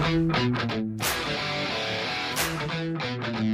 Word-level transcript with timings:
Thank 0.00 0.34
you. 3.40 3.49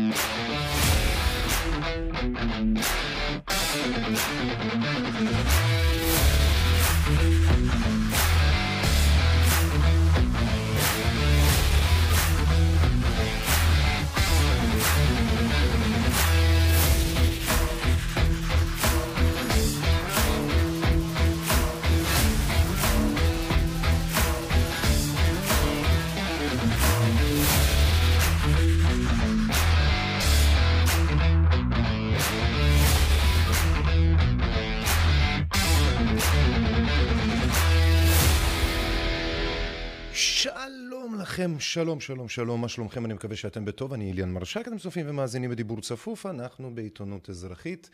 שלום, 41.60 42.00
שלום, 42.00 42.28
שלום, 42.28 42.60
מה 42.60 42.68
שלומכם? 42.68 43.04
אני 43.04 43.14
מקווה 43.14 43.36
שאתם 43.36 43.64
בטוב, 43.64 43.92
אני 43.92 44.12
אליאן 44.12 44.32
מרשק, 44.32 44.68
אתם 44.68 44.78
צופים 44.78 45.06
ומאזינים 45.08 45.50
בדיבור 45.50 45.80
צפוף, 45.80 46.26
אנחנו 46.26 46.74
בעיתונות 46.74 47.30
אזרחית, 47.30 47.90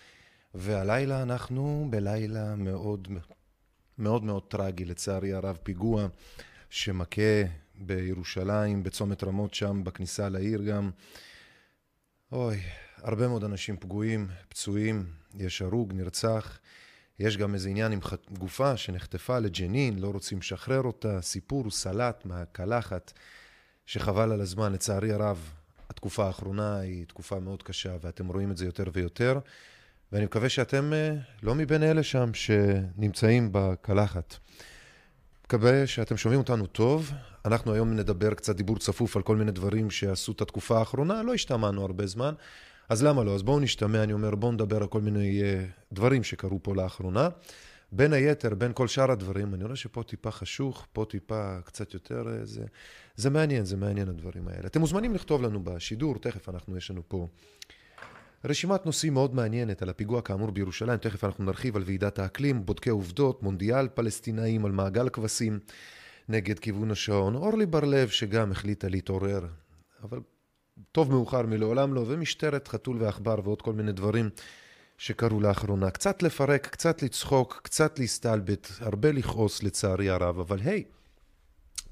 והלילה 0.55 1.23
אנחנו 1.23 1.87
בלילה 1.91 2.55
מאוד 2.57 3.09
מאוד 3.99 4.25
מאוד 4.25 4.43
טרגי, 4.43 4.85
לצערי 4.85 5.33
הרב, 5.33 5.59
פיגוע 5.63 6.07
שמכה 6.71 7.43
בירושלים, 7.75 8.83
בצומת 8.83 9.25
רמות 9.25 9.55
שם, 9.55 9.85
בכניסה 9.85 10.29
לעיר 10.29 10.63
גם. 10.63 10.91
אוי, 12.33 12.61
הרבה 12.97 13.29
מאוד 13.29 13.45
אנשים 13.45 13.77
פגועים, 13.77 14.29
פצועים, 14.49 15.07
יש 15.35 15.63
הרוג, 15.63 15.93
נרצח. 15.93 16.59
יש 17.19 17.37
גם 17.37 17.55
איזה 17.55 17.69
עניין 17.69 17.93
עם 17.93 17.99
גופה 18.39 18.77
שנחטפה 18.77 19.39
לג'נין, 19.39 19.99
לא 19.99 20.09
רוצים 20.09 20.39
לשחרר 20.39 20.83
אותה, 20.83 21.21
סיפור 21.21 21.71
סלט 21.71 22.27
מהקלחת, 22.27 23.13
שחבל 23.87 24.33
על 24.33 24.41
הזמן. 24.41 24.73
לצערי 24.73 25.13
הרב, 25.13 25.51
התקופה 25.91 26.27
האחרונה 26.27 26.79
היא 26.79 27.07
תקופה 27.07 27.41
מאוד 27.41 27.63
קשה, 27.63 27.97
ואתם 28.01 28.29
רואים 28.29 28.51
את 28.51 28.57
זה 28.57 28.65
יותר 28.65 28.85
ויותר, 28.93 29.39
ואני 30.13 30.25
מקווה 30.25 30.49
שאתם 30.49 30.93
אה, 30.93 31.15
לא 31.43 31.55
מבין 31.55 31.83
אלה 31.83 32.03
שם 32.03 32.35
שנמצאים 32.35 33.49
בקלחת. 33.53 34.37
מקווה 35.47 35.87
שאתם 35.87 36.17
שומעים 36.17 36.41
אותנו 36.41 36.67
טוב. 36.67 37.13
אנחנו 37.45 37.75
היום 37.75 37.97
נדבר 37.97 38.35
קצת 38.35 38.57
דיבור 38.57 38.79
צפוף 38.79 39.17
על 39.17 39.23
כל 39.23 39.37
מיני 39.37 39.53
דברים 39.53 39.91
שעשו 39.91 40.33
את 40.33 40.41
התקופה 40.41 40.79
האחרונה, 40.79 41.23
לא 41.23 41.35
השתמענו 41.35 41.85
הרבה 41.85 42.07
זמן. 42.07 42.35
אז 42.89 43.03
למה 43.03 43.25
לא? 43.25 43.35
אז 43.35 43.43
בואו 43.43 43.61
נשתמע, 43.61 44.03
אני 44.03 44.13
אומר, 44.13 44.35
בואו 44.35 44.53
נדבר 44.53 44.77
על 44.77 44.87
כל 44.87 45.01
מיני 45.01 45.41
uh, 45.41 45.45
דברים 45.93 46.25
שקרו 46.25 46.63
פה 46.63 46.75
לאחרונה. 46.75 47.29
בין 47.93 48.13
היתר, 48.13 48.55
בין 48.55 48.73
כל 48.75 48.89
שאר 48.89 49.11
הדברים, 49.11 49.55
אני 49.55 49.65
רואה 49.65 49.77
שפה 49.77 50.03
טיפה 50.03 50.31
חשוך, 50.31 50.87
פה 50.93 51.05
טיפה 51.11 51.61
קצת 51.65 51.95
יותר... 51.95 52.25
Uh, 52.27 52.45
זה, 52.45 52.65
זה 53.17 53.31
מעניין, 53.31 53.65
זה 53.65 53.77
מעניין 53.77 54.09
הדברים 54.09 54.49
האלה. 54.49 54.67
אתם 54.67 54.81
מוזמנים 54.81 55.15
לכתוב 55.15 55.43
לנו 55.43 55.65
בשידור, 55.65 56.19
תכף 56.19 56.49
אנחנו, 56.49 56.77
יש 56.77 56.91
לנו 56.91 57.03
פה 57.09 57.29
רשימת 58.45 58.87
נושאים 58.87 59.15
מאוד 59.15 59.35
מעניינת 59.35 59.83
על 59.83 59.89
הפיגוע 59.89 60.23
כאמור 60.23 60.51
בירושלים, 60.51 60.97
תכף 60.97 61.25
אנחנו 61.25 61.45
נרחיב 61.45 61.77
על 61.77 61.83
ועידת 61.87 62.19
האקלים, 62.19 62.67
בודקי 62.67 62.91
עובדות, 62.91 63.43
מונדיאל 63.43 63.89
פלסטינאים, 63.89 64.65
על 64.65 64.73
מעגל 64.73 65.09
כבשים 65.09 65.59
נגד 66.29 66.59
כיוון 66.59 66.91
השעון. 66.91 67.35
אורלי 67.35 67.67
בר-לב 67.67 68.09
שגם 68.09 68.53
החליטה 68.53 68.89
להתעורר, 68.89 69.47
אבל 70.03 70.21
טוב 70.93 71.11
מאוחר 71.11 71.43
מלעולם 71.47 71.95
לא, 71.95 72.05
ומשטרת 72.09 72.69
חתול 72.69 73.03
ועכבר 73.03 73.41
ועוד 73.45 73.63
כל 73.63 73.73
מיני 73.73 73.93
דברים 73.93 74.31
שקרו 74.99 75.41
לאחרונה. 75.41 75.91
קצת 75.91 76.23
לפרק, 76.23 76.67
קצת 76.67 77.03
לצחוק, 77.03 77.61
קצת 77.63 77.99
להסתלבט, 77.99 78.69
הרבה 78.81 79.13
לכעוס 79.13 79.63
לצערי 79.63 80.11
הרב, 80.11 80.39
אבל 80.39 80.59
היי, 80.61 80.85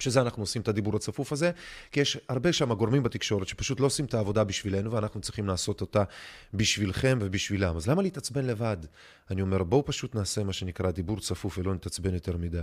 בשביל 0.01 0.13
זה 0.13 0.21
אנחנו 0.21 0.43
עושים 0.43 0.63
את 0.63 0.69
הדיבור 0.69 0.97
הצפוף 0.97 1.33
הזה, 1.33 1.51
כי 1.93 2.01
יש 2.01 2.19
הרבה 2.29 2.53
שם 2.53 2.73
גורמים 2.75 3.03
בתקשורת 3.03 3.49
שפשוט 3.49 3.81
לא 3.81 3.87
עושים 3.87 4.05
את 4.05 4.15
העבודה 4.15 4.45
בשבילנו, 4.45 4.93
ואנחנו 4.93 5.21
צריכים 5.21 5.47
לעשות 5.47 5.81
אותה 5.81 6.03
בשבילכם 6.55 7.19
ובשבילם. 7.21 7.77
אז 7.77 7.89
למה 7.89 8.03
להתעצבן 8.03 8.45
לבד? 8.45 8.77
אני 9.31 9.43
אומר, 9.43 9.63
בואו 9.63 9.85
פשוט 9.87 10.15
נעשה 10.15 10.45
מה 10.45 10.53
שנקרא 10.53 10.91
דיבור 10.91 11.21
צפוף 11.21 11.59
ולא 11.59 11.75
נתעצבן 11.75 12.15
יותר 12.15 12.37
מדי. 12.37 12.59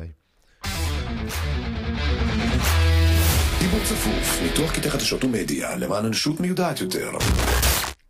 דיבור 3.59 3.79
צפוף, 3.83 4.41
ניתוח 4.43 4.71
קטעי 4.71 4.91
חדשות 4.91 5.23
ומדיה 5.23 5.75
למען 5.75 6.05
אנושות 6.05 6.39
מיודעת 6.39 6.81
יותר. 6.81 7.11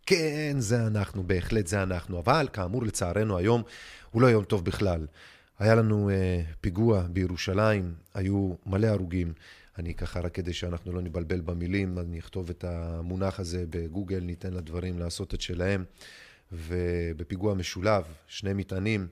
כן, 0.06 0.56
זה 0.58 0.86
אנחנו, 0.86 1.22
בהחלט 1.22 1.66
זה 1.66 1.82
אנחנו. 1.82 2.18
אבל 2.18 2.48
כאמור, 2.52 2.82
לצערנו 2.82 3.38
היום 3.38 3.62
הוא 4.10 4.22
לא 4.22 4.26
יום 4.26 4.44
טוב 4.44 4.64
בכלל. 4.64 5.06
היה 5.58 5.74
לנו 5.74 6.10
אה, 6.10 6.42
פיגוע 6.60 7.02
בירושלים, 7.12 7.94
היו 8.14 8.54
מלא 8.66 8.86
הרוגים. 8.86 9.32
אני 9.78 9.94
ככה, 9.94 10.20
רק 10.20 10.34
כדי 10.34 10.52
שאנחנו 10.52 10.92
לא 10.92 11.02
נבלבל 11.02 11.40
במילים, 11.40 11.98
אני 11.98 12.18
אכתוב 12.18 12.50
את 12.50 12.64
המונח 12.64 13.40
הזה 13.40 13.64
בגוגל, 13.70 14.20
ניתן 14.20 14.54
לדברים 14.54 14.98
לעשות 14.98 15.34
את 15.34 15.40
שלהם. 15.40 15.84
ובפיגוע 16.52 17.54
משולב, 17.54 18.04
שני 18.26 18.52
מטענים, 18.52 19.08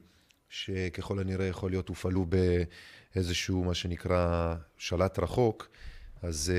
שככל 0.49 1.19
הנראה 1.19 1.47
יכול 1.47 1.71
להיות 1.71 1.89
הופעלו 1.89 2.27
באיזשהו, 2.27 3.65
מה 3.65 3.75
שנקרא, 3.75 4.55
שלט 4.77 5.19
רחוק. 5.19 5.69
אז 6.23 6.53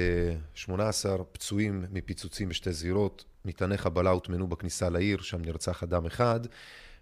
18 0.54 1.12
אה, 1.12 1.18
פצועים 1.32 1.86
מפיצוצים 1.92 2.50
בשתי 2.50 2.74
זירות, 2.74 3.26
מטעני 3.46 3.78
חבלה 3.78 4.10
הוטמנו 4.10 4.48
בכניסה 4.48 4.90
לעיר, 4.90 5.22
שם 5.22 5.42
נרצח 5.42 5.84
אדם 5.84 6.06
אחד, 6.06 6.40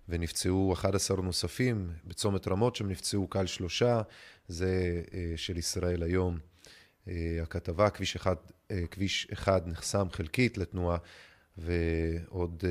ונפצעו 0.09 0.73
11 0.73 1.21
נוספים 1.21 1.89
בצומת 2.05 2.47
רמות, 2.47 2.75
שם 2.75 2.87
נפצעו 2.87 3.27
קל 3.27 3.45
שלושה, 3.45 4.01
זה 4.47 5.01
אה, 5.13 5.33
של 5.35 5.57
ישראל 5.57 6.03
היום. 6.03 6.39
אה, 7.07 7.39
הכתבה, 7.43 7.89
כביש 7.89 8.15
אחד, 8.15 8.35
כביש 8.91 9.27
אחד 9.33 9.61
נחסם 9.67 10.07
חלקית 10.11 10.57
לתנועה, 10.57 10.97
ועוד 11.57 12.63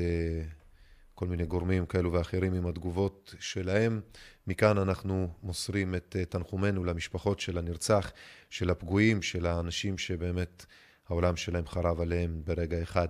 כל 1.15 1.27
מיני 1.27 1.45
גורמים 1.45 1.85
כאלו 1.85 2.13
ואחרים 2.13 2.53
עם 2.53 2.67
התגובות 2.67 3.35
שלהם. 3.39 4.01
מכאן 4.47 4.77
אנחנו 4.77 5.29
מוסרים 5.43 5.95
את 5.95 6.15
אה, 6.19 6.25
תנחומינו 6.25 6.83
למשפחות 6.83 7.39
של 7.39 7.57
הנרצח, 7.57 8.11
של 8.49 8.69
הפגועים, 8.69 9.21
של 9.21 9.45
האנשים 9.45 9.97
שבאמת 9.97 10.65
העולם 11.09 11.35
שלהם 11.35 11.67
חרב 11.67 12.01
עליהם 12.01 12.41
ברגע 12.45 12.81
אחד. 12.81 13.07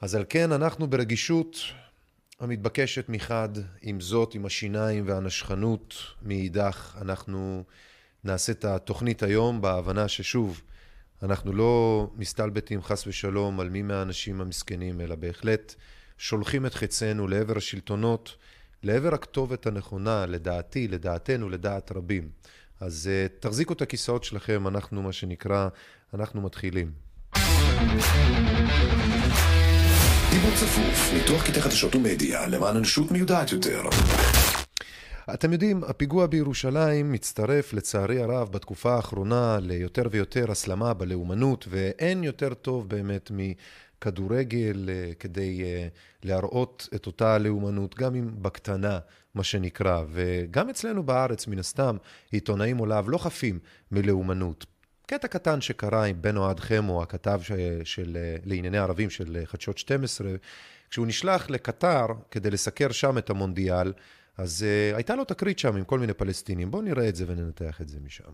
אז 0.00 0.14
על 0.14 0.24
כן 0.28 0.52
אנחנו 0.52 0.86
ברגישות 0.86 1.56
המתבקשת 2.42 3.08
מחד, 3.08 3.48
עם 3.82 4.00
זאת, 4.00 4.34
עם 4.34 4.46
השיניים 4.46 5.04
והנשכנות 5.06 5.94
מאידך, 6.22 6.96
אנחנו 7.00 7.64
נעשה 8.24 8.52
את 8.52 8.64
התוכנית 8.64 9.22
היום 9.22 9.60
בהבנה 9.60 10.08
ששוב, 10.08 10.60
אנחנו 11.22 11.52
לא 11.52 12.06
מסתלבטים 12.16 12.82
חס 12.82 13.06
ושלום 13.06 13.60
על 13.60 13.68
מי 13.68 13.82
מהאנשים 13.82 14.40
המסכנים, 14.40 15.00
אלא 15.00 15.14
בהחלט 15.14 15.74
שולחים 16.18 16.66
את 16.66 16.74
חצנו 16.74 17.28
לעבר 17.28 17.56
השלטונות, 17.56 18.36
לעבר 18.82 19.14
הכתובת 19.14 19.66
הנכונה, 19.66 20.26
לדעתי, 20.26 20.88
לדעתנו, 20.88 21.48
לדעת 21.48 21.92
רבים. 21.92 22.28
אז 22.80 23.10
uh, 23.10 23.42
תחזיקו 23.42 23.72
את 23.72 23.82
הכיסאות 23.82 24.24
שלכם, 24.24 24.68
אנחנו, 24.68 25.02
מה 25.02 25.12
שנקרא, 25.12 25.68
אנחנו 26.14 26.40
מתחילים. 26.40 26.92
דיבור 30.32 30.50
צפוף, 30.50 31.12
ניתוח 31.14 31.46
קטעי 31.46 31.62
חדשות 31.62 31.94
ומדיה 31.94 32.46
למען 32.46 32.76
אנושות 32.76 33.10
מיודעת 33.10 33.52
יותר. 33.52 33.82
אתם 35.34 35.52
יודעים, 35.52 35.84
הפיגוע 35.84 36.26
בירושלים 36.26 37.12
מצטרף 37.12 37.72
לצערי 37.72 38.22
הרב 38.22 38.52
בתקופה 38.52 38.94
האחרונה 38.94 39.58
ליותר 39.60 40.02
ויותר 40.10 40.50
הסלמה 40.50 40.94
בלאומנות, 40.94 41.66
ואין 41.70 42.24
יותר 42.24 42.54
טוב 42.54 42.88
באמת 42.88 43.30
כדורגל 44.00 44.88
אה, 44.88 45.14
כדי 45.18 45.62
אה, 45.62 45.88
להראות 46.22 46.88
את 46.94 47.06
אותה 47.06 47.38
לאומנות, 47.38 47.94
גם 47.94 48.14
אם 48.14 48.30
בקטנה, 48.42 48.98
מה 49.34 49.44
שנקרא. 49.44 50.02
וגם 50.12 50.68
אצלנו 50.70 51.02
בארץ, 51.02 51.46
מן 51.46 51.58
הסתם, 51.58 51.96
עיתונאים 52.30 52.78
עוליו 52.78 53.04
לא 53.10 53.18
חפים 53.18 53.58
מלאומנות. 53.92 54.71
קטע 55.12 55.28
קטן 55.28 55.60
שקרה 55.60 56.04
עם 56.04 56.22
בן 56.22 56.36
אוהד 56.36 56.60
חמו, 56.60 57.02
הכתב 57.02 57.40
של, 57.42 57.80
של, 57.84 58.16
אה, 58.20 58.36
לענייני 58.44 58.78
ערבים 58.78 59.10
של 59.10 59.42
חדשות 59.44 59.78
12, 59.78 60.28
כשהוא 60.90 61.06
נשלח 61.06 61.50
לקטר 61.50 62.06
כדי 62.30 62.50
לסקר 62.50 62.92
שם 62.92 63.18
את 63.18 63.30
המונדיאל, 63.30 63.92
אז 64.38 64.64
uh, 64.92 64.96
הייתה 64.96 65.14
לו 65.14 65.24
תקרית 65.24 65.58
שם 65.58 65.76
עם 65.76 65.84
כל 65.84 65.98
מיני 65.98 66.12
פלסטינים. 66.14 66.70
בואו 66.70 66.82
נראה 66.82 67.08
את 67.08 67.16
זה 67.16 67.24
וננתח 67.28 67.80
את 67.80 67.88
זה 67.88 67.98
משם. 68.04 68.32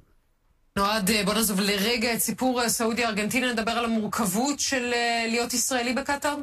נועד, 0.77 1.11
בוא 1.25 1.35
נעזוב 1.35 1.61
לרגע 1.61 2.15
את 2.15 2.19
סיפור 2.19 2.63
אה, 2.63 2.69
סעודיה-ארגנטינה, 2.69 3.53
נדבר 3.53 3.73
על 3.73 3.85
המורכבות 3.85 4.61
של 4.61 4.91
אה, 4.95 5.27
להיות 5.29 5.55
ישראלי 5.55 5.95
בקטאר? 5.95 6.37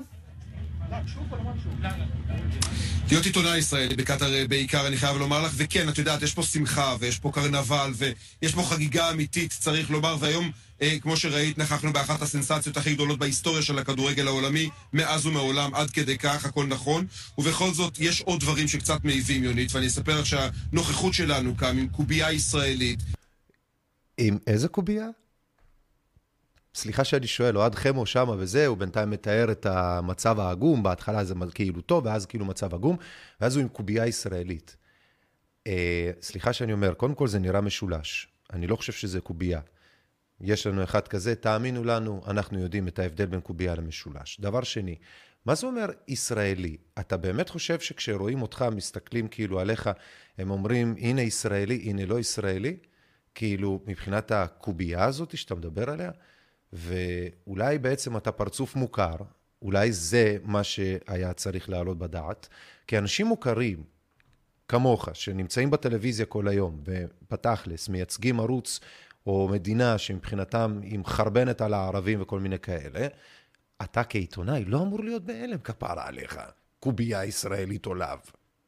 להיות 3.12 3.26
עיתונאי 3.26 3.58
ישראלי 3.58 3.96
בקטאר 3.96 4.48
בעיקר, 4.50 4.88
אני 4.88 4.98
חייב 4.98 5.18
לומר 5.18 5.42
לך, 5.42 5.52
וכן, 5.56 5.90
את 5.90 5.98
יודעת, 5.98 6.22
יש 6.22 6.34
פה 6.34 6.44
שמחה, 6.44 6.96
ויש 7.00 7.20
פה 7.20 7.32
קרנבל, 7.32 7.92
ויש 7.96 8.56
פה 8.56 8.64
חגיגה 8.64 9.12
אמיתית, 9.12 9.54
צריך 9.60 9.90
לומר, 9.90 10.18
והיום, 10.20 10.52
אה, 10.82 10.98
כמו 11.02 11.18
שראית, 11.18 11.58
נכחנו 11.58 11.94
באחת 11.94 12.22
הסנסציות 12.22 12.78
הכי 12.78 12.94
גדולות 12.94 13.20
בהיסטוריה 13.20 13.62
של 13.62 13.80
הכדורגל 13.80 14.28
העולמי, 14.28 14.70
מאז 14.94 15.26
ומעולם, 15.26 15.76
עד 15.76 15.90
כדי 15.92 16.18
כך, 16.18 16.46
הכל 16.46 16.66
נכון, 16.66 17.06
ובכל 17.38 17.74
זאת, 17.74 17.98
יש 18.00 18.22
עוד 18.22 18.40
דברים 18.40 18.68
שקצת 18.68 19.04
מעיבים, 19.04 19.44
יונית, 19.44 19.76
ואני 19.76 19.88
אספר 19.88 20.20
לך 20.20 20.26
שהנוכחות 20.26 21.14
שלנו 21.14 21.58
כאן, 21.58 21.78
עם 21.78 21.88
קובייה 21.88 22.32
ישראלית, 22.32 23.00
עם 24.18 24.38
איזה 24.48 24.68
קובייה? 24.68 25.08
סליחה 26.76 27.04
שאני 27.04 27.28
שואל, 27.28 27.58
אוהד 27.58 27.76
חמו 27.76 28.06
שמה 28.06 28.36
וזה, 28.38 28.68
הוא 28.68 28.78
בינתיים 28.78 29.10
מתאר 29.10 29.52
את 29.52 29.66
המצב 29.66 30.40
העגום, 30.40 30.84
בהתחלה 30.84 31.24
זה 31.24 31.36
כאילו 31.54 31.82
טוב, 31.82 32.06
ואז 32.06 32.26
כאילו 32.26 32.46
מצב 32.46 32.74
עגום, 32.74 32.98
ואז 33.42 33.56
הוא 33.56 33.62
עם 33.62 33.68
קובייה 33.68 34.08
ישראלית. 34.08 34.78
אה, 35.68 36.12
סליחה 36.22 36.54
שאני 36.54 36.74
אומר, 36.74 36.94
קודם 36.94 37.16
כל 37.16 37.28
זה 37.28 37.40
נראה 37.40 37.62
משולש. 37.62 38.28
אני 38.54 38.68
לא 38.68 38.76
חושב 38.76 38.94
שזה 38.94 39.22
קובייה. 39.22 39.60
יש 40.42 40.68
לנו 40.68 40.84
אחד 40.84 41.08
כזה, 41.08 41.36
תאמינו 41.36 41.84
לנו, 41.84 42.22
אנחנו 42.28 42.60
יודעים 42.60 42.88
את 42.88 43.00
ההבדל 43.00 43.26
בין 43.26 43.42
קובייה 43.42 43.76
למשולש. 43.76 44.40
דבר 44.40 44.64
שני, 44.64 44.96
מה 45.46 45.56
זה 45.56 45.68
אומר 45.68 45.86
ישראלי? 46.08 46.78
אתה 47.00 47.18
באמת 47.18 47.50
חושב 47.50 47.80
שכשרואים 47.80 48.42
אותך, 48.42 48.66
מסתכלים 48.76 49.28
כאילו 49.28 49.60
עליך, 49.60 49.90
הם 50.38 50.52
אומרים, 50.52 50.96
הנה 50.98 51.22
ישראלי, 51.22 51.76
הנה 51.76 52.06
לא 52.06 52.20
ישראלי? 52.20 52.78
כאילו, 53.36 53.82
מבחינת 53.88 54.32
הקובייה 54.32 55.06
הזאת 55.06 55.38
שאתה 55.38 55.56
מדבר 55.56 55.90
עליה? 55.90 56.12
ואולי 56.74 57.78
בעצם 57.78 58.18
אתה 58.18 58.32
פרצוף 58.32 58.76
מוכר, 58.76 59.16
אולי 59.62 59.92
זה 59.92 60.38
מה 60.44 60.64
שהיה 60.64 61.34
צריך 61.34 61.70
להעלות 61.70 61.98
בדעת, 61.98 62.48
כי 62.88 62.98
אנשים 62.98 63.26
מוכרים, 63.26 63.84
כמוך, 64.68 65.10
שנמצאים 65.14 65.72
בטלוויזיה 65.72 66.26
כל 66.26 66.48
היום, 66.48 66.84
ובתכלס 66.86 67.90
מייצגים 67.90 68.40
ערוץ 68.40 68.80
או 69.28 69.48
מדינה 69.52 69.98
שמבחינתם 69.98 70.80
היא 70.84 71.00
מחרבנת 71.00 71.62
על 71.62 71.74
הערבים 71.74 72.22
וכל 72.22 72.40
מיני 72.40 72.60
כאלה, 72.60 73.08
אתה 73.84 74.04
כעיתונאי 74.04 74.66
לא 74.66 74.82
אמור 74.82 75.04
להיות 75.04 75.26
בהלם 75.26 75.58
כפרה 75.58 76.08
עליך, 76.08 76.40
קובייה 76.80 77.26
ישראלית 77.26 77.86
עולב. 77.86 78.20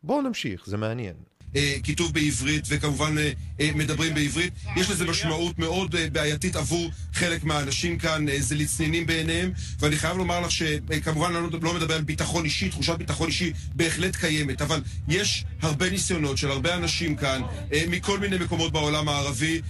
בואו 0.04 0.22
נמשיך, 0.22 0.66
זה 0.66 0.78
מעניין. 0.78 1.16
אה, 1.56 1.76
כיתוב 1.84 2.14
בעברית 2.14 2.66
וכמובן 2.68 3.18
אה, 3.18 3.32
אה, 3.60 3.70
מדברים 3.76 4.14
בעברית. 4.14 4.54
יש 4.76 4.90
לזה 4.90 5.06
משמעות 5.06 5.60
מאוד 5.60 5.96
בעייתית 6.12 6.56
עבור 6.56 6.92
חלק 7.14 7.44
מהאנשים 7.44 7.98
כאן, 7.98 8.26
זה 8.40 8.56
לצנינים 8.56 9.06
בעיניהם, 9.06 9.52
ואני 9.80 9.96
חייב 9.96 10.18
לומר 10.18 10.40
לך 10.42 10.52
שכמובן 10.52 11.34
לא, 11.34 11.42
לא 11.62 11.74
מדבר 11.74 11.96
על 11.96 12.02
ביטחון 12.02 12.46
אישי, 12.46 12.70
תחושת 12.70 12.98
ביטחון 12.98 13.28
אישי 13.28 13.54
בהחלט 13.76 14.16
קיימת, 14.16 14.62
אבל 14.62 14.82
יש 15.08 15.46
הרבה 15.62 15.90
ניסיונות 15.90 16.38
של 16.38 16.52
הרבה 16.52 16.76
אנשים 16.76 17.16
כאן, 17.16 17.42
מכל 17.88 18.20
מיני 18.20 18.38
מקומות 18.38 18.72
בעולם 18.72 19.10
הערבי, 19.10 19.62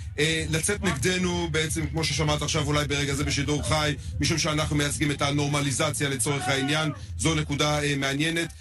לצאת 0.49 0.83
נגדנו 0.83 1.47
בעצם, 1.51 1.87
כמו 1.87 2.03
ששמעת 2.03 2.41
עכשיו 2.41 2.67
אולי 2.67 2.87
ברגע 2.87 3.13
זה 3.13 3.23
בשידור 3.23 3.63
חי, 3.63 3.95
משום 4.19 4.37
שאנחנו 4.37 4.75
מייצגים 4.75 5.11
את 5.11 5.21
הנורמליזציה 5.21 6.09
לצורך 6.09 6.47
העניין, 6.47 6.91
זו 7.17 7.35
נקודה 7.35 7.79
מעניינת. 7.97 8.53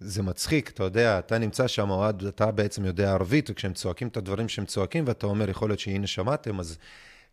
זה 0.00 0.22
מצחיק, 0.22 0.70
אתה 0.70 0.84
יודע, 0.84 1.18
אתה 1.18 1.38
נמצא 1.38 1.66
שם, 1.66 1.90
אוהד, 1.90 2.24
אתה 2.24 2.50
בעצם 2.50 2.84
יודע 2.84 3.12
ערבית, 3.12 3.50
וכשהם 3.50 3.72
צועקים 3.72 4.08
את 4.08 4.16
הדברים 4.16 4.48
שהם 4.48 4.64
צועקים, 4.64 5.04
ואתה 5.06 5.26
אומר, 5.26 5.50
יכול 5.50 5.70
להיות 5.70 5.80
שהנה 5.80 6.06
שמעתם, 6.06 6.60
אז 6.60 6.78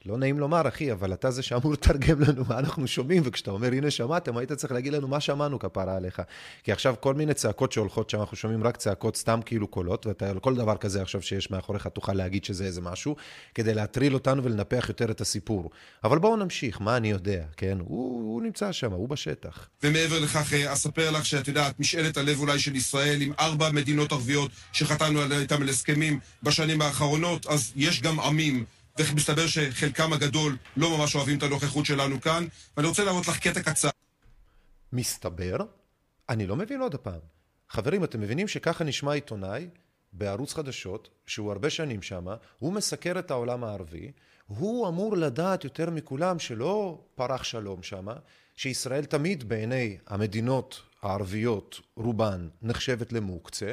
לא 0.05 0.17
נעים 0.17 0.39
לומר, 0.39 0.67
אחי, 0.67 0.91
אבל 0.91 1.13
אתה 1.13 1.31
זה 1.31 1.41
שאמור 1.41 1.73
לתרגם 1.73 2.19
לנו 2.19 2.43
מה 2.49 2.59
אנחנו 2.59 2.87
שומעים, 2.87 3.23
וכשאתה 3.25 3.51
אומר, 3.51 3.67
הנה 3.67 3.91
שמעתם, 3.91 4.37
היית 4.37 4.51
צריך 4.51 4.73
להגיד 4.73 4.93
לנו 4.93 5.07
מה 5.07 5.19
שמענו 5.19 5.59
כפרה 5.59 5.95
עליך. 5.95 6.21
כי 6.63 6.71
עכשיו 6.71 6.95
כל 6.99 7.13
מיני 7.13 7.33
צעקות 7.33 7.71
שהולכות 7.71 8.09
שם, 8.09 8.19
אנחנו 8.19 8.37
שומעים 8.37 8.63
רק 8.63 8.77
צעקות 8.77 9.15
סתם 9.15 9.39
כאילו 9.45 9.67
קולות, 9.67 10.05
ואתה 10.05 10.29
על 10.29 10.39
כל 10.39 10.55
דבר 10.55 10.77
כזה 10.77 11.01
עכשיו 11.01 11.21
שיש 11.21 11.51
מאחוריך, 11.51 11.87
תוכל 11.87 12.13
להגיד 12.13 12.43
שזה 12.43 12.65
איזה 12.65 12.81
משהו, 12.81 13.15
כדי 13.55 13.73
להטריל 13.73 14.13
אותנו 14.13 14.43
ולנפח 14.43 14.85
יותר 14.87 15.11
את 15.11 15.21
הסיפור. 15.21 15.69
אבל 16.03 16.17
בואו 16.17 16.35
נמשיך, 16.35 16.81
מה 16.81 16.97
אני 16.97 17.11
יודע, 17.11 17.43
כן? 17.57 17.77
הוא, 17.79 18.33
הוא 18.33 18.41
נמצא 18.41 18.71
שם, 18.71 18.91
הוא 18.91 19.09
בשטח. 19.09 19.67
ומעבר 19.83 20.19
לכך, 20.19 20.53
אה, 20.53 20.73
אספר 20.73 21.11
לך 21.11 21.25
שאת 21.25 21.47
יודעת, 21.47 21.79
משאלת 21.79 22.17
הלב 22.17 22.39
אולי 22.39 22.59
של 22.59 22.75
ישראל, 22.75 23.21
עם 23.21 23.33
ארבע 23.39 23.71
מדינות 23.71 24.11
ערביות 24.11 24.51
שחתמנו 24.73 25.21
איתן 25.39 25.61
על 25.61 25.69
הסכמים 25.69 26.19
בשנים 26.43 26.81
האחרונות, 26.81 27.47
אז 27.47 27.71
יש 27.75 28.01
גם 28.01 28.19
עמים 28.19 28.65
ומסתבר 28.99 29.47
שחלקם 29.47 30.13
הגדול 30.13 30.57
לא 30.77 30.97
ממש 30.97 31.15
אוהבים 31.15 31.37
את 31.37 31.43
הנוכחות 31.43 31.85
שלנו 31.85 32.21
כאן, 32.21 32.45
ואני 32.77 32.87
רוצה 32.87 33.03
להראות 33.03 33.27
לך 33.27 33.39
קטע 33.39 33.61
קצר. 33.61 33.89
מסתבר? 34.93 35.57
אני 36.29 36.47
לא 36.47 36.55
מבין 36.55 36.81
עוד 36.81 36.95
הפעם. 36.95 37.19
חברים, 37.69 38.03
אתם 38.03 38.21
מבינים 38.21 38.47
שככה 38.47 38.83
נשמע 38.83 39.13
עיתונאי 39.13 39.67
בערוץ 40.13 40.53
חדשות, 40.53 41.09
שהוא 41.25 41.51
הרבה 41.51 41.69
שנים 41.69 42.01
שם, 42.01 42.25
הוא 42.59 42.73
מסקר 42.73 43.19
את 43.19 43.31
העולם 43.31 43.63
הערבי, 43.63 44.11
הוא 44.47 44.87
אמור 44.87 45.17
לדעת 45.17 45.63
יותר 45.63 45.89
מכולם 45.89 46.39
שלא 46.39 47.01
פרח 47.15 47.43
שלום 47.43 47.83
שם, 47.83 48.07
שישראל 48.55 49.05
תמיד 49.05 49.49
בעיני 49.49 49.97
המדינות 50.07 50.81
הערביות, 51.01 51.79
רובן, 51.95 52.47
נחשבת 52.61 53.13
למוקצה, 53.13 53.71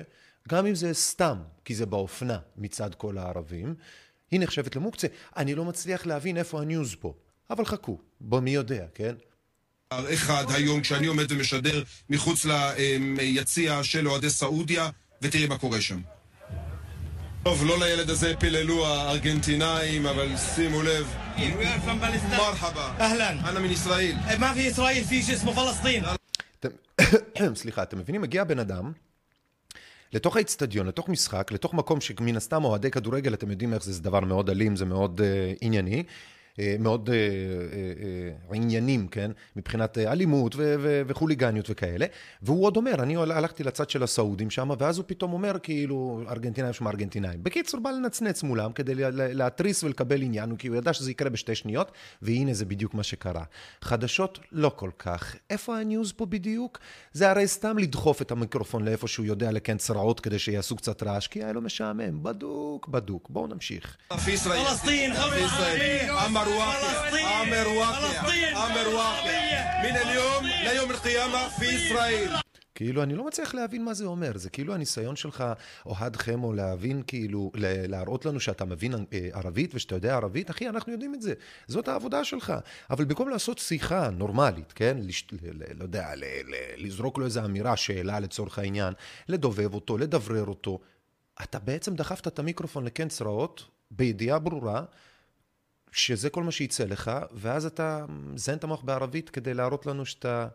גם 0.48 0.66
אם 0.66 0.74
זה 0.74 0.94
סתם, 0.94 1.38
כי 1.64 1.74
זה 1.74 1.86
באופנה 1.86 2.38
מצד 2.56 2.94
כל 2.94 3.18
הערבים, 3.18 3.74
היא 4.30 4.40
נחשבת 4.40 4.76
למוקצה. 4.76 5.06
אני 5.36 5.54
לא 5.54 5.64
מצליח 5.64 6.06
להבין 6.06 6.36
איפה 6.36 6.60
הניוז 6.60 6.94
פה. 7.00 7.14
אבל 7.50 7.64
חכו, 7.64 7.98
בוא 8.20 8.40
מי 8.40 8.50
יודע, 8.50 8.84
כן? 8.94 9.14
אחד 9.90 10.44
היום 10.48 10.80
כשאני 10.80 11.06
עומד 11.06 11.32
ומשדר 11.32 11.82
מחוץ 12.10 12.46
ליציע 13.16 13.84
של 13.84 14.08
אוהדי 14.08 14.30
סעודיה, 14.30 14.90
ותראי 15.22 15.46
מה 15.46 15.58
קורה 15.58 15.80
שם. 15.80 16.00
טוב, 17.42 17.64
לא 17.64 17.78
לילד 17.78 18.10
הזה 18.10 18.32
פיללו 18.38 18.86
הארגנטינאים, 18.86 20.06
אבל 20.06 20.36
שימו 20.36 20.82
לב. 20.82 21.14
מרחבה. 22.30 22.94
אהלן. 23.00 23.38
אנא 23.48 23.60
מישראל. 23.60 24.16
מה 24.38 24.54
פי 24.54 24.60
ישראל? 24.60 25.04
פי 25.04 25.22
שסמו 25.22 25.52
פלסטין. 25.52 26.04
סליחה, 27.54 27.82
אתם 27.82 27.98
מבינים? 27.98 28.20
מגיע 28.20 28.44
בן 28.44 28.58
אדם 28.58 28.92
לתוך 30.12 30.36
האיצטדיון, 30.36 30.86
לתוך 30.86 31.08
משחק, 31.08 31.52
לתוך 31.52 31.74
מקום 31.74 32.00
שמן 32.00 32.36
הסתם 32.36 32.64
אוהדי 32.64 32.90
כדורגל, 32.90 33.34
אתם 33.34 33.50
יודעים 33.50 33.74
איך 33.74 33.84
זה, 33.84 33.92
זה 33.92 34.02
דבר 34.02 34.20
מאוד 34.20 34.50
אלים, 34.50 34.76
זה 34.76 34.84
מאוד 34.84 35.20
uh, 35.20 35.58
ענייני. 35.60 36.02
אה, 36.60 36.76
מאוד 36.78 37.10
אה, 37.10 37.16
אה, 37.16 38.56
עניינים, 38.56 39.08
כן? 39.08 39.30
מבחינת 39.56 39.98
אלימות 39.98 40.54
וחוליגניות 41.06 41.66
וכאלה. 41.70 42.06
והוא 42.42 42.64
עוד 42.64 42.76
אומר, 42.76 42.94
אני 43.02 43.16
הלכתי 43.16 43.64
לצד 43.64 43.90
של 43.90 44.02
הסעודים 44.02 44.50
שם, 44.50 44.70
ואז 44.78 44.98
הוא 44.98 45.04
פתאום 45.08 45.32
אומר, 45.32 45.56
כאילו, 45.62 46.22
ארגנטינאים 46.30 46.72
שם 46.72 46.88
ארגנטינאים. 46.88 47.42
בקיצור, 47.42 47.80
בא 47.80 47.90
לנצנץ 47.90 48.42
מולם 48.42 48.72
כדי 48.72 48.92
להתריס 49.12 49.84
ולקבל 49.84 50.22
עניין, 50.22 50.56
כי 50.56 50.68
הוא 50.68 50.76
ידע 50.76 50.92
שזה 50.92 51.10
יקרה 51.10 51.30
בשתי 51.30 51.54
שניות, 51.54 51.92
והנה 52.22 52.54
זה 52.54 52.64
בדיוק 52.64 52.94
מה 52.94 53.02
שקרה. 53.02 53.44
חדשות, 53.82 54.38
לא 54.52 54.72
כל 54.76 54.90
כך. 54.98 55.36
איפה 55.50 55.78
הניוז 55.78 56.12
פה 56.12 56.26
בדיוק? 56.26 56.78
זה 57.12 57.30
הרי 57.30 57.48
סתם 57.48 57.78
לדחוף 57.78 58.22
את 58.22 58.30
המיקרופון 58.30 58.84
לאיפה 58.84 59.08
שהוא 59.08 59.26
יודע 59.26 59.52
לקן 59.52 59.76
צרעות 59.76 60.20
כדי 60.20 60.38
שיעשו 60.38 60.76
קצת 60.76 61.02
רעש, 61.02 61.26
כי 61.26 61.42
היה 61.42 61.52
לו 61.52 61.60
משעמם. 61.60 62.22
בדוק, 62.22 62.88
בדוק. 62.88 63.30
בואו 63.30 63.46
נמשיך. 63.46 63.96
פלסטין, 66.49 66.49
امر 66.49 66.49
واقع 66.49 67.41
امر 67.41 67.67
واقع 67.67 68.65
امر 68.65 68.87
واقع 68.87 69.83
من 69.83 69.95
اليوم 69.95 70.45
ליום 70.63 70.91
القيامه 70.91 71.49
في 71.59 71.65
ישראל 71.65 72.45
כאילו, 72.75 73.03
אני 73.03 73.15
לא 73.15 73.27
מצליח 73.27 73.53
להבין 73.53 73.85
מה 73.85 73.93
זה 73.93 74.05
אומר. 74.05 74.31
זה 74.37 74.49
כאילו 74.49 74.73
הניסיון 74.73 75.15
שלך, 75.15 75.43
אוהד 75.85 76.15
חמו, 76.15 76.53
להבין, 76.53 77.03
כאילו, 77.07 77.51
להראות 77.87 78.25
לנו 78.25 78.39
שאתה 78.39 78.65
מבין 78.65 78.93
אה, 78.93 79.29
ערבית 79.33 79.75
ושאתה 79.75 79.95
יודע 79.95 80.15
ערבית, 80.15 80.49
אחי, 80.49 80.69
אנחנו 80.69 80.91
יודעים 80.91 81.13
את 81.13 81.21
זה. 81.21 81.33
זאת 81.67 81.87
העבודה 81.87 82.23
שלך. 82.23 82.53
אבל 82.89 83.05
במקום 83.05 83.29
לעשות 83.29 83.57
שיחה 83.57 84.09
נורמלית, 84.09 84.71
כן? 84.71 84.97
לש... 85.01 85.27
לא 85.77 85.83
יודע, 85.83 86.11
לזרוק 86.77 87.17
לו 87.17 87.25
איזו 87.25 87.45
אמירה, 87.45 87.77
שאלה 87.77 88.19
לצורך 88.19 88.59
העניין, 88.59 88.93
לדובב 89.27 89.73
אותו, 89.73 89.97
לדברר 89.97 90.45
אותו, 90.45 90.79
אתה 91.43 91.59
בעצם 91.59 91.95
דחפת 91.95 92.27
את 92.27 92.39
המיקרופון 92.39 92.85
לקן 92.85 93.07
צרעות, 93.07 93.63
בידיעה 93.91 94.39
ברורה, 94.39 94.83
שזה 95.92 96.30
כל 96.30 96.42
מה 96.42 96.50
שיצא 96.50 96.84
לך, 96.84 97.10
ואז 97.32 97.66
אתה 97.66 98.06
מזיין 98.08 98.58
את 98.58 98.64
המוח 98.64 98.82
בערבית 98.82 99.30
כדי 99.30 99.54
להראות 99.54 99.86
לנו 99.86 100.06
שאתה 100.06 100.48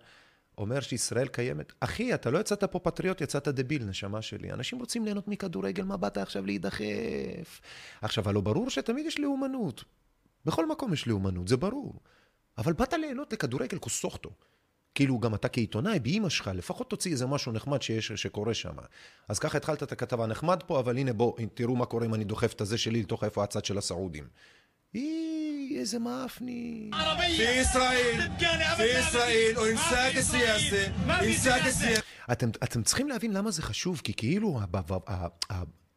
אומר 0.58 0.80
שישראל 0.80 1.28
קיימת. 1.28 1.74
אחי, 1.80 2.14
אתה 2.14 2.32
לא 2.32 2.40
יצאת 2.40 2.64
פה 2.64 2.80
פטריוט, 2.80 3.22
יצאת 3.22 3.48
דביל, 3.48 3.84
נשמה 3.84 4.22
שלי. 4.22 4.52
אנשים 4.52 4.80
רוצים 4.80 5.06
ליהנות 5.06 5.28
מכדורגל, 5.28 5.84
מה 5.84 5.98
באת 5.98 6.18
עכשיו 6.18 6.46
להידחף? 6.46 7.62
עכשיו, 8.02 8.30
הלא 8.30 8.42
ברור 8.42 8.70
שתמיד 8.70 9.06
יש 9.06 9.20
לאומנות. 9.20 9.84
בכל 10.46 10.70
מקום 10.70 10.94
יש 10.94 11.08
לאומנות, 11.08 11.48
זה 11.48 11.58
ברור. 11.58 12.00
אבל 12.58 12.74
באת 12.74 12.94
ליהנות 12.94 13.34
לכדורגל 13.34 13.78
כוסוכטו. 13.78 14.30
כאילו 14.96 15.20
גם 15.20 15.36
אתה 15.36 15.50
כעיתונאי, 15.50 16.00
באימא 16.00 16.30
שלך, 16.30 16.52
לפחות 16.54 16.90
תוציא 16.90 17.12
איזה 17.12 17.26
משהו 17.26 17.52
נחמד 17.52 17.82
שיש, 17.82 18.12
שקורה 18.12 18.54
שם. 18.54 18.74
אז 19.28 19.40
ככה 19.40 19.58
התחלת 19.58 19.84
את 19.84 19.92
הכתבה 19.92 20.26
נחמד 20.26 20.64
פה, 20.68 20.80
אבל 20.80 20.98
הנה 20.98 21.14
בוא, 21.14 21.34
תראו 21.54 21.76
מה 21.76 21.86
קורה 21.86 22.06
אם 22.06 22.14
אני 22.14 22.24
דוחף 22.24 22.54
את 22.54 22.62
הזה 22.62 22.78
שלי 22.78 23.02
לתוך 23.02 23.24
איפה 23.24 23.44
הצד 23.44 23.66
של 23.66 23.78
הסעודים. 23.78 24.28
إيه 24.95 25.79
يا 25.79 25.85
زمافني 25.85 26.91
عربية 26.95 27.37
في 27.37 27.61
إسرائيل 27.61 28.23
في 28.77 28.99
إسرائيل 28.99 29.59
وإنساك 29.59 30.17
السياسة 30.17 30.93
إنساك 31.23 31.67
السياسة 31.67 32.03
אתם, 32.33 32.49
אתם 32.49 32.83
צריכים 32.83 33.09
להבין 33.09 33.33
למה 33.33 33.51
זה 33.51 33.63
חשוב, 33.63 34.01
כי 34.05 34.15
כאילו 34.15 34.61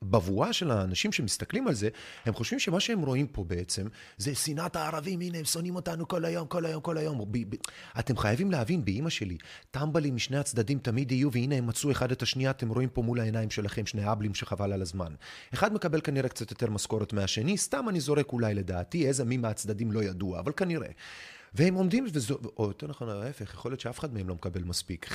הבב- 0.03 0.15
ה- 0.15 0.17
ה- 0.17 0.29
הבבואה 0.29 0.53
של 0.53 0.71
האנשים 0.71 1.13
שמסתכלים 1.13 1.69
על 1.69 1.75
זה, 1.75 1.89
הם 2.25 2.35
חושבים 2.35 2.59
שמה 2.59 2.81
שהם 2.81 3.01
רואים 3.01 3.27
פה 3.27 3.45
בעצם, 3.45 3.87
זה 4.17 4.35
שנאת 4.35 4.77
הערבים, 4.77 5.21
הנה 5.21 5.39
הם 5.39 5.45
שונאים 5.45 5.77
אותנו 5.77 6.09
כל 6.09 6.25
היום, 6.25 6.49
כל 6.49 6.67
היום, 6.67 6.83
כל 6.83 6.99
היום. 6.99 7.33
ב- 7.33 7.55
ב- 7.55 7.59
אתם 7.99 8.17
חייבים 8.17 8.51
להבין, 8.51 8.85
באימא 8.85 9.11
שלי, 9.11 9.37
טמבלים 9.71 10.15
משני 10.15 10.37
הצדדים 10.39 10.79
תמיד 10.79 11.13
יהיו, 11.13 11.33
והנה 11.33 11.55
הם 11.55 11.67
מצאו 11.67 11.91
אחד 11.91 12.13
את 12.13 12.23
השנייה, 12.23 12.51
אתם 12.51 12.69
רואים 12.69 12.89
פה 12.89 13.03
מול 13.03 13.21
העיניים 13.21 13.51
שלכם 13.51 13.87
שני 13.87 14.13
אבלים 14.13 14.35
שחבל 14.35 14.73
על 14.73 14.83
הזמן. 14.83 15.15
אחד 15.55 15.73
מקבל 15.73 16.01
כנראה 16.01 16.29
קצת 16.29 16.51
יותר 16.51 16.71
משכורת 16.71 17.13
מהשני, 17.13 17.59
סתם 17.59 17.89
אני 17.89 18.01
זורק 18.01 18.33
אולי 18.33 18.55
לדעתי, 18.55 19.07
איזה 19.09 19.25
מי 19.25 19.37
מהצדדים 19.37 19.93
לא 19.93 20.03
ידוע, 20.03 20.41
אבל 20.41 20.53
כנראה. 20.57 20.89
והם 21.55 21.75
עומדים, 21.75 22.07
וזו, 22.13 22.39
או 22.57 22.67
יותר 22.69 22.87
נכון, 22.87 23.09
ההפך, 23.09 23.55
יכול 23.55 23.71
להיות 23.71 23.81
שאף 23.81 23.99
אחד 23.99 24.15
מהם 24.15 24.29
לא 24.29 24.35
מקבל 24.35 24.65
מספיק. 24.65 25.09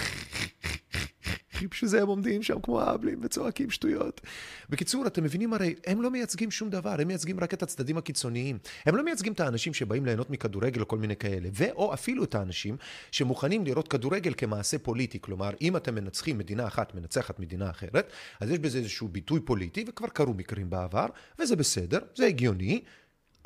בשביל 1.71 1.89
זה 1.89 2.01
הם 2.01 2.07
עומדים 2.07 2.43
שם 2.43 2.59
כמו 2.63 2.81
האבלים 2.81 3.19
וצועקים 3.21 3.69
שטויות. 3.69 4.21
בקיצור, 4.69 5.07
אתם 5.07 5.23
מבינים 5.23 5.53
הרי, 5.53 5.75
הם 5.87 6.01
לא 6.01 6.11
מייצגים 6.11 6.51
שום 6.51 6.69
דבר, 6.69 6.95
הם 6.99 7.07
מייצגים 7.07 7.39
רק 7.39 7.53
את 7.53 7.63
הצדדים 7.63 7.97
הקיצוניים. 7.97 8.57
הם 8.85 8.95
לא 8.95 9.03
מייצגים 9.03 9.33
את 9.33 9.39
האנשים 9.39 9.73
שבאים 9.73 10.05
ליהנות 10.05 10.29
מכדורגל 10.29 10.81
או 10.81 10.87
כל 10.87 10.97
מיני 10.97 11.15
כאלה, 11.15 11.49
ואו 11.53 11.93
אפילו 11.93 12.23
את 12.23 12.35
האנשים 12.35 12.77
שמוכנים 13.11 13.65
לראות 13.65 13.87
כדורגל 13.87 14.33
כמעשה 14.37 14.77
פוליטי. 14.77 15.19
כלומר, 15.21 15.49
אם 15.61 15.77
אתם 15.77 15.95
מנצחים 15.95 16.37
מדינה 16.37 16.67
אחת, 16.67 16.95
מנצחת 16.95 17.39
מדינה 17.39 17.69
אחרת, 17.69 18.11
אז 18.39 18.49
יש 18.49 18.59
בזה 18.59 18.77
איזשהו 18.77 19.07
ביטוי 19.07 19.39
פוליטי, 19.39 19.85
וכבר 19.87 20.07
קרו 20.07 20.33
מקרים 20.33 20.69
בעבר, 20.69 21.05
וזה 21.39 21.55
בסדר, 21.55 21.99
זה 22.15 22.25
הגיוני, 22.25 22.81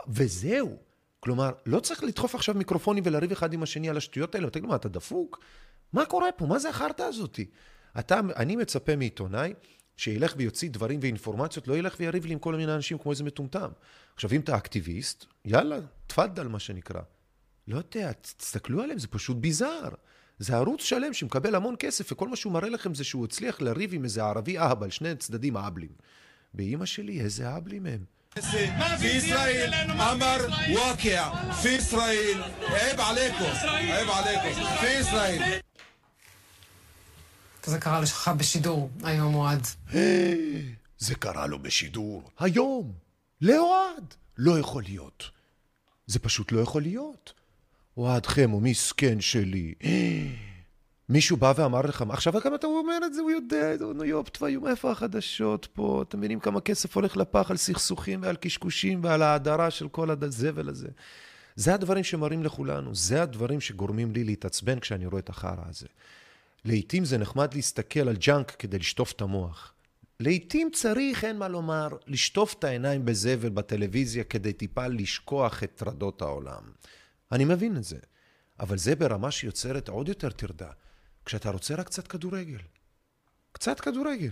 וזהו. 0.07 0.77
כלומר, 1.19 1.51
לא 1.65 1.79
צריך 1.79 2.03
לדחוף 2.03 2.35
עכשיו 2.35 2.55
מיקרופונים 2.55 3.03
ולריב 3.05 3.31
אחד 3.31 3.53
עם 3.53 3.63
השני 3.63 3.89
על 3.89 3.97
השטויות 3.97 4.35
האלה, 4.35 4.47
ותגיד 4.47 4.63
לו, 4.63 4.69
מה, 4.69 4.75
אתה 4.75 4.89
דפוק? 4.89 5.39
מה 5.93 6.05
קורה 6.05 6.31
פה? 6.31 6.45
מה 6.45 6.59
זה 6.59 6.69
החרטא 6.69 7.03
הזאתי? 7.03 7.45
אתה, 7.99 8.19
אני 8.35 8.55
מצפה 8.55 8.95
מעיתונאי 8.95 9.53
שילך 9.97 10.33
ויוציא 10.37 10.69
דברים 10.69 10.99
ואינפורמציות, 11.01 11.67
לא 11.67 11.77
ילך 11.77 11.95
ויריב 11.99 12.25
לי 12.25 12.33
עם 12.33 12.39
כל 12.39 12.55
מיני 12.55 12.73
אנשים 12.75 12.97
כמו 12.97 13.11
איזה 13.11 13.23
מטומטם. 13.23 13.69
עכשיו, 14.15 14.31
אם 14.31 14.39
אתה 14.39 14.57
אקטיביסט, 14.57 15.25
יאללה, 15.45 15.77
תפאדל, 16.07 16.47
מה 16.47 16.59
שנקרא. 16.59 17.01
לא 17.67 17.77
יודע, 17.77 18.11
תסתכלו 18.37 18.81
עליהם, 18.81 18.99
זה 18.99 19.07
פשוט 19.07 19.37
ביזאר. 19.37 19.89
זה 20.39 20.55
ערוץ 20.55 20.81
שלם 20.81 21.13
שמקבל 21.13 21.55
המון 21.55 21.75
כסף, 21.79 22.11
וכל 22.11 22.27
מה 22.27 22.35
שהוא 22.35 22.53
מראה 22.53 22.69
לכם 22.69 22.93
זה 22.93 23.03
שהוא 23.03 23.25
הצליח 23.25 23.61
לריב 23.61 23.93
עם 23.93 24.03
איזה 24.03 24.23
ערבי 24.23 24.57
אהבל, 24.57 24.89
שני 24.89 25.15
צדדים 25.15 25.57
אהבלים. 25.57 25.91
באימא 26.53 26.85
שלי, 26.85 27.21
איזה 27.21 27.49
אהבלים 27.49 27.85
הם. 27.85 28.03
בישראל 29.01 29.73
אמר 29.91 30.37
וואקע, 30.69 31.29
פי 31.61 31.69
ישראל, 31.69 32.41
עיב 32.59 32.99
עליכם, 32.99 33.67
עיב 33.77 34.09
עליכם, 34.09 34.77
פי 34.79 34.93
ישראל. 34.99 35.59
זה 37.67 37.79
קרה 37.79 38.01
לך 38.01 38.31
בשידור 38.37 38.89
היום, 39.03 39.35
אוהד. 39.35 39.67
זה 40.97 41.15
קרה 41.19 41.47
לו 41.47 41.59
בשידור. 41.59 42.31
היום. 42.39 42.93
לאוהד. 43.41 44.13
לא 44.37 44.59
יכול 44.59 44.83
להיות. 44.83 45.29
זה 46.07 46.19
פשוט 46.19 46.51
לא 46.51 46.59
יכול 46.59 46.81
להיות. 46.81 47.33
אוהד 47.97 48.25
חמו, 48.25 48.59
מסכן 48.59 49.21
שלי. 49.21 49.73
מישהו 51.09 51.37
בא 51.37 51.53
ואמר 51.55 51.81
לך, 51.81 52.03
עכשיו 52.09 52.33
גם 52.45 52.55
אתה 52.55 52.67
אומר 52.67 52.97
את 53.05 53.13
זה, 53.13 53.21
הוא 53.21 53.31
יודע, 53.31 53.73
נו 53.95 54.03
יופ, 54.03 54.29
תביום, 54.29 54.67
איפה 54.67 54.91
החדשות 54.91 55.67
פה? 55.73 56.03
אתם 56.07 56.17
מבינים 56.17 56.39
כמה 56.39 56.61
כסף 56.61 56.95
הולך 56.95 57.17
לפח 57.17 57.51
על 57.51 57.57
סכסוכים 57.57 58.21
ועל 58.21 58.35
קשקושים 58.35 59.03
ועל 59.03 59.21
ההדרה 59.21 59.71
של 59.71 59.87
כל 59.87 60.09
הזבל 60.11 60.69
הזה. 60.69 60.87
זה 61.55 61.73
הדברים 61.73 62.03
שמראים 62.03 62.43
לכולנו, 62.43 62.95
זה 62.95 63.21
הדברים 63.21 63.61
שגורמים 63.61 64.11
לי 64.11 64.23
להתעצבן 64.23 64.79
כשאני 64.79 65.05
רואה 65.05 65.19
את 65.19 65.29
החרא 65.29 65.63
הזה. 65.69 65.87
לעתים 66.67 67.05
זה 67.05 67.17
נחמד 67.17 67.53
להסתכל 67.53 67.99
על 67.99 68.15
ג'אנק 68.15 68.51
כדי 68.51 68.79
לשטוף 68.79 69.11
את 69.11 69.21
המוח. 69.21 69.73
לעתים 70.19 70.69
צריך, 70.73 71.23
אין 71.23 71.37
מה 71.37 71.47
לומר, 71.47 71.87
לשטוף 72.07 72.53
את 72.53 72.63
העיניים 72.63 73.05
בזבל 73.05 73.49
בטלוויזיה 73.49 74.23
כדי 74.23 74.53
טיפה 74.53 74.87
לשכוח 74.87 75.63
את 75.63 75.71
טרדות 75.75 76.21
העולם. 76.21 76.61
אני 77.31 77.45
מבין 77.45 77.77
את 77.77 77.83
זה, 77.83 77.97
אבל 78.59 78.77
זה 78.77 78.95
ברמה 78.95 79.31
שיוצרת 79.31 79.89
עוד 79.89 80.07
יותר 80.07 80.29
טרדה, 80.29 80.69
כשאתה 81.25 81.49
רוצה 81.49 81.75
רק 81.75 81.85
קצת 81.85 82.07
כדורגל. 82.07 82.59
קצת 83.51 83.79
כדורגל. 83.79 84.31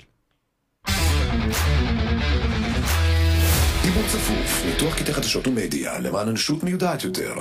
דיבור 3.83 4.03
צפוף, 4.07 4.65
ניתוח 4.65 4.99
קטעי 4.99 5.13
חדשות 5.13 5.47
ומדיה 5.47 5.99
למען 5.99 6.27
אנושות 6.27 6.63
מיודעת 6.63 7.03
יותר. 7.03 7.33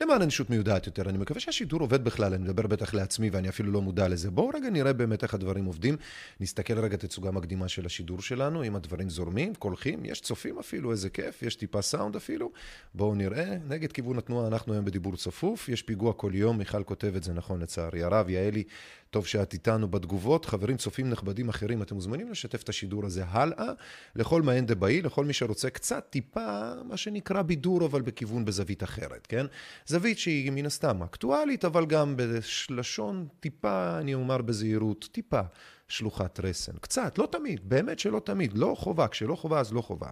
למען 0.00 0.22
אנושות 0.22 0.50
מיודעת 0.50 0.86
יותר. 0.86 1.08
אני 1.08 1.18
מקווה 1.18 1.40
שהשידור 1.40 1.80
עובד 1.80 2.04
בכלל, 2.04 2.34
אני 2.34 2.44
מדבר 2.44 2.66
בטח 2.66 2.94
לעצמי 2.94 3.30
ואני 3.30 3.48
אפילו 3.48 3.72
לא 3.72 3.82
מודע 3.82 4.08
לזה. 4.08 4.30
בואו 4.30 4.48
רגע 4.54 4.70
נראה 4.70 4.92
באמת 4.92 5.22
איך 5.22 5.34
הדברים 5.34 5.64
עובדים. 5.64 5.96
נסתכל 6.40 6.78
רגע 6.78 6.96
תצוגה 6.96 7.30
מקדימה 7.30 7.68
של 7.68 7.86
השידור 7.86 8.22
שלנו, 8.22 8.64
אם 8.64 8.76
הדברים 8.76 9.10
זורמים, 9.10 9.54
קולחים, 9.54 10.04
יש 10.04 10.20
צופים 10.20 10.58
אפילו, 10.58 10.90
איזה 10.90 11.10
כיף, 11.10 11.42
יש 11.42 11.56
טיפה 11.56 11.82
סאונד 11.82 12.16
אפילו. 12.16 12.50
בואו 12.94 13.14
נראה, 13.14 13.56
נגד 13.68 13.92
כיוון 13.92 14.18
התנועה 14.18 14.46
אנחנו 14.46 14.72
היום 14.72 14.84
בדיבור 14.84 15.16
צפוף, 15.16 15.68
יש 15.68 15.82
פיגוע 15.82 16.12
כל 16.12 16.30
יום, 16.34 16.58
מיכל 16.58 16.84
כותב 16.84 17.12
את 17.16 17.22
זה 17.22 17.32
נכון 17.32 17.60
לצערי 17.60 18.02
הרב, 18.02 18.28
יעלי, 18.28 18.64
טוב 19.10 19.26
שאת 19.26 19.52
איתנו 19.52 19.88
בתגובות. 19.88 20.44
חברים, 20.44 20.76
צופים 20.76 21.10
נכבדים 21.10 21.48
אחרים, 21.48 21.82
אתם 21.82 21.94
מוזמנים 21.94 22.30
לשתף 22.30 22.62
את 22.62 22.68
השידור 22.68 23.06
הזה 23.06 23.24
הלאה, 23.24 23.72
לכל 24.16 24.42
מעין 24.42 24.66
דבעי, 24.66 25.02
לכל 25.02 25.24
מי 25.24 25.32
שרוצה 25.32 25.70
קצת 25.70 26.06
טיפה, 26.10 26.72
מה 26.84 26.96
שנקרא 26.96 27.42
בידור, 27.42 27.86
אבל 27.86 28.02
בכיוון 28.02 28.44
בזווית 28.44 28.82
אחרת, 28.82 29.26
כן? 29.26 29.46
זווית 29.88 30.18
שהיא 30.18 30.50
מן 30.50 30.66
הסתם 30.66 31.02
אקטואלית, 31.02 31.64
אבל 31.64 31.86
גם 31.86 32.16
בלשון 32.16 33.28
טיפה, 33.40 33.98
אני 33.98 34.14
אומר 34.14 34.42
בזהירות, 34.42 35.08
טיפה 35.12 35.40
שלוחת 35.88 36.40
רסן. 36.40 36.72
קצת, 36.80 37.18
לא 37.18 37.28
תמיד, 37.32 37.68
באמת 37.68 37.98
שלא 37.98 38.20
תמיד, 38.24 38.58
לא 38.58 38.74
חובה, 38.78 39.08
כשלא 39.08 39.34
חובה 39.34 39.60
אז 39.60 39.72
לא 39.72 39.80
חובה. 39.80 40.08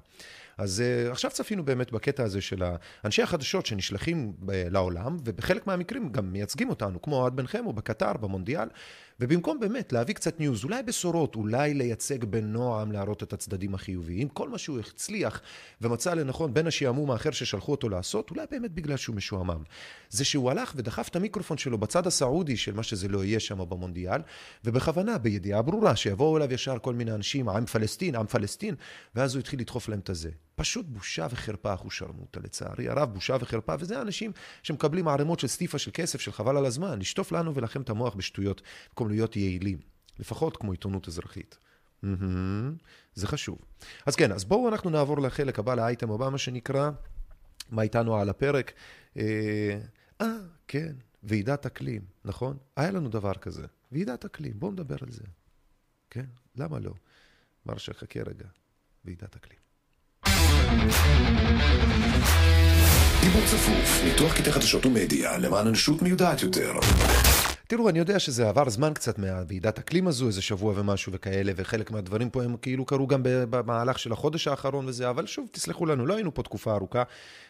אז 0.59 0.83
uh, 0.83 1.12
עכשיו 1.12 1.30
צפינו 1.30 1.64
באמת 1.64 1.92
בקטע 1.92 2.23
הזה 2.25 2.40
של 2.40 2.62
אנשי 3.04 3.23
החדשות 3.23 3.66
שנשלחים 3.66 4.33
ב- 4.38 4.50
לעולם, 4.71 5.16
ובחלק 5.25 5.66
מהמקרים 5.66 6.12
גם 6.12 6.33
מייצגים 6.33 6.71
אותנו, 6.71 7.02
כמו 7.02 7.16
אוהד 7.16 7.37
בן 7.37 7.47
חמו 7.47 7.73
בקטר, 7.73 8.12
במונדיאל, 8.12 8.68
ובמקום 9.21 9.61
באמת 9.61 9.93
להביא 9.93 10.15
קצת 10.15 10.41
news, 10.41 10.65
אולי 10.65 10.83
בשורות, 10.83 11.35
אולי 11.35 11.75
לייצג 11.75 12.25
בנועם, 12.25 12.93
להראות 12.93 13.23
את 13.23 13.33
הצדדים 13.33 13.75
החיוביים, 13.75 14.29
כל 14.29 14.49
מה 14.49 14.59
שהוא 14.59 14.79
הצליח 14.79 15.41
ומצא 15.81 16.15
לנכון 16.15 16.55
בין 16.55 16.67
השעמום 16.67 17.11
האחר 17.11 17.31
ששלחו 17.31 17.73
אותו 17.73 17.89
לעשות, 17.89 18.31
אולי 18.31 18.47
באמת 18.51 18.73
בגלל 18.73 18.97
שהוא 18.97 19.17
משועמם. 19.17 19.63
זה 20.11 20.25
שהוא 20.25 20.51
הלך 20.51 20.73
ודחף 20.77 21.09
את 21.09 21.17
המיקרופון 21.17 21.59
שלו 21.59 21.79
בצד 21.79 22.07
הסעודי 22.07 22.57
של 22.57 22.75
מה 22.75 22.83
שזה 22.83 23.09
לא 23.09 23.25
יהיה 23.25 23.41
שם 23.41 23.59
במונדיאל, 23.69 24.21
ובכוונה, 24.65 25.19
בידיעה 25.19 25.63
ברורה, 25.63 25.97
שיבואו 25.97 26.37
אליו 26.37 26.53
ישר 26.53 26.79
כל 26.79 26.95
מיני 26.95 27.13
אנשים, 27.13 27.49
עם 27.49 27.67
פלסטין, 27.67 28.15
עם 28.15 28.27
פלסטין, 28.27 28.75
ואז 29.15 29.35
הוא 29.35 29.41
התחיל 29.41 29.61
לדחוף 29.61 29.89
להם 29.89 29.99
את 29.99 30.11
הזה. 30.11 30.31
פשוט 30.57 30.87
בושה 30.87 31.27
וחרפה 31.31 31.75
אחושרמוטה, 31.75 32.41
לצערי 32.41 32.89
הרב, 32.89 33.15
בושה 33.15 33.37
וחרפה, 33.41 33.75
וזה 33.79 34.03
אנשים 34.03 34.33
שמקבלים 34.63 35.09
ערימות 35.09 35.41
של 35.41 35.47
סטיפה 35.47 35.79
של 35.79 35.91
כסף, 35.95 36.21
של 36.21 36.33
חבל 36.33 36.57
על 36.57 36.67
הזמן, 36.67 36.99
לשטוף 36.99 37.33
לנו 37.33 37.55
ולכם 37.55 37.83
את 37.83 37.91
המוח 37.91 38.15
בשטויות, 38.15 38.63
במקום 38.89 39.09
להיות 39.09 39.37
יעילים, 39.37 39.79
לפחות 40.19 40.57
כמו 40.57 40.73
עיתונות 40.73 41.09
אזרחית. 41.09 41.59
מהמם, 42.03 42.77
זה 43.15 43.27
חשוב. 43.27 43.59
אז 44.07 44.17
כן, 44.17 44.33
אז 44.33 44.45
בואו 44.45 44.69
אנחנו 44.69 44.91
נעבור 44.91 45.21
לחלק 45.21 45.59
הבא, 45.59 45.75
לאייטם 45.75 46.11
הבא, 46.11 46.29
מה 46.29 46.39
שנקרא, 46.39 46.91
מה 47.71 47.83
איתנו 47.83 48.17
על 48.17 48.29
הפרק. 48.29 48.73
אה, 49.17 49.79
אה, 50.21 50.37
כן, 50.69 50.93
ועידת 51.23 51.67
אקלים, 51.67 52.03
נכון? 52.25 52.57
היה 52.77 52.91
לנו 52.91 53.09
דבר 53.09 53.35
כזה, 53.35 53.67
ועידת 53.93 54.25
אקלים, 54.25 54.61
בואו 54.61 54.73
נדבר 54.73 54.97
על 55.03 55.11
זה. 55.11 55.25
כן, 56.11 56.27
למה 56.57 56.79
לא? 56.79 56.93
מרשה, 57.67 57.95
חכה 57.95 58.21
רגע, 58.21 58.47
ועידת 59.05 59.37
אקלים. 59.37 59.66
דיבור 63.21 63.42
צפוף, 63.47 64.00
ניתוח 64.04 64.35
קטעי 64.35 64.52
חדשות 64.52 64.87
ומדיה 64.87 65.38
למען 65.38 65.66
אנושות 65.66 66.02
מיודעת 66.02 66.42
יותר. 66.42 66.73
תראו, 67.68 67.88
אני 67.88 67.99
יודע 67.99 68.18
שזה 68.18 68.49
עבר 68.49 68.71
זמן 68.71 68.95
קצת 68.95 69.18
מהוועידת 69.18 69.78
אקלים 69.78 70.09
הזו, 70.09 70.26
איזה 70.26 70.42
שבוע 70.42 70.73
ומשהו 70.76 71.12
וכאלה, 71.12 71.52
וחלק 71.56 71.90
מהדברים 71.90 72.30
פה 72.30 72.42
הם 72.42 72.56
כאילו 72.62 72.85
קרו 72.85 73.06
גם 73.06 73.21
במהלך 73.25 73.99
של 73.99 74.12
החודש 74.12 74.49
האחרון 74.49 74.88
וזה, 74.88 75.11
אבל 75.11 75.26
שוב, 75.26 75.49
תסלחו 75.52 75.87
לנו, 75.87 76.06
לא 76.06 76.14
היינו 76.14 76.35
פה 76.35 76.42
תקופה 76.42 76.75
ארוכה 76.75 77.02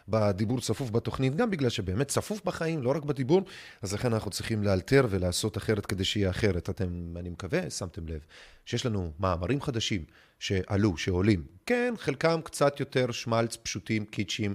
בדיבור 0.09 0.61
צפוף 0.61 0.91
בתוכנית, 0.91 1.37
גם 1.37 1.51
בגלל 1.51 1.69
שבאמת 1.69 2.09
צפוף 2.09 2.41
בחיים, 2.45 2.83
לא 2.83 2.91
רק 2.91 3.05
בדיבור, 3.05 3.43
אז 3.83 3.93
לכן 3.93 4.13
אנחנו 4.13 4.31
צריכים 4.31 4.63
לאלתר 4.63 5.07
ולעשות 5.11 5.57
אחרת 5.57 5.87
כדי 5.87 6.05
שיהיה 6.05 6.31
אחרת. 6.31 6.71
אתם, 6.71 7.15
אני 7.17 7.29
מקווה, 7.31 7.71
שמתם 7.71 8.09
לב, 8.09 8.21
שיש 8.65 8.87
לנו 8.87 9.13
מאמרים 9.21 9.61
חדשים 9.61 10.05
שעלו, 10.39 10.97
שעולים. 10.97 11.45
כן, 11.67 11.95
חלקם 11.99 12.41
קצת 12.45 12.81
יותר 12.81 13.13
שמלץ, 13.13 13.57
פשוטים, 13.57 14.05
קיצ'ים, 14.05 14.55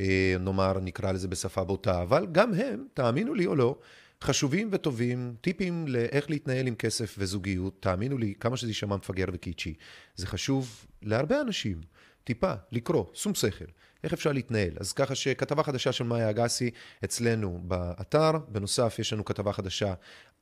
אה, 0.00 0.36
נאמר, 0.40 0.80
נקרא 0.80 1.12
לזה 1.12 1.28
בשפה 1.28 1.64
בוטה, 1.64 2.02
אבל 2.02 2.26
גם 2.32 2.54
הם, 2.54 2.86
תאמינו 2.94 3.34
לי 3.34 3.46
או 3.46 3.56
לא, 3.56 3.78
חשובים 4.22 4.68
וטובים, 4.72 5.34
טיפים 5.40 5.84
לאיך 5.88 6.30
להתנהל 6.30 6.66
עם 6.66 6.74
כסף 6.74 7.14
וזוגיות, 7.18 7.76
תאמינו 7.80 8.18
לי, 8.18 8.34
כמה 8.40 8.56
שזה 8.56 8.70
יישמע 8.70 8.96
מפגר 8.96 9.26
וקיצ'י, 9.32 9.74
זה 10.16 10.26
חשוב 10.26 10.86
להרבה 11.02 11.40
אנשים. 11.40 11.80
טיפה, 12.24 12.52
לקרוא, 12.72 13.04
שום 13.14 13.34
שכל. 13.34 13.64
איך 14.04 14.12
אפשר 14.12 14.32
להתנהל? 14.32 14.72
אז 14.80 14.92
ככה 14.92 15.14
שכתבה 15.14 15.62
חדשה 15.62 15.92
של 15.92 16.04
מאיה 16.04 16.30
אגסי 16.30 16.70
אצלנו 17.04 17.60
באתר, 17.62 18.30
בנוסף 18.48 18.96
יש 18.98 19.12
לנו 19.12 19.24
כתבה 19.24 19.52
חדשה 19.52 19.94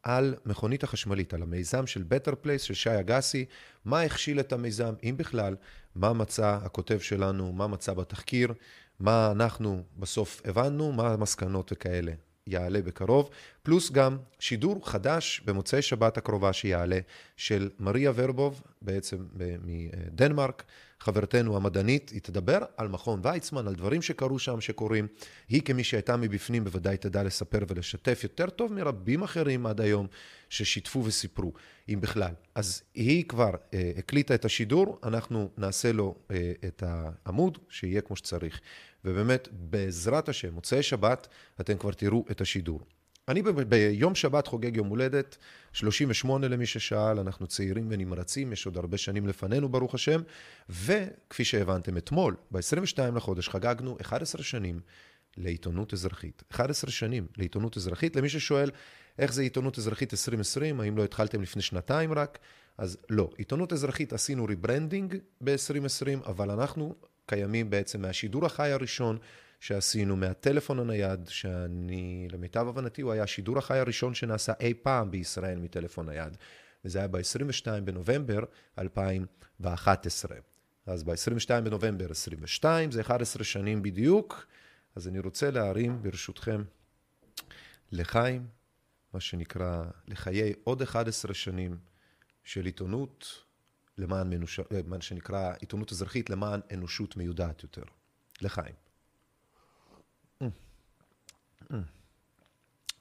על 0.02 0.34
מכונית 0.46 0.84
החשמלית, 0.84 1.34
על 1.34 1.42
המיזם 1.42 1.86
של 1.86 2.04
Better 2.10 2.32
Place 2.32 2.58
של 2.58 2.74
שי 2.74 3.00
אגסי, 3.00 3.44
מה 3.84 4.02
הכשיל 4.02 4.40
את 4.40 4.52
המיזם, 4.52 4.94
אם 5.02 5.14
בכלל, 5.16 5.56
מה 5.94 6.12
מצא 6.12 6.58
הכותב 6.62 6.98
שלנו, 6.98 7.52
מה 7.52 7.66
מצא 7.66 7.94
בתחקיר, 7.94 8.52
מה 9.00 9.30
אנחנו 9.32 9.82
בסוף 9.96 10.42
הבנו, 10.44 10.92
מה 10.92 11.12
המסקנות 11.12 11.72
וכאלה. 11.72 12.12
יעלה 12.46 12.82
בקרוב, 12.82 13.30
פלוס 13.62 13.90
גם 13.90 14.18
שידור 14.38 14.88
חדש 14.88 15.40
במוצאי 15.44 15.82
שבת 15.82 16.16
הקרובה 16.18 16.52
שיעלה 16.52 16.98
של 17.36 17.70
מריה 17.78 18.12
ורבוב, 18.14 18.62
בעצם 18.82 19.26
מדנמרק, 19.64 20.64
חברתנו 21.00 21.56
המדענית, 21.56 22.10
היא 22.10 22.20
תדבר 22.20 22.58
על 22.76 22.88
מכון 22.88 23.20
ויצמן, 23.22 23.66
על 23.66 23.74
דברים 23.74 24.02
שקרו 24.02 24.38
שם, 24.38 24.60
שקורים. 24.60 25.06
היא 25.48 25.62
כמי 25.62 25.84
שהייתה 25.84 26.16
מבפנים 26.16 26.64
בוודאי 26.64 26.96
תדע 26.96 27.22
לספר 27.22 27.58
ולשתף 27.68 28.20
יותר 28.22 28.50
טוב 28.50 28.72
מרבים 28.72 29.22
אחרים 29.22 29.66
עד 29.66 29.80
היום 29.80 30.06
ששיתפו 30.48 31.04
וסיפרו, 31.04 31.52
אם 31.88 32.00
בכלל. 32.00 32.32
אז 32.54 32.82
היא 32.94 33.24
כבר 33.24 33.50
אה, 33.74 33.92
הקליטה 33.98 34.34
את 34.34 34.44
השידור, 34.44 34.98
אנחנו 35.02 35.50
נעשה 35.58 35.92
לו 35.92 36.14
אה, 36.30 36.52
את 36.68 36.82
העמוד, 36.86 37.58
שיהיה 37.68 38.00
כמו 38.00 38.16
שצריך. 38.16 38.60
ובאמת, 39.04 39.48
בעזרת 39.52 40.28
השם, 40.28 40.54
מוצאי 40.54 40.82
שבת, 40.82 41.28
אתם 41.60 41.76
כבר 41.76 41.92
תראו 41.92 42.24
את 42.30 42.40
השידור. 42.40 42.80
אני 43.30 43.42
ב- 43.42 43.60
ביום 43.60 44.14
שבת 44.14 44.46
חוגג 44.46 44.76
יום 44.76 44.88
הולדת, 44.88 45.36
38 45.72 46.48
למי 46.48 46.66
ששאל, 46.66 47.18
אנחנו 47.18 47.46
צעירים 47.46 47.86
ונמרצים, 47.90 48.52
יש 48.52 48.66
עוד 48.66 48.76
הרבה 48.76 48.98
שנים 48.98 49.26
לפנינו, 49.26 49.68
ברוך 49.68 49.94
השם, 49.94 50.20
וכפי 50.68 51.44
שהבנתם 51.44 51.96
אתמול, 51.96 52.36
ב-22 52.50 53.16
לחודש 53.16 53.48
חגגנו 53.48 53.96
11 54.00 54.42
שנים 54.42 54.80
לעיתונות 55.36 55.92
אזרחית. 55.92 56.42
11 56.52 56.90
שנים 56.90 57.26
לעיתונות 57.36 57.76
אזרחית. 57.76 58.16
למי 58.16 58.28
ששואל 58.28 58.70
איך 59.18 59.32
זה 59.32 59.42
עיתונות 59.42 59.78
אזרחית 59.78 60.14
2020, 60.14 60.80
האם 60.80 60.96
לא 60.96 61.04
התחלתם 61.04 61.42
לפני 61.42 61.62
שנתיים 61.62 62.12
רק? 62.12 62.38
אז 62.78 62.98
לא. 63.10 63.30
עיתונות 63.36 63.72
אזרחית 63.72 64.12
עשינו 64.12 64.44
rebranding 64.44 65.16
ב-2020, 65.40 66.26
אבל 66.26 66.50
אנחנו 66.50 66.94
קיימים 67.26 67.70
בעצם 67.70 68.02
מהשידור 68.02 68.46
החי 68.46 68.70
הראשון 68.70 69.18
שעשינו, 69.60 70.16
מהטלפון 70.16 70.78
הנייד, 70.78 71.28
שאני, 71.28 72.28
למיטב 72.30 72.68
הבנתי, 72.68 73.02
הוא 73.02 73.12
היה 73.12 73.22
השידור 73.22 73.58
החי 73.58 73.78
הראשון 73.78 74.14
שנעשה 74.14 74.52
אי 74.60 74.74
פעם 74.74 75.10
בישראל 75.10 75.58
מטלפון 75.58 76.08
נייד, 76.08 76.36
וזה 76.84 76.98
היה 76.98 77.08
ב-22 77.08 77.80
בנובמבר 77.84 78.40
2011. 78.78 80.36
אז 80.86 81.04
ב-22 81.04 81.60
בנובמבר 81.64 82.10
22, 82.10 82.90
זה 82.90 83.00
11 83.00 83.44
שנים 83.44 83.82
בדיוק, 83.82 84.46
אז 84.96 85.08
אני 85.08 85.18
רוצה 85.18 85.50
להרים, 85.50 86.02
ברשותכם, 86.02 86.62
לחיים, 87.92 88.46
מה 89.14 89.20
שנקרא, 89.20 89.84
לחיי 90.08 90.52
עוד 90.64 90.82
11 90.82 91.34
שנים 91.34 91.76
של 92.44 92.64
עיתונות 92.64 93.44
למען, 93.98 94.30
מנוש... 94.30 94.60
מה 94.86 95.00
שנקרא 95.00 95.52
עיתונות 95.60 95.92
אזרחית 95.92 96.30
למען 96.30 96.60
אנושות 96.72 97.16
מיודעת 97.16 97.62
יותר. 97.62 97.82
לחיים. 98.40 98.89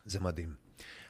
זה 0.05 0.19
מדהים. 0.19 0.53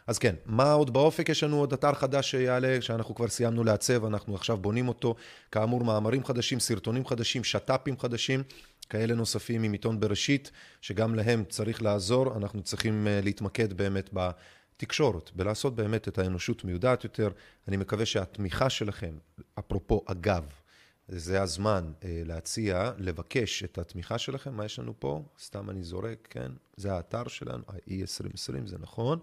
אז 0.07 0.19
כן, 0.19 0.35
מה 0.45 0.71
עוד 0.71 0.93
באופק? 0.93 1.29
יש 1.29 1.43
לנו 1.43 1.59
עוד 1.59 1.73
אתר 1.73 1.93
חדש 1.93 2.31
שיעלה, 2.31 2.81
שאנחנו 2.81 3.15
כבר 3.15 3.27
סיימנו 3.27 3.63
לעצב, 3.63 4.05
אנחנו 4.05 4.35
עכשיו 4.35 4.57
בונים 4.57 4.87
אותו. 4.87 5.15
כאמור, 5.51 5.83
מאמרים 5.83 6.23
חדשים, 6.23 6.59
סרטונים 6.59 7.05
חדשים, 7.05 7.43
שת"פים 7.43 7.99
חדשים, 7.99 8.43
כאלה 8.89 9.15
נוספים 9.15 9.63
עם 9.63 9.71
עיתון 9.71 9.99
בראשית, 9.99 10.51
שגם 10.81 11.15
להם 11.15 11.43
צריך 11.49 11.81
לעזור. 11.81 12.37
אנחנו 12.37 12.61
צריכים 12.61 13.07
אה, 13.07 13.19
להתמקד 13.23 13.73
באמת 13.73 14.09
בתקשורת, 14.13 15.31
בלעשות 15.35 15.75
באמת 15.75 16.07
את 16.07 16.17
האנושות 16.17 16.63
מיודעת 16.63 17.03
יותר. 17.03 17.29
אני 17.67 17.77
מקווה 17.77 18.05
שהתמיכה 18.05 18.69
שלכם, 18.69 19.13
אפרופו 19.59 20.03
אגב, 20.05 20.43
זה 21.11 21.41
הזמן 21.41 21.91
אה, 22.03 22.21
להציע, 22.25 22.91
לבקש 22.97 23.63
את 23.63 23.77
התמיכה 23.77 24.17
שלכם. 24.17 24.53
מה 24.53 24.65
יש 24.65 24.79
לנו 24.79 24.93
פה? 24.99 25.23
סתם 25.39 25.69
אני 25.69 25.83
זורק, 25.83 26.27
כן? 26.29 26.51
זה 26.77 26.93
האתר 26.93 27.27
שלנו, 27.27 27.63
ה-E2020, 27.67 28.65
זה 28.67 28.77
נכון. 28.79 29.19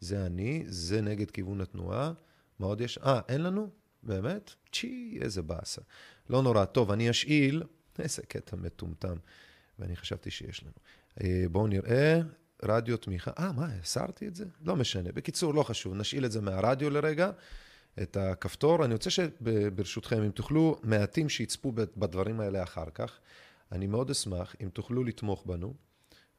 זה 0.00 0.26
אני, 0.26 0.64
זה 0.66 1.00
נגד 1.00 1.30
כיוון 1.30 1.60
התנועה. 1.60 2.12
מה 2.58 2.66
עוד 2.66 2.80
יש? 2.80 2.98
אה, 2.98 3.20
אין 3.28 3.42
לנו? 3.42 3.68
באמת? 4.02 4.50
צ'י, 4.72 5.18
איזה 5.22 5.42
באסה. 5.42 5.80
לא 6.30 6.42
נורא. 6.42 6.64
טוב, 6.64 6.90
אני 6.90 7.10
אשאיל, 7.10 7.62
איזה 7.98 8.22
קטע 8.22 8.56
מטומטם, 8.56 9.16
ואני 9.78 9.96
חשבתי 9.96 10.30
שיש 10.30 10.62
לנו. 10.62 10.72
אה, 11.20 11.44
בואו 11.50 11.66
נראה, 11.66 12.20
רדיו 12.62 12.96
תמיכה. 12.96 13.30
אה, 13.38 13.52
מה, 13.52 13.66
הסרתי 13.82 14.28
את 14.28 14.34
זה? 14.34 14.44
לא 14.64 14.76
משנה. 14.76 15.12
בקיצור, 15.12 15.54
לא 15.54 15.62
חשוב, 15.62 15.94
נשאיל 15.94 16.24
את 16.24 16.32
זה 16.32 16.40
מהרדיו 16.40 16.90
לרגע. 16.90 17.30
את 18.02 18.16
הכפתור. 18.16 18.84
אני 18.84 18.94
רוצה 18.94 19.10
שברשותכם, 19.10 20.22
אם 20.22 20.30
תוכלו, 20.30 20.80
מעטים 20.82 21.28
שיצפו 21.28 21.72
בדברים 21.72 22.40
האלה 22.40 22.62
אחר 22.62 22.90
כך, 22.94 23.18
אני 23.72 23.86
מאוד 23.86 24.10
אשמח 24.10 24.56
אם 24.62 24.68
תוכלו 24.68 25.04
לתמוך 25.04 25.46
בנו, 25.46 25.74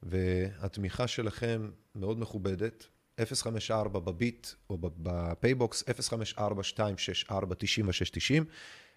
והתמיכה 0.04 1.08
שלכם 1.08 1.70
מאוד 1.96 2.20
מכובדת. 2.20 2.88
054 3.26 4.00
בביט 4.00 4.48
או 4.70 4.78
בפייבוקס, 4.82 5.84
054-264-9690, 5.84 6.34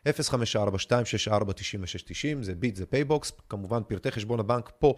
054-264-9690, 0.08 0.12
זה 2.40 2.54
ביט, 2.54 2.76
זה 2.76 2.86
פייבוקס, 2.86 3.32
כמובן 3.48 3.82
פרטי 3.88 4.10
חשבון 4.10 4.40
הבנק 4.40 4.72
פה 4.78 4.94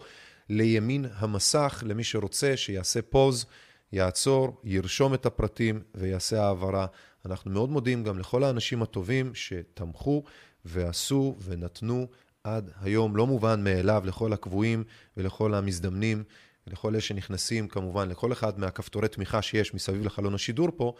לימין 0.49 1.05
המסך, 1.13 1.83
למי 1.87 2.03
שרוצה 2.03 2.57
שיעשה 2.57 3.01
pause, 3.01 3.45
יעצור, 3.91 4.61
ירשום 4.63 5.13
את 5.13 5.25
הפרטים 5.25 5.81
ויעשה 5.95 6.43
העברה. 6.43 6.85
אנחנו 7.25 7.51
מאוד 7.51 7.69
מודים 7.69 8.03
גם 8.03 8.19
לכל 8.19 8.43
האנשים 8.43 8.81
הטובים 8.81 9.35
שתמכו 9.35 10.23
ועשו 10.65 11.35
ונתנו 11.43 12.07
עד 12.43 12.71
היום, 12.81 13.15
לא 13.15 13.27
מובן 13.27 13.63
מאליו 13.63 14.03
לכל 14.05 14.33
הקבועים 14.33 14.83
ולכל 15.17 15.53
המזדמנים, 15.53 16.23
לכל 16.67 16.89
אלה 16.89 17.01
שנכנסים 17.01 17.67
כמובן, 17.67 18.09
לכל 18.09 18.31
אחד 18.31 18.59
מהכפתורי 18.59 19.07
תמיכה 19.07 19.41
שיש 19.41 19.73
מסביב 19.73 20.05
לחלון 20.05 20.35
השידור 20.35 20.69
פה, 20.75 20.93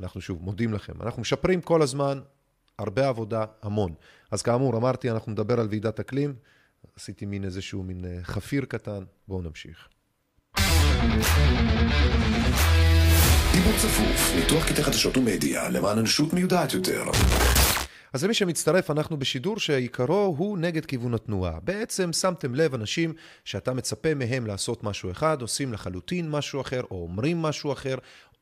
אנחנו 0.00 0.20
שוב 0.20 0.42
מודים 0.42 0.72
לכם. 0.72 0.92
אנחנו 1.02 1.22
משפרים 1.22 1.60
כל 1.60 1.82
הזמן, 1.82 2.20
הרבה 2.78 3.08
עבודה, 3.08 3.44
המון. 3.62 3.94
אז 4.30 4.42
כאמור, 4.42 4.76
אמרתי, 4.76 5.10
אנחנו 5.10 5.32
נדבר 5.32 5.60
על 5.60 5.68
ועידת 5.70 6.00
אקלים, 6.00 6.34
עשיתי 6.96 7.26
מין 7.26 7.44
איזשהו 7.44 7.82
מין 7.82 8.04
אה, 8.04 8.18
חפיר 8.22 8.64
קטן, 8.64 9.04
בואו 9.28 9.42
נמשיך. 9.42 9.88
דיבור 13.52 13.72
צפוף, 13.76 14.32
ניתוח 14.36 14.68
קטעי 14.68 14.84
חדשות 14.84 15.16
ומדיה 15.16 15.68
למען 15.68 15.98
אנושות 15.98 16.32
מיודעת 16.32 16.74
יותר. 16.74 17.04
אז 18.12 18.24
למי 18.24 18.34
שמצטרף, 18.34 18.90
אנחנו 18.90 19.16
בשידור 19.16 19.58
שעיקרו 19.58 20.34
הוא 20.38 20.58
נגד 20.58 20.86
כיוון 20.86 21.14
התנועה. 21.14 21.52
בעצם 21.64 22.12
שמתם 22.12 22.54
לב 22.54 22.74
אנשים 22.74 23.12
שאתה 23.44 23.72
מצפה 23.72 24.14
מהם 24.14 24.46
לעשות 24.46 24.84
משהו 24.84 25.10
אחד, 25.10 25.42
עושים 25.42 25.72
לחלוטין 25.72 26.30
משהו 26.30 26.60
אחר, 26.60 26.82
או 26.90 27.02
אומרים 27.02 27.42
משהו 27.42 27.72
אחר, 27.72 27.94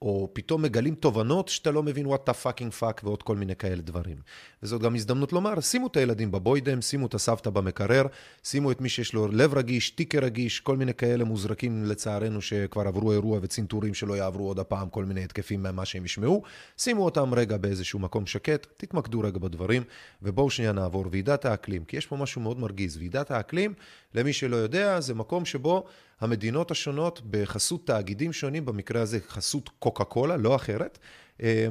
או 0.03 0.29
פתאום 0.33 0.63
מגלים 0.63 0.95
תובנות 0.95 1.49
שאתה 1.49 1.71
לא 1.71 1.83
מבין 1.83 2.07
what 2.07 2.31
the 2.31 2.33
fucking 2.45 2.81
fuck 2.81 3.01
ועוד 3.05 3.23
כל 3.23 3.37
מיני 3.37 3.57
כאלה 3.57 3.83
דברים. 3.83 4.17
וזאת 4.63 4.81
גם 4.83 4.95
הזדמנות 4.95 5.33
לומר, 5.33 5.61
שימו 5.61 5.87
את 5.87 5.97
הילדים 5.97 6.31
בבוידם, 6.31 6.83
שימו 6.83 7.07
את 7.07 7.15
הסבתא 7.15 7.51
במקרר, 7.51 8.07
שימו 8.45 8.71
את 8.71 8.81
מי 8.81 8.89
שיש 8.89 9.15
לו 9.15 9.29
לב 9.29 9.55
רגיש, 9.55 9.91
טיקר 9.91 10.19
רגיש, 10.19 10.61
כל 10.61 10.77
מיני 10.77 10.95
כאלה 10.95 11.25
מוזרקים 11.25 11.85
לצערנו 11.85 12.43
שכבר 12.43 12.89
עברו 12.89 13.13
אירוע 13.13 13.39
וצנתורים 13.43 13.95
שלא 13.95 14.15
יעברו 14.15 14.49
עוד 14.49 14.59
הפעם 14.59 14.89
כל 14.89 15.05
מיני 15.05 15.25
התקפים 15.25 15.63
ממה 15.63 15.85
שהם 15.85 16.05
ישמעו. 16.05 16.43
שימו 16.77 17.05
אותם 17.05 17.35
רגע 17.35 17.57
באיזשהו 17.57 17.99
מקום 17.99 18.27
שקט, 18.27 18.67
תתמקדו 18.77 19.21
רגע 19.21 19.39
בדברים, 19.39 19.83
ובואו 20.23 20.51
שנייה 20.51 20.73
נעבור 20.73 21.05
ועידת 21.11 21.45
האקלים, 21.45 21.85
כי 21.85 21.97
יש 21.97 22.07
פה 22.07 22.17
משהו 22.17 22.41
מאוד 22.41 22.59
מרגיז. 22.59 22.97
ועידת 22.97 23.31
האקלים, 23.31 23.75
למי 24.15 24.33
שלא 24.33 24.57
יודע, 24.57 25.01
זה 25.01 25.15
מקום 25.15 25.45
שבו 25.45 25.85
המדינות 26.21 26.71
השונות 26.71 27.21
בחסות 27.31 27.87
תאגידים 27.87 28.33
שונים, 28.33 28.65
במקרה 28.65 29.03
הזה 29.03 29.19
חסות 29.29 29.71
קוקה 29.79 30.05
קולה, 30.05 30.37
לא 30.37 30.57
אחרת, 30.57 30.99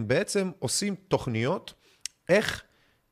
בעצם 0.07 0.51
עושים 0.59 0.95
תוכניות 1.07 1.73
איך 2.29 2.63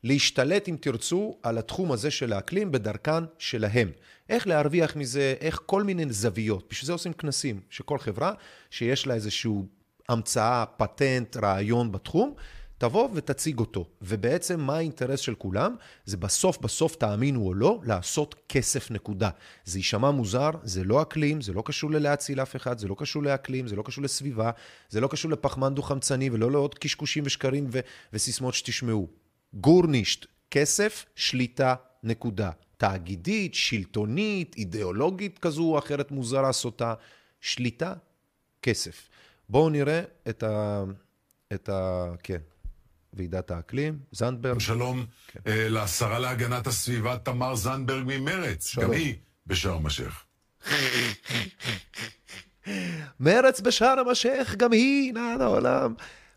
להשתלט, 0.03 0.69
אם 0.69 0.75
תרצו, 0.81 1.37
על 1.43 1.57
התחום 1.57 1.91
הזה 1.91 2.11
של 2.11 2.33
האקלים 2.33 2.71
בדרכן 2.71 3.23
שלהם. 3.37 3.91
איך 4.29 4.47
להרוויח 4.47 4.95
מזה, 4.95 5.35
איך 5.39 5.61
כל 5.65 5.83
מיני 5.83 6.05
זוויות. 6.13 6.67
בשביל 6.69 6.87
זה 6.87 6.93
עושים 6.93 7.13
כנסים, 7.13 7.59
שכל 7.69 7.99
חברה 7.99 8.33
שיש 8.69 9.07
לה 9.07 9.13
איזשהו 9.13 9.65
המצאה, 10.09 10.65
פטנט, 10.77 11.37
רעיון 11.37 11.91
בתחום, 11.91 12.33
תבוא 12.77 13.09
ותציג 13.13 13.59
אותו. 13.59 13.85
ובעצם 14.01 14.59
מה 14.59 14.77
האינטרס 14.77 15.19
של 15.19 15.35
כולם? 15.35 15.75
זה 16.05 16.17
בסוף, 16.17 16.57
בסוף, 16.57 16.95
תאמינו 16.95 17.47
או 17.47 17.53
לא, 17.53 17.79
לעשות 17.83 18.35
כסף 18.49 18.91
נקודה. 18.91 19.29
זה 19.65 19.79
יישמע 19.79 20.11
מוזר, 20.11 20.49
זה 20.63 20.83
לא 20.83 21.01
אקלים, 21.01 21.41
זה 21.41 21.53
לא 21.53 21.63
קשור 21.65 21.91
ללהציל 21.91 22.41
אף 22.41 22.55
אחד, 22.55 22.77
זה 22.77 22.87
לא 22.87 22.95
קשור 22.99 23.23
לאקלים, 23.23 23.67
זה 23.67 23.75
לא 23.75 23.83
קשור 23.85 24.03
לסביבה, 24.03 24.51
זה 24.89 25.01
לא 25.01 25.07
קשור 25.07 25.31
לפחמן 25.31 25.75
דו-חמצני 25.75 26.29
ולא 26.29 26.51
לעוד 26.51 26.75
קשקושים 26.75 27.23
ושקרים 27.25 27.67
ו- 27.71 27.79
וסיסמאות 28.13 28.53
שתשמעו. 28.53 29.07
גורנישט, 29.53 30.25
כסף, 30.51 31.05
שליטה, 31.15 31.75
נקודה. 32.03 32.51
תאגידית, 32.77 33.53
שלטונית, 33.53 34.55
אידיאולוגית 34.57 35.39
כזו 35.39 35.63
או 35.63 35.79
אחרת 35.79 36.11
מוזרה, 36.11 36.51
סוטה. 36.51 36.93
שליטה, 37.41 37.93
כסף. 38.61 39.09
בואו 39.49 39.69
נראה 39.69 40.01
את 40.29 40.43
ה... 40.43 40.83
את 41.53 41.69
ה... 41.69 42.11
כן, 42.23 42.39
ועידת 43.15 43.51
האקלים, 43.51 43.99
זנדברג. 44.11 44.59
שלום 44.59 45.05
כן. 45.27 45.39
אה, 45.47 45.69
לשרה 45.69 46.19
להגנת 46.19 46.67
הסביבה 46.67 47.17
תמר 47.17 47.55
זנדברג 47.55 48.03
ממרץ, 48.05 48.67
שלום. 48.67 48.85
גם 48.85 48.91
היא 48.91 49.15
בשארם 49.47 49.85
א-שייח. 49.85 50.25
מרץ 53.19 53.61
בשארם 53.61 54.09
א-שייח, 54.09 54.55
גם 54.55 54.71
היא, 54.71 55.13
נען 55.13 55.41
העולם. 55.41 55.93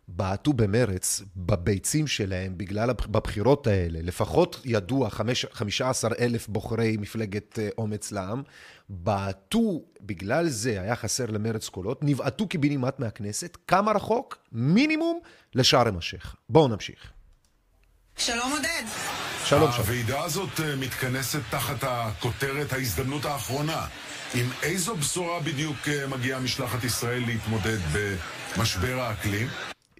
בעטו 0.08 0.52
במרץ 0.52 1.22
בביצים 1.36 2.06
שלהם 2.06 2.58
בגלל 2.58 2.92
בבחירות 2.92 3.66
האלה. 3.66 3.98
לפחות 4.02 4.60
ידוע 4.64 5.10
15 5.52 6.10
אלף 6.18 6.48
בוחרי 6.48 6.96
מפלגת 6.96 7.58
אה, 7.58 7.68
אומץ 7.78 8.12
לעם. 8.12 8.42
בעטו, 8.88 9.82
בגלל 10.00 10.48
זה 10.48 10.80
היה 10.80 10.96
חסר 10.96 11.26
למרץ 11.26 11.68
קולות, 11.68 11.98
נבעטו 12.02 12.48
קיבינימט 12.48 13.00
מהכנסת. 13.00 13.56
כמה 13.66 13.92
רחוק? 13.92 14.38
מינימום 14.52 15.20
לשארם 15.54 15.98
א-שייח. 15.98 16.36
בואו 16.48 16.68
נמשיך. 16.68 17.12
שלום 18.16 18.52
עודד. 18.52 18.82
שלום 19.44 19.72
שלום. 19.72 19.72
הוועידה 19.76 20.22
הזאת 20.24 20.60
אה, 20.60 20.76
מתכנסת 20.76 21.40
תחת 21.50 21.76
הכותרת 21.82 22.72
ההזדמנות 22.72 23.24
האחרונה. 23.24 23.86
עם 24.34 24.46
איזו 24.62 24.96
בשורה 24.96 25.40
בדיוק 25.40 25.88
אה, 25.88 26.06
מגיעה 26.06 26.40
משלחת 26.40 26.84
ישראל 26.84 27.22
להתמודד 27.26 27.78
במשבר 27.92 29.00
האקלים? 29.00 29.48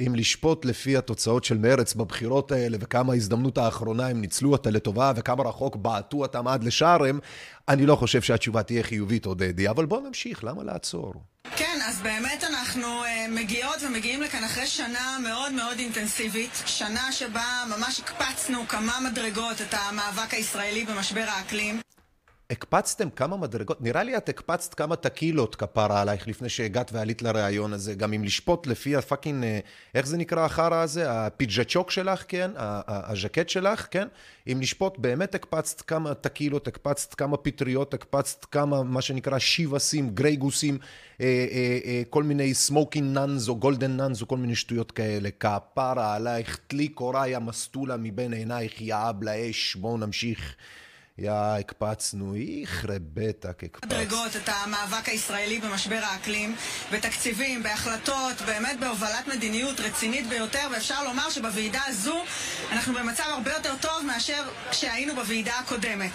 אם 0.07 0.15
לשפוט 0.15 0.65
לפי 0.65 0.97
התוצאות 0.97 1.45
של 1.45 1.59
מרץ 1.59 1.95
בבחירות 1.95 2.53
האלה, 2.53 2.77
וכמה 2.81 3.13
ההזדמנות 3.13 3.59
האחרונה 3.59 4.07
הם 4.07 4.21
ניצלו 4.21 4.53
אותה 4.53 4.71
לטובה, 4.71 5.13
וכמה 5.17 5.43
רחוק 5.43 5.77
בעטו 5.77 6.23
אותם 6.23 6.49
עד 6.49 6.65
לשארם, 6.65 7.19
אני 7.69 7.87
לא 7.87 7.97
חושב 7.97 8.23
שהתשובה 8.23 8.63
תהיה 8.63 8.83
חיובית, 8.83 9.27
עודדי, 9.27 9.69
אבל 9.69 9.87
בואו 9.87 10.01
נמשיך, 10.01 10.45
למה 10.45 10.65
לעצור? 10.65 11.15
כן, 11.57 11.79
אז 11.89 12.03
באמת 12.03 12.45
אנחנו 12.45 13.05
uh, 13.05 13.07
מגיעות 13.31 13.77
ומגיעים 13.87 14.23
לכאן 14.23 14.45
אחרי 14.45 14.67
שנה 14.67 15.19
מאוד 15.23 15.53
מאוד 15.53 15.79
אינטנסיבית, 15.79 16.63
שנה 16.67 17.13
שבה 17.13 17.65
ממש 17.77 18.01
הקפצנו 18.01 18.69
כמה 18.69 18.99
מדרגות 19.11 19.61
את 19.61 19.75
המאבק 19.75 20.35
הישראלי 20.35 20.85
במשבר 20.85 21.25
האקלים. 21.29 21.81
הקפצתם 22.51 23.11
כמה 23.11 23.37
מדרגות, 23.37 23.81
נראה 23.81 24.03
לי 24.03 24.17
את 24.17 24.29
הקפצת 24.29 24.75
כמה 24.75 24.97
טקילות 24.97 25.55
כפרה 25.55 26.01
עלייך 26.01 26.29
לפני 26.29 26.49
שהגעת 26.49 26.93
ועלית 26.93 27.23
לראיון 27.23 27.73
הזה, 27.73 27.95
גם 27.95 28.13
אם 28.13 28.25
לשפוט 28.25 28.67
לפי 28.67 28.97
ה 28.97 29.02
fucking, 29.02 29.45
אה, 29.45 29.59
איך 29.95 30.07
זה 30.07 30.17
נקרא 30.17 30.45
החרא 30.45 30.83
הזה? 30.83 31.11
הפיג'צ'וק 31.11 31.91
שלך, 31.91 32.25
כן? 32.29 32.51
הז'קט 32.57 33.49
שלך, 33.49 33.87
כן? 33.91 34.09
אם 34.53 34.59
לשפוט, 34.61 34.99
באמת 34.99 35.35
הקפצת 35.35 35.81
כמה 35.81 36.15
טקילות, 36.15 36.69
הקפצת 36.69 37.15
כמה 37.15 37.37
פטריות, 37.37 37.95
הקפצת 37.95 38.45
כמה, 38.45 38.83
מה 38.83 39.03
שנקרא 39.03 39.39
שיבאסים, 39.39 40.11
Grey 40.11 40.33
Goose 40.33 40.62
ים, 40.62 40.79
אה, 41.21 41.27
אה, 41.27 41.79
אה, 41.85 42.03
כל 42.11 42.23
מיני 42.23 42.55
smoking 42.55 43.15
nuns 43.15 43.49
או 43.49 43.57
golden 43.57 43.97
nuns 43.97 44.23
או 44.23 44.29
כל 44.29 44.37
מיני 44.37 44.55
שטויות 44.55 44.93
כאלה. 44.93 45.29
כפרה 45.41 46.15
עלייך, 46.15 46.59
טלי 46.67 46.89
קוראי 46.89 47.35
המסטולה 47.35 47.97
מבין 47.97 48.33
עינייך, 48.33 48.81
יא 48.81 49.23
בלאש, 49.23 49.77
בואו 49.77 49.99
נמשיך. 49.99 50.57
יא, 51.19 51.31
הקפצנו, 51.33 52.35
איכרה 52.35 52.97
בטק, 53.15 53.65
הקפצנו. 53.65 53.89
מדרגות 53.89 54.37
את 54.37 54.49
המאבק 54.49 55.09
הישראלי 55.09 55.61
במשבר 55.61 56.01
האקלים, 56.03 56.57
בתקציבים, 56.93 57.63
בהחלטות, 57.63 58.43
באמת 58.47 58.81
בהובלת 58.81 59.27
מדיניות 59.27 59.81
רצינית 59.81 60.29
ביותר, 60.29 60.69
ואפשר 60.73 61.05
לומר 61.05 61.31
שבוועידה 61.31 61.81
הזו 61.87 62.25
אנחנו 62.73 62.95
במצב 62.95 63.25
הרבה 63.27 63.53
יותר 63.53 63.75
טוב 63.81 64.05
מאשר 64.07 64.43
כשהיינו 64.71 65.15
בוועידה 65.15 65.59
הקודמת. 65.59 66.13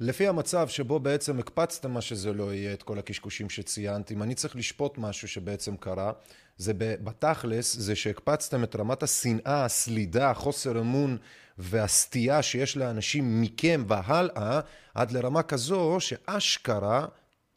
לפי 0.00 0.28
המצב 0.28 0.68
שבו 0.68 1.00
בעצם 1.00 1.38
הקפצתם 1.38 1.90
מה 1.90 2.00
שזה 2.00 2.32
לא 2.32 2.54
יהיה, 2.54 2.72
את 2.72 2.82
כל 2.82 2.98
הקשקושים 2.98 3.50
שציינתי, 3.50 4.14
אם 4.14 4.22
אני 4.22 4.34
צריך 4.34 4.56
לשפוט 4.56 4.98
משהו 4.98 5.28
שבעצם 5.28 5.76
קרה, 5.76 6.12
זה 6.56 6.72
בתכלס, 6.76 7.76
זה 7.76 7.96
שהקפצתם 7.96 8.64
את 8.64 8.76
רמת 8.76 9.02
השנאה, 9.02 9.64
הסלידה, 9.64 10.34
חוסר 10.34 10.80
אמון 10.80 11.16
והסטייה 11.58 12.42
שיש 12.42 12.76
לאנשים 12.76 13.42
מכם 13.42 13.84
והלאה, 13.88 14.60
עד 14.94 15.12
לרמה 15.12 15.42
כזו 15.42 15.96
שאשכרה 16.00 17.06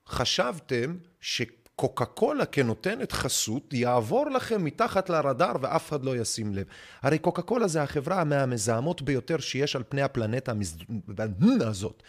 חשבתם 0.08 0.98
שקוקה 1.22 2.06
קולה 2.06 2.46
כנותנת 2.46 3.12
חסות 3.12 3.74
יעבור 3.74 4.30
לכם 4.30 4.64
מתחת 4.64 5.10
לרדאר 5.10 5.54
ואף 5.62 5.90
אחד 5.90 6.04
לא 6.04 6.18
ישים 6.18 6.54
לב. 6.54 6.66
הרי 7.02 7.20
קוקה 7.20 7.42
קולה 7.42 7.68
זה 7.68 7.84
החברה 7.84 8.24
מהמזהמות 8.24 9.02
ביותר 9.02 9.38
שיש 9.40 9.76
על 9.76 9.84
פני 9.90 10.02
הפלנטה 10.02 10.54
הזאת. 11.62 12.04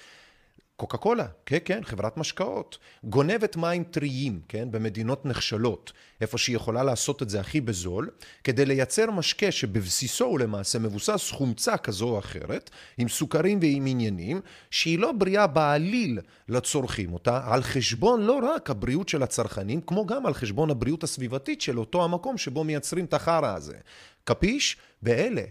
קוקה 0.78 0.96
קולה, 0.96 1.26
כן, 1.46 1.58
כן, 1.64 1.84
חברת 1.84 2.16
משקאות, 2.16 2.78
גונבת 3.04 3.56
מים 3.56 3.84
טריים, 3.84 4.40
כן, 4.48 4.70
במדינות 4.70 5.26
נחשלות, 5.26 5.92
איפה 6.20 6.38
שהיא 6.38 6.56
יכולה 6.56 6.82
לעשות 6.82 7.22
את 7.22 7.30
זה 7.30 7.40
הכי 7.40 7.60
בזול, 7.60 8.10
כדי 8.44 8.66
לייצר 8.66 9.10
משקה 9.10 9.52
שבבסיסו 9.52 10.24
הוא 10.24 10.38
למעשה 10.38 10.78
מבוסס 10.78 11.30
חומצה 11.30 11.76
כזו 11.76 12.08
או 12.08 12.18
אחרת, 12.18 12.70
עם 12.98 13.08
סוכרים 13.08 13.58
ועם 13.62 13.86
עניינים, 13.86 14.40
שהיא 14.70 14.98
לא 14.98 15.12
בריאה 15.12 15.46
בעליל 15.46 16.20
לצורכים 16.48 17.12
אותה, 17.12 17.40
על 17.44 17.62
חשבון 17.62 18.22
לא 18.22 18.40
רק 18.54 18.70
הבריאות 18.70 19.08
של 19.08 19.22
הצרכנים, 19.22 19.80
כמו 19.80 20.06
גם 20.06 20.26
על 20.26 20.34
חשבון 20.34 20.70
הבריאות 20.70 21.02
הסביבתית 21.02 21.60
של 21.60 21.78
אותו 21.78 22.04
המקום 22.04 22.38
שבו 22.38 22.64
מייצרים 22.64 23.04
את 23.04 23.14
החרא 23.14 23.54
הזה. 23.54 23.76
קפיש? 24.24 24.76
ואלה 25.02 25.42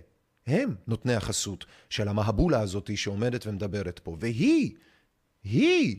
הם 0.47 0.75
נותני 0.87 1.15
החסות 1.15 1.65
של 1.89 2.07
המהבולה 2.07 2.59
הזאתי 2.59 2.97
שעומדת 2.97 3.47
ומדברת 3.47 3.99
פה, 4.03 4.17
והיא 4.19 4.71
היא 5.49 5.95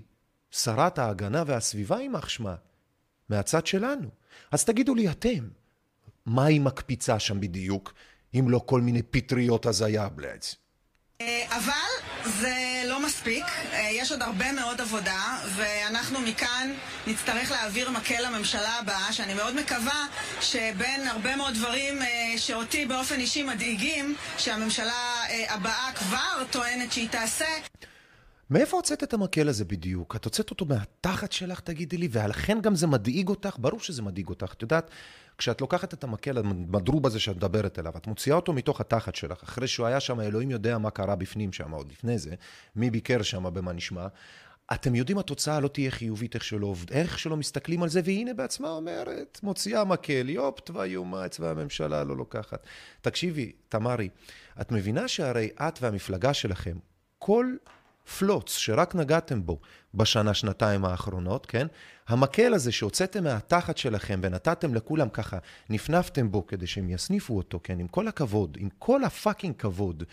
שרת 0.50 0.98
ההגנה 0.98 1.44
והסביבה, 1.46 2.00
יימח 2.00 2.28
שמה, 2.28 2.54
מהצד 3.28 3.66
שלנו. 3.66 4.08
אז 4.50 4.64
תגידו 4.64 4.94
לי 4.94 5.10
אתם, 5.10 5.48
מה 6.26 6.44
היא 6.44 6.60
מקפיצה 6.60 7.18
שם 7.18 7.40
בדיוק, 7.40 7.94
אם 8.34 8.50
לא 8.50 8.60
כל 8.66 8.80
מיני 8.80 9.02
פטריות 9.02 9.66
הזיה, 9.66 10.08
בלעץ? 10.08 10.54
אה, 11.20 11.44
אבל 11.48 12.08
זה 12.24 12.82
לא 12.86 13.06
מספיק, 13.06 13.44
אה, 13.72 13.88
יש 13.92 14.10
עוד 14.10 14.22
הרבה 14.22 14.52
מאוד 14.52 14.80
עבודה, 14.80 15.38
ואנחנו 15.56 16.20
מכאן 16.20 16.72
נצטרך 17.06 17.50
להעביר 17.50 17.90
מקל 17.90 18.22
לממשלה 18.26 18.78
הבאה, 18.78 19.12
שאני 19.12 19.34
מאוד 19.34 19.54
מקווה 19.54 20.06
שבין 20.40 21.08
הרבה 21.08 21.36
מאוד 21.36 21.54
דברים 21.54 22.02
אה, 22.02 22.34
שאותי 22.36 22.86
באופן 22.86 23.20
אישי 23.20 23.42
מדאיגים, 23.42 24.16
שהממשלה 24.38 25.24
הבאה 25.48 25.90
כבר 25.94 26.44
טוענת 26.50 26.92
שהיא 26.92 27.08
תעשה, 27.08 27.48
מאיפה 28.50 28.76
הוצאת 28.76 29.02
את 29.02 29.14
המקל 29.14 29.48
הזה 29.48 29.64
בדיוק? 29.64 30.16
את 30.16 30.24
הוצאת 30.24 30.50
אותו 30.50 30.64
מהתחת 30.64 31.32
שלך, 31.32 31.60
תגידי 31.60 31.96
לי, 31.96 32.08
ולכן 32.12 32.60
גם 32.60 32.74
זה 32.74 32.86
מדאיג 32.86 33.28
אותך? 33.28 33.56
ברור 33.58 33.80
שזה 33.80 34.02
מדאיג 34.02 34.28
אותך. 34.28 34.52
את 34.52 34.62
יודעת, 34.62 34.90
כשאת 35.38 35.60
לוקחת 35.60 35.94
את 35.94 36.04
המקל, 36.04 36.38
המדרוב 36.38 37.06
הזה 37.06 37.20
שאת 37.20 37.36
מדברת 37.36 37.78
אליו, 37.78 37.92
את 37.96 38.06
מוציאה 38.06 38.36
אותו 38.36 38.52
מתוך 38.52 38.80
התחת 38.80 39.14
שלך, 39.14 39.42
אחרי 39.42 39.68
שהוא 39.68 39.86
היה 39.86 40.00
שם, 40.00 40.20
אלוהים 40.20 40.50
יודע 40.50 40.78
מה 40.78 40.90
קרה 40.90 41.16
בפנים 41.16 41.52
שם, 41.52 41.70
עוד 41.70 41.92
לפני 41.92 42.18
זה, 42.18 42.34
מי 42.76 42.90
ביקר 42.90 43.22
שם 43.22 43.54
במה 43.54 43.72
נשמע. 43.72 44.06
אתם 44.72 44.94
יודעים, 44.94 45.18
התוצאה 45.18 45.60
לא 45.60 45.68
תהיה 45.68 45.90
חיובית 45.90 46.34
איך 46.34 46.44
שלא, 46.44 46.74
איך 46.90 47.18
שלא 47.18 47.36
מסתכלים 47.36 47.82
על 47.82 47.88
זה, 47.88 48.00
והנה 48.04 48.34
בעצמה 48.34 48.70
אומרת, 48.70 49.40
מוציאה 49.42 49.84
מקל, 49.84 50.28
יופ, 50.28 50.60
תוואי 50.60 50.96
אומץ, 50.96 51.40
והממשלה 51.40 52.04
לא 52.04 52.16
לוקחת. 52.16 52.66
תקשיבי, 53.00 53.52
תמרי, 53.68 54.08
את 54.60 54.72
מבינה 54.72 55.08
שהרי 55.08 55.48
את 55.68 55.78
והמפלגה 55.82 56.34
שלכם, 56.34 56.78
כל 57.18 57.46
פלוץ 58.18 58.56
שרק 58.56 58.94
נגעתם 58.94 59.46
בו 59.46 59.60
בשנה, 59.94 60.34
שנתיים 60.34 60.84
האחרונות, 60.84 61.46
כן? 61.46 61.66
המקל 62.08 62.54
הזה 62.54 62.72
שהוצאתם 62.72 63.24
מהתחת 63.24 63.76
שלכם 63.78 64.20
ונתתם 64.22 64.74
לכולם 64.74 65.08
ככה, 65.08 65.38
נפנפתם 65.70 66.30
בו 66.30 66.46
כדי 66.46 66.66
שהם 66.66 66.90
יסניפו 66.90 67.36
אותו, 67.36 67.60
כן? 67.62 67.78
עם 67.80 67.88
כל 67.88 68.08
הכבוד, 68.08 68.56
עם 68.60 68.68
כל 68.78 69.04
הפאקינג 69.04 69.54
כבוד. 69.56 70.04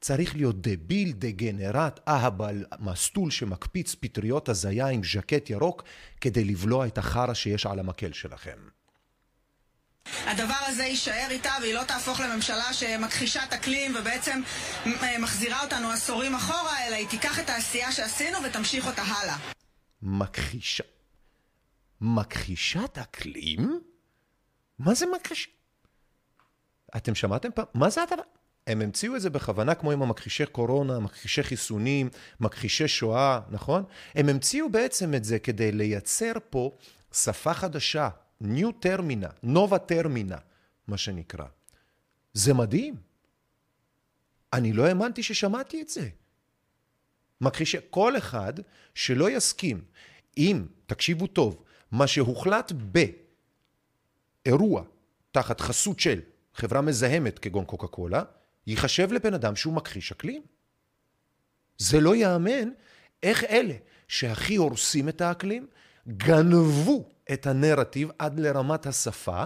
צריך 0.00 0.36
להיות 0.36 0.60
דביל, 0.60 1.12
דגנרט, 1.12 2.00
אהבל, 2.08 2.64
מסטול 2.78 3.30
שמקפיץ 3.30 3.94
פטריות 3.94 4.48
הזיה 4.48 4.86
עם 4.86 5.00
ז'קט 5.04 5.50
ירוק 5.50 5.82
כדי 6.20 6.44
לבלוע 6.44 6.86
את 6.86 6.98
החרא 6.98 7.34
שיש 7.34 7.66
על 7.66 7.78
המקל 7.78 8.12
שלכם. 8.12 8.79
הדבר 10.26 10.58
הזה 10.66 10.84
יישאר 10.84 11.26
איתה 11.30 11.52
והיא 11.60 11.74
לא 11.74 11.84
תהפוך 11.84 12.20
לממשלה 12.20 12.72
שמכחישת 12.72 13.52
אקלים 13.52 13.96
ובעצם 13.98 14.40
אה, 14.86 15.18
מחזירה 15.18 15.62
אותנו 15.64 15.90
עשורים 15.90 16.34
אחורה, 16.34 16.86
אלא 16.86 16.94
היא 16.94 17.08
תיקח 17.08 17.40
את 17.40 17.50
העשייה 17.50 17.92
שעשינו 17.92 18.38
ותמשיך 18.44 18.86
אותה 18.86 19.02
הלאה. 19.02 19.36
מכחישה... 20.02 20.84
מכחישת 22.00 22.98
אקלים? 22.98 23.80
מה 24.78 24.94
זה 24.94 25.06
מכחיש... 25.06 25.48
אתם 26.96 27.14
שמעתם 27.14 27.48
פעם? 27.54 27.64
מה 27.74 27.90
זה 27.90 28.02
הדבר? 28.02 28.22
הם 28.66 28.80
המציאו 28.80 29.16
את 29.16 29.20
זה 29.20 29.30
בכוונה 29.30 29.74
כמו 29.74 29.92
עם 29.92 30.02
המכחישי 30.02 30.46
קורונה, 30.46 30.98
מכחישי 30.98 31.42
חיסונים, 31.42 32.10
מכחישי 32.40 32.88
שואה, 32.88 33.40
נכון? 33.50 33.84
הם 34.14 34.28
המציאו 34.28 34.68
בעצם 34.68 35.14
את 35.14 35.24
זה 35.24 35.38
כדי 35.38 35.72
לייצר 35.72 36.32
פה 36.50 36.70
שפה 37.12 37.54
חדשה, 37.54 38.08
ניו 38.40 38.72
טרמינה, 38.72 39.28
נובה 39.42 39.78
טרמינה, 39.78 40.38
מה 40.86 40.98
שנקרא. 40.98 41.46
זה 42.32 42.54
מדהים. 42.54 42.94
אני 44.52 44.72
לא 44.72 44.86
האמנתי 44.86 45.22
ששמעתי 45.22 45.82
את 45.82 45.88
זה. 45.88 46.08
מכחישי, 47.40 47.78
כל 47.90 48.16
אחד 48.18 48.52
שלא 48.94 49.30
יסכים 49.30 49.84
אם, 50.36 50.66
תקשיבו 50.86 51.26
טוב, 51.26 51.62
מה 51.92 52.06
שהוחלט 52.06 52.72
באירוע 54.46 54.82
תחת 55.32 55.60
חסות 55.60 56.00
של 56.00 56.20
חברה 56.54 56.80
מזהמת 56.80 57.38
כגון 57.38 57.64
קוקה 57.64 57.86
קולה, 57.86 58.22
ייחשב 58.66 59.12
לבן 59.12 59.34
אדם 59.34 59.56
שהוא 59.56 59.74
מכחיש 59.74 60.12
אקלים. 60.12 60.42
זה 61.78 62.00
לא 62.00 62.14
ייאמן 62.14 62.68
איך 63.22 63.44
אלה 63.44 63.74
שהכי 64.08 64.56
הורסים 64.56 65.08
את 65.08 65.20
האקלים, 65.20 65.66
גנבו 66.08 67.08
את 67.32 67.46
הנרטיב 67.46 68.08
עד 68.18 68.40
לרמת 68.40 68.86
השפה, 68.86 69.44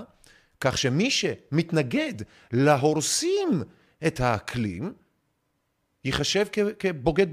כך 0.61 0.79
שמי 0.79 1.11
שמתנגד 1.11 2.15
להורסים 2.53 3.63
את 4.07 4.21
האקלים, 4.21 4.95
ייחשב 6.05 6.47
כבוגד 6.79 7.27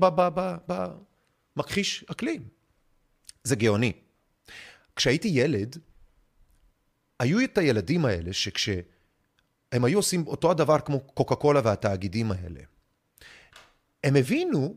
במכחיש 1.56 2.06
אקלים. 2.12 2.48
זה 3.44 3.56
גאוני. 3.56 3.92
כשהייתי 4.96 5.28
ילד, 5.28 5.78
היו 7.20 7.44
את 7.44 7.58
הילדים 7.58 8.06
האלה 8.06 8.34
שכשהם 8.34 8.84
היו 9.72 10.00
עושים 10.00 10.28
אותו 10.28 10.52
הדבר 10.52 10.80
כמו 10.80 11.00
קוקה 11.00 11.36
קולה 11.36 11.62
והתאגידים 11.64 12.32
האלה, 12.32 12.60
הם 14.04 14.16
הבינו 14.16 14.76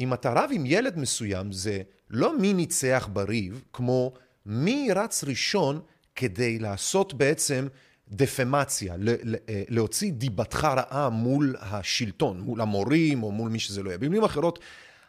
שאם 0.00 0.14
אתה 0.14 0.32
רב 0.32 0.50
עם 0.52 0.66
ילד 0.66 0.98
מסוים 0.98 1.52
זה 1.52 1.82
לא 2.10 2.38
מי 2.38 2.54
ניצח 2.54 3.08
בריב, 3.12 3.64
כמו 3.72 4.12
מי 4.46 4.88
רץ 4.94 5.24
ראשון 5.24 5.80
כדי 6.14 6.58
לעשות 6.58 7.14
בעצם 7.14 7.66
דפמציה, 8.08 8.94
אה, 8.94 9.62
להוציא 9.68 10.12
דיבתך 10.12 10.64
רעה 10.64 11.08
מול 11.08 11.56
השלטון, 11.60 12.40
מול 12.40 12.60
המורים 12.60 13.22
או 13.22 13.32
מול 13.32 13.50
מי 13.50 13.58
שזה 13.58 13.82
לא 13.82 13.88
יהיה. 13.88 13.98
במילים 13.98 14.24
אחרות, 14.24 14.58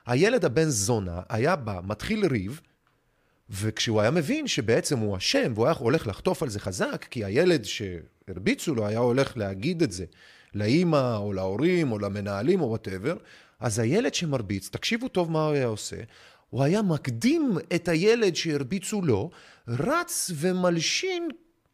הילד 0.06 0.46
הבן 0.46 0.70
זונה 0.70 1.22
היה 1.30 1.56
בא, 1.56 1.80
מתחיל 1.84 2.26
ריב, 2.26 2.62
וכשהוא 3.50 4.02
היה 4.02 4.12
מבין 4.12 4.48
שבעצם 4.48 5.00
הוא 5.00 5.18
אשם 5.18 5.52
והוא 5.56 5.66
היה 5.66 5.76
הולך 5.80 6.08
לחטוף 6.08 6.44
על 6.44 6.50
זה 6.50 6.60
חזק, 6.60 7.06
כי 7.10 7.26
הילד 7.26 7.66
שהרביצו 7.66 8.76
לו 8.76 8.88
היה 8.88 9.00
הולך 9.00 9.38
להגיד 9.38 9.84
את 9.84 9.92
זה 9.92 10.06
לאימא 10.54 11.18
או 11.18 11.34
להורים 11.34 11.92
או 11.92 12.00
למנהלים 12.00 12.62
או 12.62 12.70
whatever, 12.70 13.16
אז 13.62 13.80
הילד 13.80 14.14
שמרביץ, 14.14 14.70
תקשיבו 14.70 15.08
טוב 15.08 15.32
מה 15.32 15.46
הוא 15.46 15.54
היה 15.54 15.66
עושה, 15.66 15.96
הוא 16.50 16.64
היה 16.64 16.82
מקדים 16.82 17.58
את 17.76 17.88
הילד 17.88 18.36
שהרביצו 18.36 19.02
לו, 19.02 19.30
רץ 19.68 20.32
ומלשין 20.36 21.30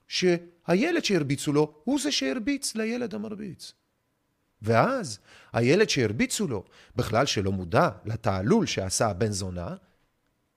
שהילד 0.07 1.03
שהרביצו 1.03 1.53
לו 1.53 1.73
הוא 1.83 1.99
זה 1.99 2.11
שהרביץ 2.11 2.75
לילד 2.75 3.15
המרביץ. 3.15 3.71
ואז 4.61 5.19
הילד 5.53 5.89
שהרביצו 5.89 6.47
לו, 6.47 6.63
בכלל 6.95 7.25
שלא 7.25 7.51
מודע 7.51 7.89
לתעלול 8.05 8.65
שעשה 8.65 9.07
הבן 9.07 9.31
זונה, 9.31 9.75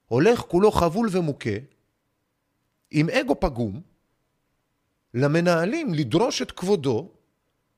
הולך 0.07 0.41
כולו 0.41 0.71
חבול 0.71 1.09
ומוכה, 1.13 1.57
עם 2.91 3.11
אגו 3.11 3.41
פגום, 3.41 3.81
למנהלים 5.15 5.95
לדרוש 5.95 6.43
את 6.43 6.51
כבודו, 6.51 7.13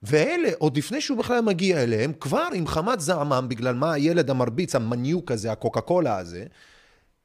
ואלה, 0.02 0.48
עוד 0.58 0.76
לפני 0.76 1.00
שהוא 1.00 1.18
בכלל 1.18 1.40
מגיע 1.40 1.82
אליהם, 1.82 2.12
כבר 2.12 2.48
עם 2.54 2.66
חמת 2.66 3.00
זעמם, 3.00 3.46
בגלל 3.48 3.74
מה 3.74 3.92
הילד 3.92 4.30
המרביץ, 4.30 4.74
המניוק 4.74 5.30
הזה, 5.30 5.52
הקוקה 5.52 5.80
קולה 5.80 6.18
הזה, 6.18 6.44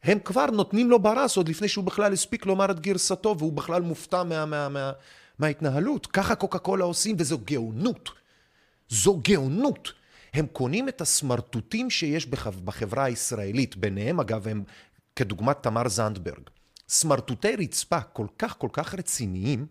הם 0.04 0.20
כבר 0.20 0.46
נותנים 0.46 0.90
לו 0.90 1.00
ברס 1.00 1.38
עוד 1.38 1.50
לפני 1.50 1.68
שהוא 1.68 1.84
בכלל 1.84 2.14
הספיק 2.14 2.46
לומר 2.46 2.72
את 2.72 2.80
גרסתו, 2.80 3.36
והוא 3.38 3.54
בכלל 3.54 3.82
מופתע 3.82 4.24
מה, 4.24 4.46
מה, 4.46 4.70
מה, 4.70 4.92
מההתנהלות. 5.40 6.08
ככה 6.08 6.36
קוקה 6.36 6.60
קולה 6.60 6.86
עושים, 6.86 7.16
וזו 7.20 7.38
גאונות. 7.46 8.10
זו 8.90 9.20
גאונות. 9.24 9.94
הם 10.34 10.48
קונים 10.48 10.90
את 10.90 11.02
הסמרטוטים 11.02 11.90
שיש 11.90 12.28
בחברה 12.64 13.04
הישראלית, 13.04 13.76
ביניהם 13.76 14.20
אגב 14.20 14.48
הם 14.48 14.64
כדוגמת 15.16 15.58
תמר 15.64 15.88
זנדברג. 15.88 16.50
סמרטוטי 16.90 17.56
רצפה 17.56 18.02
כל 18.02 18.28
כך 18.40 18.56
כל 18.58 18.70
כך 18.74 18.96
רציניים, 18.96 19.66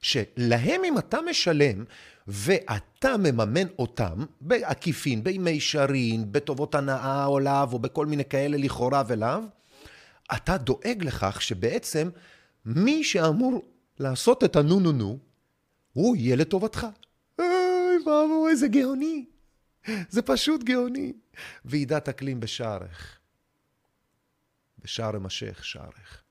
שלהם 0.00 0.84
אם 0.84 0.98
אתה 0.98 1.18
משלם 1.30 1.84
ואתה 2.26 3.16
מממן 3.16 3.66
אותם 3.78 4.24
בעקיפין, 4.40 5.24
במישרין, 5.24 6.32
בטובות 6.32 6.74
הנאה 6.74 7.26
או 7.26 7.40
לאו, 7.40 7.72
או 7.72 7.78
בכל 7.78 8.06
מיני 8.06 8.24
כאלה 8.24 8.56
לכאורה 8.56 9.02
ולאו, 9.06 9.40
אתה 10.36 10.56
דואג 10.56 11.04
לכך 11.04 11.42
שבעצם 11.42 12.10
מי 12.64 13.04
שאמור 13.04 13.62
לעשות 13.98 14.44
את 14.44 14.56
הנו 14.56 14.80
נו 14.80 14.92
נו, 14.92 15.18
הוא 15.92 16.16
יהיה 16.16 16.36
לטובתך. 16.36 16.86
אוי 17.38 17.96
ואבוי, 18.06 18.50
איזה 18.50 18.68
גאוני. 18.68 19.24
זה 20.08 20.22
פשוט 20.22 20.62
גאוני. 20.62 21.12
ועידת 21.64 22.08
אקלים 22.08 22.40
בשערך. 22.40 23.18
בשער 24.78 25.18
משך 25.18 25.64
שערך. 25.64 26.22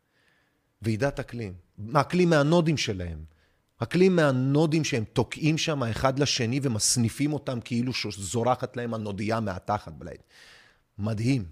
ועידת 0.82 1.20
אקלים. 1.20 1.54
אקלים 1.94 2.30
מהנודים 2.30 2.78
שלהם. 2.78 3.37
אקלים 3.78 4.16
מהנודים 4.16 4.84
שהם 4.84 5.04
תוקעים 5.14 5.58
שם 5.58 5.84
אחד 5.84 6.20
לשני 6.20 6.60
ומסניפים 6.64 7.34
אותם 7.34 7.60
כאילו 7.62 7.94
שזורחת 7.94 8.78
להם 8.78 8.94
הנודייה 8.94 9.40
מהתחת. 9.40 9.94
מדהים. 10.98 11.46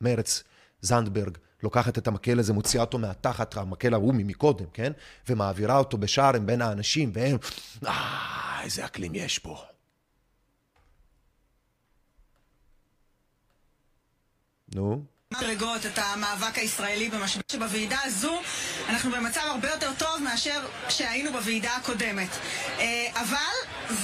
מרץ 0.00 0.44
זנדברג 0.80 1.38
לוקחת 1.62 1.98
את 1.98 2.08
המקל 2.08 2.38
הזה, 2.38 2.52
מוציאה 2.52 2.82
אותו 2.82 2.98
מהתחת, 2.98 3.56
המקל 3.56 3.94
ההוא 3.94 4.14
ממקודם, 4.14 4.66
כן? 4.72 4.92
ומעבירה 5.28 5.78
אותו 5.78 5.98
בשער 5.98 6.38
בין 6.38 6.62
האנשים, 6.62 7.10
והם, 7.14 7.36
אה, 7.86 8.60
איזה 8.64 8.84
אקלים 8.84 9.14
יש 9.14 9.38
פה. 9.38 9.62
נו? 14.74 15.13
מדרגות 15.38 15.86
את 15.86 15.98
המאבק 15.98 16.58
הישראלי 16.58 17.08
במשבר 17.08 17.42
שבוועידה 17.52 17.98
הזו 18.04 18.40
אנחנו 18.88 19.10
במצב 19.10 19.40
הרבה 19.44 19.70
יותר 19.70 19.90
טוב 19.98 20.22
מאשר 20.22 20.60
כשהיינו 20.88 21.32
בוועידה 21.32 21.76
הקודמת. 21.76 22.28
אה, 22.78 23.06
אבל 23.14 23.36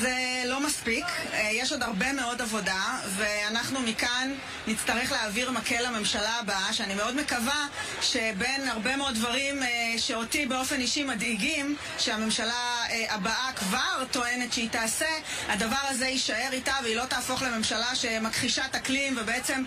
זה 0.01 0.43
לא 0.47 0.61
מספיק, 0.61 1.05
אה, 1.33 1.51
יש 1.53 1.73
עוד 1.73 1.83
הרבה 1.83 2.12
מאוד 2.12 2.43
עבודה 2.43 2.99
ואנחנו 3.16 3.81
מכאן 3.81 4.35
נצטרך 4.66 5.12
להעביר 5.12 5.51
מקל 5.51 5.83
לממשלה 5.87 6.38
הבאה 6.38 6.73
שאני 6.73 6.95
מאוד 6.95 7.16
מקווה 7.16 7.66
שבין 8.03 8.69
הרבה 8.69 8.97
מאוד 8.97 9.14
דברים 9.14 9.62
אה, 9.62 9.69
שאותי 9.99 10.47
באופן 10.47 10.81
אישי 10.81 11.05
מדאיגים 11.05 11.77
שהממשלה 11.99 12.77
הבאה 13.09 13.51
כבר 13.57 14.05
טוענת 14.11 14.53
שהיא 14.53 14.71
תעשה 14.71 15.09
הדבר 15.49 15.81
הזה 15.88 16.07
יישאר 16.07 16.49
איתה 16.53 16.75
והיא 16.83 16.97
לא 16.97 17.05
תהפוך 17.05 17.43
לממשלה 17.43 17.95
שמכחישת 17.95 18.75
אקלים 18.75 19.16
ובעצם 19.21 19.64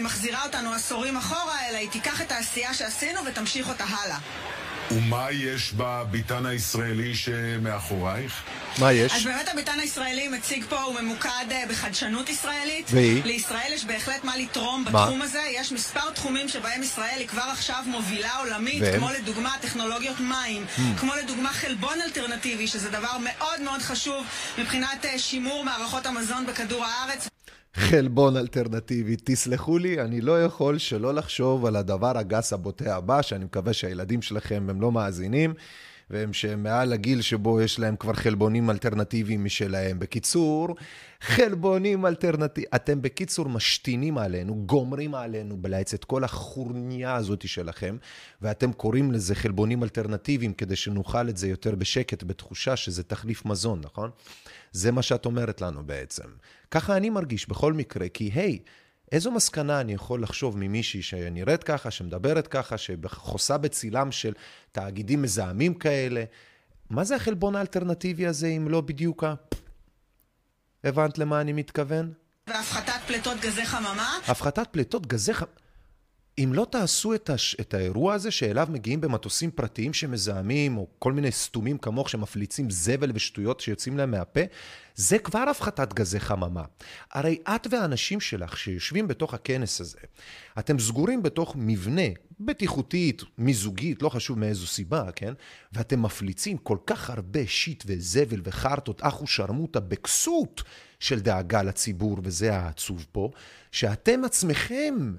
מחזירה 0.00 0.44
אותנו 0.44 0.74
עשורים 0.80 1.16
אחורה, 1.16 1.68
אלא 1.68 1.76
היא 1.76 1.90
תיקח 1.90 2.20
את 2.20 2.32
העשייה 2.32 2.74
שעשינו 2.74 3.20
ותמשיך 3.26 3.68
אותה 3.68 3.84
הלאה. 3.84 4.18
ומה 4.90 5.26
יש 5.30 5.72
בביתן 5.76 6.46
הישראלי 6.46 7.14
שמאחורייך? 7.14 8.42
מה 8.78 8.92
יש? 8.92 9.12
אז 9.12 9.24
באמת 9.24 9.48
הביתן 9.48 9.80
הישראלי 9.80 10.28
מציג 10.28 10.64
פה, 10.68 10.82
הוא 10.82 11.00
ממוקד 11.00 11.44
אה, 11.50 11.64
בחדשנות 11.68 12.28
ישראלית. 12.28 12.86
והיא? 12.90 13.24
לישראל 13.24 13.72
יש 13.72 13.84
בהחלט 13.84 14.24
מה 14.24 14.36
לתרום 14.36 14.84
מה? 14.84 14.90
בתחום 14.90 15.22
הזה. 15.22 15.42
יש 15.56 15.72
מספר 15.72 16.10
תחומים 16.10 16.48
שבהם 16.48 16.82
ישראל 16.82 17.16
היא 17.18 17.28
כבר 17.28 17.48
עכשיו 17.52 17.82
מובילה 17.86 18.36
עולמית, 18.36 18.82
והם? 18.82 18.98
כמו 18.98 19.10
לדוגמה 19.10 19.54
טכנולוגיות 19.60 20.20
מים, 20.20 20.66
hmm. 20.76 20.80
כמו 21.00 21.14
לדוגמה 21.14 21.48
חלבון 21.48 22.00
אלטרנטיבי, 22.04 22.66
שזה 22.66 22.90
דבר 22.90 23.16
מאוד 23.20 23.60
מאוד 23.60 23.82
חשוב 23.82 24.26
מבחינת 24.58 25.04
אה, 25.04 25.18
שימור 25.18 25.64
מערכות 25.64 26.06
המזון 26.06 26.46
בכדור 26.46 26.84
הארץ. 26.84 27.28
חלבון 27.74 28.36
אלטרנטיבי. 28.36 29.16
תסלחו 29.24 29.78
לי, 29.78 30.00
אני 30.00 30.20
לא 30.20 30.44
יכול 30.44 30.78
שלא 30.78 31.14
לחשוב 31.14 31.66
על 31.66 31.76
הדבר 31.76 32.18
הגס 32.18 32.52
הבוטה 32.52 32.96
הבא, 32.96 33.22
שאני 33.22 33.44
מקווה 33.44 33.72
שהילדים 33.72 34.22
שלכם 34.22 34.66
הם 34.70 34.80
לא 34.80 34.92
מאזינים, 34.92 35.54
והם 36.10 36.32
שהם 36.32 36.62
מעל 36.62 36.92
הגיל 36.92 37.22
שבו 37.22 37.60
יש 37.60 37.78
להם 37.78 37.96
כבר 37.96 38.12
חלבונים 38.12 38.70
אלטרנטיביים 38.70 39.44
משלהם. 39.44 39.98
בקיצור, 39.98 40.76
חלבונים 41.20 42.06
אלטרנטיביים. 42.06 42.70
אתם 42.74 43.02
בקיצור 43.02 43.48
משתינים 43.48 44.18
עלינו, 44.18 44.54
גומרים 44.66 45.14
עלינו 45.14 45.56
בלעץ 45.56 45.94
את 45.94 46.04
כל 46.04 46.24
החורניה 46.24 47.14
הזאת 47.14 47.48
שלכם, 47.48 47.96
ואתם 48.42 48.72
קוראים 48.72 49.12
לזה 49.12 49.34
חלבונים 49.34 49.82
אלטרנטיביים 49.82 50.52
כדי 50.52 50.76
שנאכל 50.76 51.28
את 51.28 51.36
זה 51.36 51.48
יותר 51.48 51.74
בשקט, 51.74 52.22
בתחושה 52.22 52.76
שזה 52.76 53.02
תחליף 53.02 53.44
מזון, 53.44 53.80
נכון? 53.84 54.10
זה 54.72 54.92
מה 54.92 55.02
שאת 55.02 55.26
אומרת 55.26 55.60
לנו 55.60 55.86
בעצם. 55.86 56.28
ככה 56.70 56.96
אני 56.96 57.10
מרגיש 57.10 57.48
בכל 57.48 57.72
מקרה, 57.72 58.08
כי 58.08 58.30
היי, 58.34 58.58
hey, 58.64 58.68
איזו 59.12 59.30
מסקנה 59.30 59.80
אני 59.80 59.92
יכול 59.92 60.22
לחשוב 60.22 60.58
ממישהי 60.58 61.02
שנראית 61.02 61.64
ככה, 61.64 61.90
שמדברת 61.90 62.46
ככה, 62.46 62.78
שחוסה 62.78 63.58
בצילם 63.58 64.12
של 64.12 64.32
תאגידים 64.72 65.22
מזהמים 65.22 65.74
כאלה? 65.74 66.24
מה 66.90 67.04
זה 67.04 67.16
החלבון 67.16 67.56
האלטרנטיבי 67.56 68.26
הזה, 68.26 68.46
אם 68.46 68.68
לא 68.68 68.80
בדיוק 68.80 69.24
ה... 69.24 69.34
הבנת 70.84 71.18
למה 71.18 71.40
אני 71.40 71.52
מתכוון? 71.52 72.12
והפחתת 72.46 73.00
פליטות 73.06 73.40
גזי 73.40 73.64
חממה? 73.64 74.18
הפחתת 74.26 74.68
פליטות 74.70 75.06
גזי 75.06 75.34
חממה... 75.34 75.52
אם 76.44 76.52
לא 76.52 76.66
תעשו 76.70 77.14
את, 77.14 77.30
הש... 77.30 77.56
את 77.60 77.74
האירוע 77.74 78.14
הזה 78.14 78.30
שאליו 78.30 78.68
מגיעים 78.70 79.00
במטוסים 79.00 79.50
פרטיים 79.50 79.92
שמזהמים, 79.92 80.76
או 80.76 80.86
כל 80.98 81.12
מיני 81.12 81.32
סתומים 81.32 81.78
כמוך 81.78 82.10
שמפליצים 82.10 82.70
זבל 82.70 83.10
ושטויות 83.14 83.60
שיוצאים 83.60 83.98
להם 83.98 84.10
מהפה, 84.10 84.40
זה 84.94 85.18
כבר 85.18 85.44
הפחתת 85.50 85.92
גזי 85.92 86.20
חממה. 86.20 86.64
הרי 87.12 87.38
את 87.48 87.66
והאנשים 87.70 88.20
שלך 88.20 88.58
שיושבים 88.58 89.08
בתוך 89.08 89.34
הכנס 89.34 89.80
הזה, 89.80 89.98
אתם 90.58 90.78
סגורים 90.78 91.22
בתוך 91.22 91.56
מבנה 91.58 92.02
בטיחותית, 92.40 93.22
מיזוגית, 93.38 94.02
לא 94.02 94.08
חשוב 94.08 94.38
מאיזו 94.38 94.66
סיבה, 94.66 95.12
כן? 95.16 95.32
ואתם 95.72 96.02
מפליצים 96.02 96.56
כל 96.56 96.78
כך 96.86 97.10
הרבה 97.10 97.46
שיט 97.46 97.84
וזבל 97.86 98.40
וחרטות, 98.44 99.00
אחו 99.04 99.26
שרמוטה 99.26 99.80
בכסות 99.80 100.62
של 101.00 101.20
דאגה 101.20 101.62
לציבור, 101.62 102.18
וזה 102.22 102.56
העצוב 102.56 103.06
פה, 103.12 103.30
שאתם 103.72 104.24
עצמכם 104.24 105.12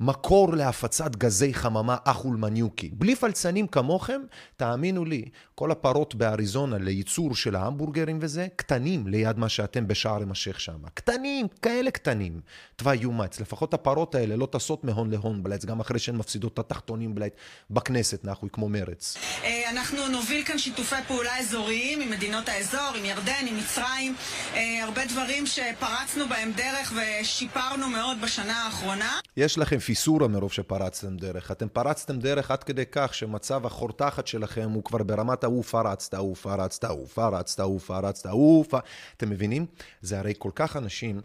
מקור 0.00 0.52
להפצת 0.52 1.16
גזי 1.16 1.54
חממה 1.54 1.96
אחולמניוקי. 2.04 2.90
בלי 2.92 3.16
פלצנים 3.16 3.66
כמוכם, 3.66 4.20
תאמינו 4.56 5.04
לי, 5.04 5.24
כל 5.54 5.70
הפרות 5.70 6.14
באריזונה 6.14 6.78
לייצור 6.78 7.34
של 7.34 7.56
ההמבורגרים 7.56 8.18
וזה, 8.22 8.46
קטנים 8.56 9.06
ליד 9.06 9.38
מה 9.38 9.48
שאתם 9.48 9.88
בשער 9.88 10.22
המשך 10.22 10.60
שם. 10.60 10.78
קטנים, 10.94 11.48
כאלה 11.62 11.90
קטנים. 11.90 12.40
תוואי 12.76 12.96
יומץ. 12.96 13.40
לפחות 13.40 13.74
הפרות 13.74 14.14
האלה 14.14 14.36
לא 14.36 14.48
טסות 14.52 14.84
מהון 14.84 15.10
להון 15.10 15.42
בלייץ, 15.42 15.64
גם 15.64 15.80
אחרי 15.80 15.98
שהן 15.98 16.16
מפסידות 16.16 16.54
את 16.54 16.58
התחתונים 16.58 17.14
בלייץ 17.14 17.32
בכנסת, 17.70 18.24
נחוי, 18.24 18.48
כמו 18.52 18.68
מרץ. 18.68 19.16
אה, 19.44 19.70
אנחנו 19.70 20.08
נוביל 20.08 20.44
כאן 20.44 20.58
שיתופי 20.58 20.96
פעולה 21.08 21.38
אזוריים 21.38 22.00
עם 22.00 22.10
מדינות 22.10 22.48
האזור, 22.48 22.90
עם 22.98 23.04
ירדן, 23.04 23.46
עם 23.46 23.56
מצרים. 23.56 24.14
אה, 24.54 24.84
הרבה 24.84 25.06
דברים 25.06 25.46
שפרצנו 25.46 26.28
בהם 26.28 26.52
דרך 26.56 26.92
ושיפרנו 26.96 27.88
מאוד 27.88 28.16
בשנה 28.22 28.64
האחרונה. 28.64 29.18
יש 29.36 29.58
לכם 29.58 29.80
פיסורה 29.90 30.28
מרוב 30.28 30.52
שפרצתם 30.52 31.16
דרך. 31.16 31.50
אתם 31.50 31.68
פרצתם 31.68 32.18
דרך 32.18 32.50
עד 32.50 32.64
כדי 32.64 32.84
כך 32.92 33.14
שמצב 33.14 33.66
החור 33.66 33.92
תחת 33.92 34.26
שלכם 34.26 34.70
הוא 34.70 34.84
כבר 34.84 35.02
ברמת 35.02 35.44
ההוא 35.44 35.64
פרצת, 35.64 36.14
ההוא 36.14 36.36
פרצת, 36.36 36.84
ההוא 36.84 37.06
פרצת, 37.06 37.60
ההוא 37.60 37.80
פרצת, 37.80 38.26
ההוא 38.26 38.64
פ... 38.64 38.74
אתם 39.16 39.30
מבינים? 39.30 39.66
זה 40.02 40.18
הרי 40.18 40.32
כל 40.38 40.50
כך 40.54 40.76
אנשים 40.76 41.20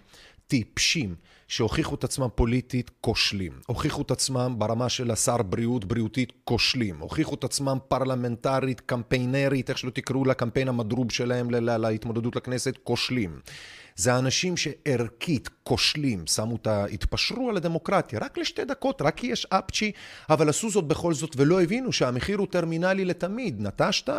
טיפשים. 0.47 1.15
שהוכיחו 1.47 1.95
את 1.95 2.03
עצמם 2.03 2.27
פוליטית, 2.35 2.91
כושלים. 3.01 3.51
הוכיחו 3.67 4.01
את 4.01 4.11
עצמם 4.11 4.55
ברמה 4.57 4.89
של 4.89 5.11
השר 5.11 5.37
בריאות, 5.37 5.85
בריאותית, 5.85 6.31
כושלים. 6.43 6.99
הוכיחו 6.99 7.35
את 7.35 7.43
עצמם 7.43 7.77
פרלמנטרית, 7.87 8.79
קמפיינרית, 8.79 9.69
איך 9.69 9.77
שלא 9.77 9.89
תקראו 9.89 10.25
לקמפיין 10.25 10.67
המדרוב 10.67 11.11
שלהם 11.11 11.47
להתמודדות 11.51 12.35
לכנסת, 12.35 12.77
כושלים. 12.83 13.41
זה 13.95 14.13
האנשים 14.13 14.57
שערכית 14.57 15.49
כושלים, 15.63 16.27
שמו 16.27 16.55
את 16.55 16.67
ה... 16.67 16.85
התפשרו 16.85 17.49
על 17.49 17.57
הדמוקרטיה, 17.57 18.19
רק 18.19 18.37
לשתי 18.37 18.65
דקות, 18.65 19.01
רק 19.01 19.17
כי 19.17 19.27
יש 19.27 19.47
אפצ'י, 19.49 19.91
אבל 20.29 20.49
עשו 20.49 20.69
זאת 20.69 20.87
בכל 20.87 21.13
זאת 21.13 21.33
ולא 21.37 21.61
הבינו 21.61 21.91
שהמחיר 21.91 22.37
הוא 22.37 22.47
טרמינלי 22.51 23.05
לתמיד. 23.05 23.61
נטשת, 23.61 24.09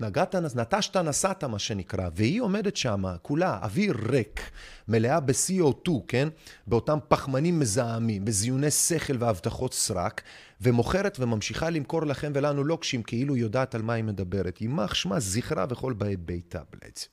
נגעת, 0.00 0.34
נטשת, 0.34 0.96
נסעת, 0.96 1.44
מה 1.44 1.58
שנקרא, 1.58 2.08
והיא 2.14 2.40
עומדת 2.40 2.76
שם, 2.76 3.02
כולה 3.22 3.58
אוויר 3.62 3.96
ריק, 4.08 4.50
מלאה 4.88 5.20
ב-CO2, 5.20 5.90
כן? 6.08 6.28
באותם 6.66 6.98
פחמנים 7.08 7.58
מזהמים, 7.58 8.24
בזיוני 8.24 8.70
שכל 8.70 9.16
והבטחות 9.18 9.74
סרק, 9.74 10.22
ומוכרת 10.60 11.16
וממשיכה 11.20 11.70
למכור 11.70 12.06
לכם 12.06 12.32
ולנו 12.34 12.64
לוקשים, 12.64 13.02
כאילו 13.02 13.36
יודעת 13.36 13.74
על 13.74 13.82
מה 13.82 13.92
היא 13.92 14.04
מדברת. 14.04 14.60
יימח 14.60 14.94
שמה 14.94 15.20
זכרה 15.20 15.66
וכל 15.70 15.92
באי 15.92 16.16
ביתה, 16.16 16.60
בלץ. 16.72 17.08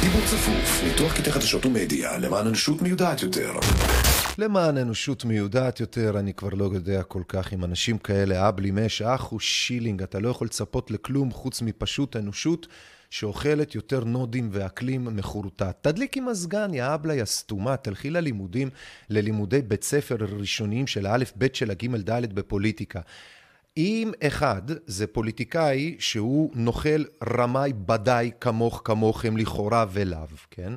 דיבור 0.00 0.20
צפוף, 0.26 0.82
ניתוח 0.84 1.16
קטעי 1.16 1.32
חדשות 1.32 1.66
ומדיה, 1.66 2.18
למען 2.18 2.46
אנושות 2.46 2.82
מיודעת 2.82 3.22
יותר. 3.22 3.52
למען 4.38 4.78
אנושות 4.78 5.24
מיודעת 5.24 5.80
יותר, 5.80 6.18
אני 6.18 6.34
כבר 6.34 6.48
לא 6.48 6.64
יודע 6.64 7.02
כל 7.02 7.22
כך 7.28 7.52
אם 7.52 7.64
אנשים 7.64 7.98
כאלה, 7.98 8.48
אבלי 8.48 8.70
מש, 8.70 9.02
אחו 9.02 9.40
שילינג, 9.40 10.02
אתה 10.02 10.18
לא 10.18 10.28
יכול 10.28 10.46
לצפות 10.46 10.90
לכלום 10.90 11.30
חוץ 11.30 11.62
מפשוט 11.62 12.16
אנושות 12.16 12.66
שאוכלת 13.10 13.74
יותר 13.74 14.04
נודים 14.04 14.48
ואקלים 14.52 15.16
מחורטט. 15.16 15.76
תדליקי 15.80 16.20
מזגן, 16.20 16.74
יא 16.74 16.94
אבלה, 16.94 17.14
יא 17.14 17.24
סתומה, 17.24 17.76
תלכי 17.76 18.10
ללימודים, 18.10 18.70
ללימודי 19.10 19.62
בית 19.62 19.84
ספר 19.84 20.16
ראשוניים 20.38 20.86
של 20.86 21.06
האלף 21.06 21.32
בית 21.36 21.54
של 21.54 21.70
הגימל 21.70 22.00
דלת 22.00 22.32
בפוליטיקה. 22.32 23.00
אם 23.76 24.12
אחד 24.26 24.62
זה 24.86 25.06
פוליטיקאי 25.06 25.96
שהוא 25.98 26.50
נוכל 26.54 27.04
רמאי 27.30 27.72
בדאי 27.72 28.30
כמוך 28.40 28.82
כמוכם 28.84 29.36
לכאורה 29.36 29.86
ולאו, 29.92 30.26
כן? 30.50 30.72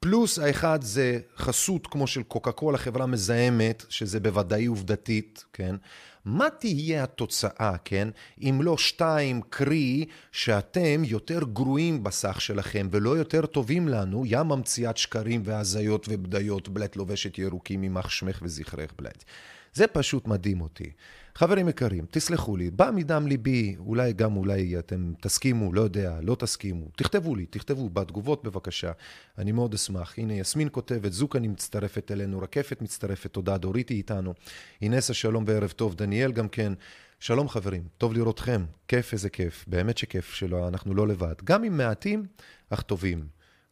פלוס 0.00 0.38
האחד 0.38 0.78
זה 0.82 1.18
חסות 1.36 1.86
כמו 1.86 2.06
של 2.06 2.22
קוקה 2.22 2.52
קולה, 2.52 2.78
חברה 2.78 3.06
מזהמת, 3.06 3.84
שזה 3.88 4.20
בוודאי 4.20 4.66
עובדתית, 4.66 5.44
כן? 5.52 5.76
מה 6.24 6.50
תהיה 6.50 7.02
התוצאה, 7.02 7.76
כן? 7.84 8.08
אם 8.40 8.60
לא 8.62 8.78
שתיים, 8.78 9.40
קרי 9.50 10.04
שאתם 10.32 11.02
יותר 11.04 11.40
גרועים 11.52 12.04
בסך 12.04 12.40
שלכם 12.40 12.88
ולא 12.90 13.16
יותר 13.16 13.46
טובים 13.46 13.88
לנו, 13.88 14.26
יא 14.26 14.42
ממציאת 14.42 14.96
שקרים 14.96 15.42
והזיות 15.44 16.06
ובדיות, 16.08 16.68
בלט 16.68 16.96
לובשת 16.96 17.38
ירוקים 17.38 17.82
יימח 17.82 18.10
שמך 18.10 18.38
וזכרך 18.42 18.92
בלט. 18.98 19.24
זה 19.72 19.86
פשוט 19.86 20.26
מדהים 20.26 20.60
אותי. 20.60 20.92
חברים 21.36 21.68
יקרים, 21.68 22.06
תסלחו 22.10 22.56
לי, 22.56 22.70
בא 22.70 22.90
מדם 22.94 23.26
ליבי, 23.26 23.76
אולי 23.78 24.12
גם 24.12 24.36
אולי 24.36 24.78
אתם 24.78 25.12
תסכימו, 25.20 25.72
לא 25.72 25.80
יודע, 25.80 26.18
לא 26.22 26.34
תסכימו. 26.34 26.86
תכתבו 26.96 27.36
לי, 27.36 27.46
תכתבו 27.46 27.90
בתגובות 27.90 28.44
בבקשה, 28.44 28.92
אני 29.38 29.52
מאוד 29.52 29.74
אשמח. 29.74 30.14
הנה 30.18 30.32
יסמין 30.32 30.68
כותבת, 30.72 31.12
זוקני 31.12 31.48
מצטרפת 31.48 32.10
אלינו, 32.10 32.38
רקפת 32.38 32.82
מצטרפת, 32.82 33.32
תודה, 33.32 33.58
דורית 33.58 33.88
היא 33.88 33.96
איתנו. 33.96 34.34
אינסה 34.82 35.14
שלום 35.14 35.44
וערב 35.46 35.70
טוב, 35.70 35.94
דניאל 35.94 36.32
גם 36.32 36.48
כן. 36.48 36.72
שלום 37.20 37.48
חברים, 37.48 37.82
טוב 37.98 38.14
לראותכם, 38.14 38.64
כיף 38.88 39.12
איזה 39.12 39.30
כיף, 39.30 39.64
באמת 39.68 39.98
שכיף 39.98 40.34
שלא, 40.34 40.68
אנחנו 40.68 40.94
לא 40.94 41.08
לבד. 41.08 41.34
גם 41.44 41.64
אם 41.64 41.76
מעטים, 41.76 42.26
אך 42.70 42.82
טובים. 42.82 43.26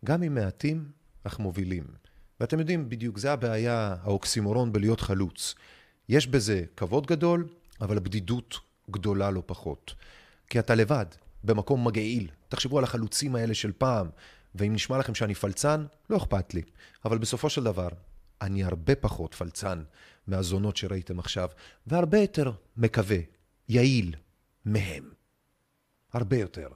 גם 0.05 0.23
אם 0.23 0.35
מעטים, 0.35 0.85
אך 1.25 1.39
מובילים. 1.39 1.85
ואתם 2.41 2.59
יודעים 2.59 2.89
בדיוק, 2.89 3.19
זה 3.19 3.33
הבעיה, 3.33 3.95
האוקסימורון 4.03 4.73
בלהיות 4.73 5.01
חלוץ. 5.01 5.55
יש 6.09 6.27
בזה 6.27 6.65
כבוד 6.77 7.07
גדול, 7.07 7.49
אבל 7.81 7.97
הבדידות 7.97 8.61
גדולה 8.91 9.31
לא 9.31 9.43
פחות. 9.47 9.95
כי 10.51 10.59
אתה 10.59 10.75
לבד, 10.75 11.07
במקום 11.45 11.87
מגעיל. 11.87 12.31
תחשבו 12.49 12.79
על 12.79 12.85
החלוצים 12.85 13.37
האלה 13.37 13.55
של 13.55 13.73
פעם, 13.73 14.09
ואם 14.55 14.73
נשמע 14.73 14.99
לכם 14.99 15.15
שאני 15.15 15.35
פלצן, 15.35 15.87
לא 16.11 16.17
אכפת 16.17 16.55
לי. 16.55 16.63
אבל 17.05 17.19
בסופו 17.19 17.51
של 17.51 17.65
דבר, 17.65 17.89
אני 18.43 18.65
הרבה 18.65 18.95
פחות 18.95 19.35
פלצן 19.35 19.83
מהזונות 20.27 20.77
שראיתם 20.77 21.19
עכשיו, 21.19 21.49
והרבה 21.87 22.19
יותר 22.19 22.53
מקווה, 22.77 23.19
יעיל, 23.69 24.15
מהם. 24.65 25.11
הרבה 26.13 26.37
יותר. 26.37 26.69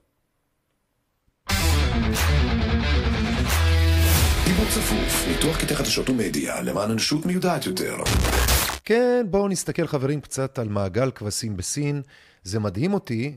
דיבור 4.44 4.66
צפוף, 4.70 5.28
ניתוח 5.28 5.60
קטעי 5.60 5.76
חדשות 5.76 6.10
ומדיה, 6.10 6.62
למען 6.62 6.90
אנושות 6.90 7.26
מיודעת 7.26 7.66
יותר. 7.66 7.96
כן, 8.88 9.26
בואו 9.30 9.48
נסתכל 9.48 9.86
חברים 9.86 10.20
קצת 10.20 10.58
על 10.58 10.68
מעגל 10.68 11.10
כבשים 11.10 11.56
בסין. 11.56 12.02
זה 12.42 12.60
מדהים 12.60 12.94
אותי 12.94 13.36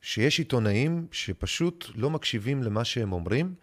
שיש 0.00 0.38
עיתונאים 0.38 1.06
שפשוט 1.12 1.86
לא 1.94 2.10
מקשיבים 2.10 2.62
למה 2.62 2.84
שהם 2.84 3.12
אומרים, 3.12 3.54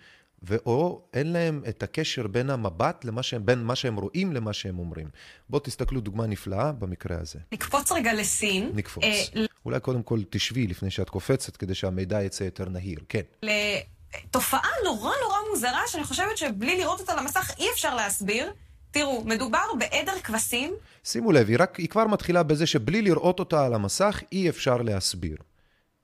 ואו 0.43 1.01
אין 1.13 1.31
להם 1.31 1.61
את 1.69 1.83
הקשר 1.83 2.27
בין 2.27 2.49
המבט, 2.49 3.05
למה 3.05 3.23
שהם, 3.23 3.45
בין 3.45 3.63
מה 3.63 3.75
שהם 3.75 3.95
רואים 3.95 4.33
למה 4.33 4.53
שהם 4.53 4.79
אומרים. 4.79 5.07
בואו 5.49 5.61
תסתכלו 5.61 6.01
דוגמה 6.01 6.27
נפלאה 6.27 6.71
במקרה 6.71 7.17
הזה. 7.21 7.39
נקפוץ 7.51 7.91
רגע 7.91 8.13
לסין. 8.13 8.71
נקפוץ. 8.73 9.03
אה, 9.03 9.45
אולי 9.65 9.79
קודם 9.79 10.03
כל 10.03 10.19
תשבי 10.29 10.67
לפני 10.67 10.91
שאת 10.91 11.09
קופצת, 11.09 11.57
כדי 11.57 11.75
שהמידע 11.75 12.23
יצא 12.23 12.43
יותר 12.43 12.69
נהיר. 12.69 12.99
כן. 13.09 13.21
לתופעה 13.43 14.69
נורא 14.83 15.11
נורא 15.21 15.37
מוזרה, 15.49 15.81
שאני 15.87 16.03
חושבת 16.03 16.37
שבלי 16.37 16.77
לראות 16.77 16.99
אותה 16.99 17.15
למסך 17.15 17.51
אי 17.59 17.65
אפשר 17.73 17.95
להסביר. 17.95 18.51
תראו, 18.95 19.23
מדובר 19.23 19.73
בעדר 19.79 20.19
כבשים. 20.23 20.73
שימו 21.03 21.31
לב, 21.31 21.49
היא, 21.49 21.57
רק, 21.59 21.75
היא 21.75 21.89
כבר 21.89 22.07
מתחילה 22.07 22.43
בזה 22.43 22.65
שבלי 22.65 23.01
לראות 23.01 23.39
אותה 23.39 23.65
על 23.65 23.73
המסך 23.73 24.23
אי 24.31 24.49
אפשר 24.49 24.77
להסביר. 24.77 25.37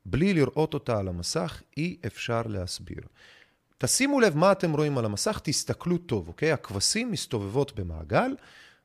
בלי 0.06 0.34
לראות 0.34 0.73
אותה 0.73 0.99
על 0.99 1.08
המסך 1.08 1.62
אי 1.77 1.97
אפשר 2.06 2.41
להסביר. 2.45 3.01
תשימו 3.77 4.19
לב 4.19 4.38
מה 4.38 4.51
אתם 4.51 4.73
רואים 4.73 4.97
על 4.97 5.06
המסך, 5.06 5.39
תסתכלו 5.43 5.97
טוב, 5.97 6.27
אוקיי? 6.27 6.51
הכבשים 6.51 7.12
מסתובבות 7.12 7.80
במעגל 7.80 8.36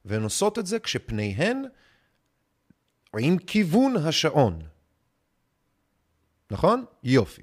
והן 0.05 0.23
עושות 0.23 0.59
את 0.59 0.67
זה 0.67 0.79
כשפניהן 0.79 1.65
עם 3.19 3.39
כיוון 3.39 3.97
השעון. 3.97 4.63
נכון? 6.51 6.85
יופי. 7.03 7.43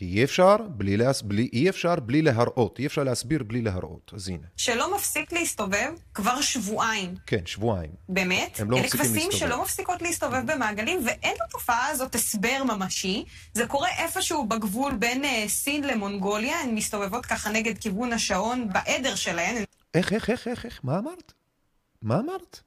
כי 0.00 0.06
אי 0.06 0.24
אפשר 0.24 0.56
בלי, 0.68 0.96
להס... 0.96 1.22
בלי, 1.22 1.48
אי 1.52 1.68
אפשר 1.68 1.94
בלי 1.94 2.22
להראות, 2.22 2.78
אי 2.78 2.86
אפשר 2.86 3.02
להסביר 3.02 3.42
בלי 3.42 3.62
להראות. 3.62 4.10
אז 4.14 4.28
הנה. 4.28 4.46
שלא 4.56 4.96
מפסיק 4.96 5.32
להסתובב 5.32 5.92
כבר 6.14 6.40
שבועיים. 6.40 7.14
כן, 7.26 7.46
שבועיים. 7.46 7.90
באמת? 8.08 8.60
הם 8.60 8.70
לא 8.70 8.76
אלה 8.76 8.84
מפסיקים 8.84 9.06
כבשים 9.06 9.30
להסתובב. 9.30 9.52
שלא 9.52 9.62
מפסיקות 9.62 10.02
להסתובב 10.02 10.52
במעגלים, 10.52 11.00
ואין 11.06 11.36
לתופעה 11.44 11.86
הזאת 11.86 12.14
הסבר 12.14 12.62
ממשי. 12.64 13.24
זה 13.54 13.66
קורה 13.66 13.88
איפשהו 13.98 14.46
בגבול 14.46 14.94
בין 14.94 15.24
אה, 15.24 15.44
סין 15.48 15.84
למונגוליה, 15.84 16.60
הן 16.60 16.74
מסתובבות 16.74 17.26
ככה 17.26 17.50
נגד 17.50 17.78
כיוון 17.78 18.12
השעון 18.12 18.68
בעדר 18.72 19.14
שלהן. 19.14 19.64
איך, 19.94 20.12
איך, 20.12 20.30
איך, 20.30 20.48
איך, 20.48 20.64
איך? 20.64 20.80
מה 20.84 20.98
אמרת? 20.98 21.32
מה 22.02 22.18
אמרת? 22.18 22.60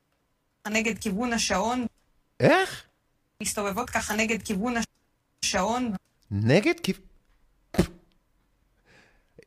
נגד 0.68 1.00
כיוון 1.00 1.34
השעון, 1.34 1.86
איך? 2.40 2.84
מסתובבות 3.44 3.90
ככה 3.90 4.16
נגד 4.16 4.44
כיוון 4.44 4.74
השעון, 5.44 5.92
נגד 6.32 6.80
כיו... 6.80 6.96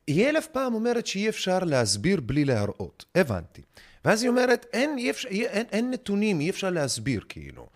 היא 0.06 0.28
אלף 0.28 0.46
פעם 0.46 0.74
אומרת 0.74 1.06
שאי 1.06 1.28
אפשר 1.28 1.58
להסביר 1.58 2.20
בלי 2.20 2.44
להראות. 2.44 3.04
הבנתי. 3.14 3.62
ואז 4.04 4.22
היא 4.22 4.28
אומרת, 4.28 4.66
אין, 4.72 4.98
אי 4.98 5.10
אפשר, 5.10 5.28
אין, 5.28 5.66
אין 5.72 5.90
נתונים, 5.90 6.40
אי 6.40 6.50
אפשר 6.50 6.70
להסביר, 6.70 7.20
כאילו. 7.28 7.66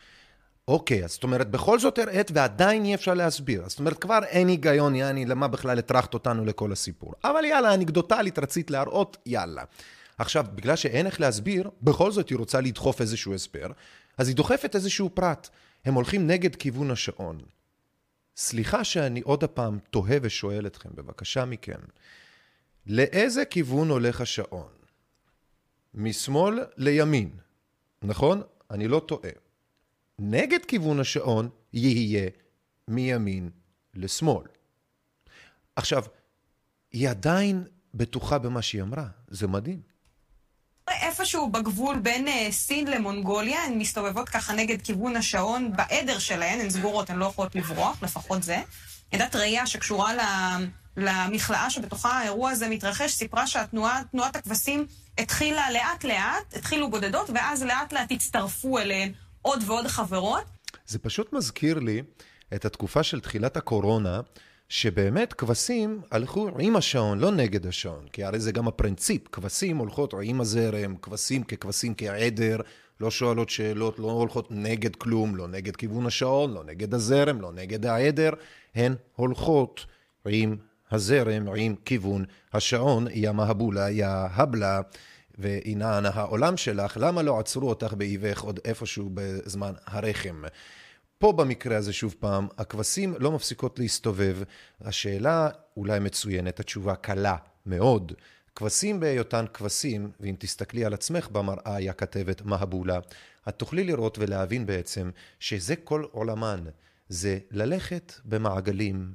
אוקיי, 0.68 1.04
אז 1.04 1.10
זאת 1.12 1.22
אומרת, 1.22 1.50
בכל 1.50 1.78
זאת 1.78 1.98
הראית 1.98 2.30
ועדיין 2.34 2.84
אי 2.84 2.94
אפשר 2.94 3.14
להסביר. 3.14 3.68
זאת 3.68 3.78
אומרת, 3.78 3.98
כבר 3.98 4.18
אין 4.24 4.48
היגיון, 4.48 4.94
יעני, 4.94 5.26
למה 5.26 5.48
בכלל 5.48 5.78
הטרחת 5.78 6.14
אותנו 6.14 6.44
לכל 6.44 6.72
הסיפור. 6.72 7.12
אבל 7.24 7.44
יאללה, 7.44 7.74
אנקדוטלית 7.74 8.38
רצית 8.38 8.70
להראות, 8.70 9.16
יאללה. 9.26 9.62
עכשיו, 10.18 10.44
בגלל 10.54 10.76
שאין 10.76 11.06
איך 11.06 11.20
להסביר, 11.20 11.70
בכל 11.82 12.12
זאת 12.12 12.28
היא 12.28 12.38
רוצה 12.38 12.60
לדחוף 12.60 13.00
איזשהו 13.00 13.34
הסבר, 13.34 13.66
אז 14.18 14.28
היא 14.28 14.36
דוחפת 14.36 14.74
איזשהו 14.74 15.10
פרט. 15.14 15.48
הם 15.84 15.94
הולכים 15.94 16.26
נגד 16.26 16.56
כיוון 16.56 16.90
השעון. 16.90 17.38
סליחה 18.40 18.84
שאני 18.84 19.20
עוד 19.20 19.44
הפעם 19.44 19.78
תוהה 19.90 20.18
ושואל 20.22 20.66
אתכם, 20.66 20.88
בבקשה 20.94 21.44
מכם, 21.44 21.80
לאיזה 22.86 23.44
כיוון 23.44 23.88
הולך 23.88 24.20
השעון? 24.20 24.72
משמאל 25.94 26.64
לימין, 26.76 27.30
נכון? 28.02 28.42
אני 28.70 28.88
לא 28.88 29.02
טועה. 29.08 29.30
נגד 30.18 30.64
כיוון 30.64 31.00
השעון 31.00 31.48
יהיה 31.72 32.30
מימין 32.88 33.50
לשמאל. 33.94 34.46
עכשיו, 35.76 36.04
היא 36.92 37.08
עדיין 37.08 37.64
בטוחה 37.94 38.38
במה 38.38 38.62
שהיא 38.62 38.82
אמרה, 38.82 39.08
זה 39.28 39.46
מדהים. 39.46 39.89
איפשהו 41.02 41.50
בגבול 41.50 41.98
בין 41.98 42.28
אה, 42.28 42.48
סין 42.50 42.88
למונגוליה, 42.88 43.64
הן 43.64 43.78
מסתובבות 43.78 44.28
ככה 44.28 44.52
נגד 44.52 44.82
כיוון 44.82 45.16
השעון 45.16 45.72
בעדר 45.76 46.18
שלהן, 46.18 46.60
הן 46.60 46.70
סגורות, 46.70 47.10
הן 47.10 47.16
לא 47.16 47.24
יכולות 47.24 47.54
לברוח, 47.54 48.02
לפחות 48.02 48.42
זה. 48.42 48.62
עדת 49.12 49.36
ראייה 49.36 49.66
שקשורה. 49.66 50.12
למכלאה 50.96 51.70
שבתוכה 51.70 52.18
האירוע 52.18 52.50
הזה 52.50 52.68
מתרחש, 52.68 53.12
סיפרה 53.12 53.46
שתנועת 53.46 54.36
הכבשים 54.36 54.86
התחילה 55.18 55.70
לאט 55.70 56.04
לאט, 56.04 56.54
התחילו 56.56 56.90
בודדות, 56.90 57.30
ואז 57.34 57.62
לאט 57.62 57.92
לאט 57.92 58.12
הצטרפו 58.12 58.78
אליהן 58.78 59.12
עוד 59.42 59.62
ועוד 59.66 59.86
חברות. 59.86 60.44
זה 60.86 60.98
פשוט 60.98 61.32
מזכיר 61.32 61.78
לי 61.78 62.02
את 62.54 62.64
התקופה 62.64 63.02
של 63.02 63.20
תחילת 63.20 63.56
הקורונה, 63.56 64.20
שבאמת 64.70 65.32
כבשים 65.32 66.00
הלכו 66.10 66.48
עם 66.58 66.76
השעון, 66.76 67.18
לא 67.18 67.30
נגד 67.30 67.66
השעון, 67.66 68.06
כי 68.12 68.24
הרי 68.24 68.40
זה 68.40 68.52
גם 68.52 68.68
הפרינציפ, 68.68 69.28
כבשים 69.32 69.76
הולכות 69.76 70.14
עם 70.22 70.40
הזרם, 70.40 70.96
כבשים 70.96 71.42
ככבשים 71.42 71.94
כעדר, 71.96 72.56
לא 73.00 73.10
שואלות 73.10 73.50
שאלות, 73.50 73.98
לא 73.98 74.10
הולכות 74.10 74.48
נגד 74.50 74.96
כלום, 74.96 75.36
לא 75.36 75.48
נגד 75.48 75.76
כיוון 75.76 76.06
השעון, 76.06 76.52
לא 76.52 76.64
נגד 76.64 76.94
הזרם, 76.94 77.40
לא 77.40 77.52
נגד 77.52 77.86
העדר, 77.86 78.30
הן 78.74 78.94
הולכות 79.16 79.86
עם 80.28 80.56
הזרם, 80.90 81.48
עם 81.56 81.74
כיוון 81.84 82.24
השעון, 82.52 83.06
יא 83.10 83.32
מהבולה, 83.32 83.90
יא 83.90 84.06
הבלה. 84.06 84.80
והנה 85.38 86.00
העולם 86.14 86.56
שלך, 86.56 86.96
למה 87.00 87.22
לא 87.22 87.38
עצרו 87.38 87.68
אותך 87.68 87.92
באיבך 87.92 88.40
עוד 88.40 88.60
איפשהו 88.64 89.10
בזמן 89.14 89.72
הרחם? 89.86 90.42
פה 91.20 91.32
במקרה 91.32 91.76
הזה, 91.76 91.92
שוב 91.92 92.14
פעם, 92.18 92.48
הכבשים 92.58 93.14
לא 93.18 93.32
מפסיקות 93.32 93.78
להסתובב. 93.78 94.38
השאלה 94.80 95.48
אולי 95.76 96.00
מצוינת, 96.00 96.60
התשובה 96.60 96.94
קלה 96.94 97.36
מאוד. 97.66 98.12
כבשים 98.54 99.00
בהיותן 99.00 99.44
כבשים, 99.54 100.10
ואם 100.20 100.34
תסתכלי 100.38 100.84
על 100.84 100.94
עצמך 100.94 101.28
במראה, 101.28 101.74
היא 101.74 101.90
הכתבת 101.90 102.42
מהבולה, 102.42 102.98
את 103.48 103.58
תוכלי 103.58 103.84
לראות 103.84 104.18
ולהבין 104.18 104.66
בעצם 104.66 105.10
שזה 105.40 105.76
כל 105.76 106.04
עולמן. 106.10 106.64
זה 107.08 107.38
ללכת 107.50 108.12
במעגלים, 108.24 109.14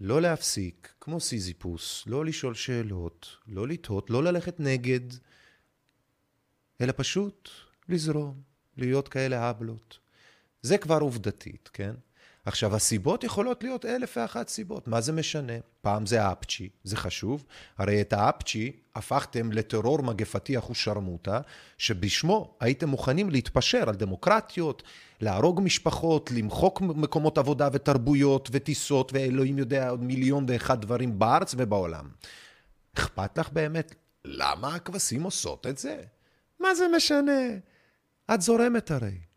לא 0.00 0.22
להפסיק, 0.22 0.94
כמו 1.00 1.20
סיזיפוס, 1.20 2.04
לא 2.06 2.24
לשאול 2.24 2.54
שאלות, 2.54 3.36
לא 3.46 3.68
לתהות, 3.68 4.10
לא 4.10 4.22
ללכת 4.22 4.60
נגד, 4.60 5.14
אלא 6.80 6.92
פשוט 6.96 7.48
לזרום, 7.88 8.40
להיות 8.76 9.08
כאלה 9.08 9.48
הבלות. 9.48 10.01
זה 10.62 10.78
כבר 10.78 10.98
עובדתית, 11.00 11.70
כן? 11.72 11.92
עכשיו, 12.44 12.76
הסיבות 12.76 13.24
יכולות 13.24 13.62
להיות 13.64 13.84
אלף 13.84 14.16
ואחת 14.16 14.48
סיבות. 14.48 14.88
מה 14.88 15.00
זה 15.00 15.12
משנה? 15.12 15.52
פעם 15.80 16.06
זה 16.06 16.22
האפצ'י, 16.22 16.68
זה 16.84 16.96
חשוב. 16.96 17.44
הרי 17.78 18.00
את 18.00 18.12
האפצ'י 18.12 18.72
הפכתם 18.94 19.52
לטרור 19.52 20.02
מגפתי 20.02 20.58
אחושרמוטה, 20.58 21.40
שבשמו 21.78 22.54
הייתם 22.60 22.88
מוכנים 22.88 23.30
להתפשר 23.30 23.88
על 23.88 23.94
דמוקרטיות, 23.94 24.82
להרוג 25.20 25.60
משפחות, 25.64 26.30
למחוק 26.30 26.80
מקומות 26.80 27.38
עבודה 27.38 27.68
ותרבויות 27.72 28.48
וטיסות, 28.52 29.12
ואלוהים 29.12 29.58
יודע 29.58 29.88
עוד 29.88 30.02
מיליון 30.02 30.46
ואחד 30.48 30.80
דברים 30.80 31.18
בארץ 31.18 31.54
ובעולם. 31.58 32.08
אכפת 32.94 33.38
לך 33.38 33.52
באמת? 33.52 33.94
למה 34.24 34.74
הכבשים 34.74 35.22
עושות 35.22 35.66
את 35.66 35.78
זה? 35.78 35.96
מה 36.60 36.74
זה 36.74 36.84
משנה? 36.96 37.48
את 38.34 38.40
זורמת 38.40 38.90
הרי. 38.90 39.31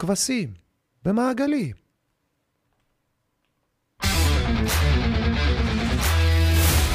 כבשים, 0.00 0.54
במעגלים. 1.04 1.76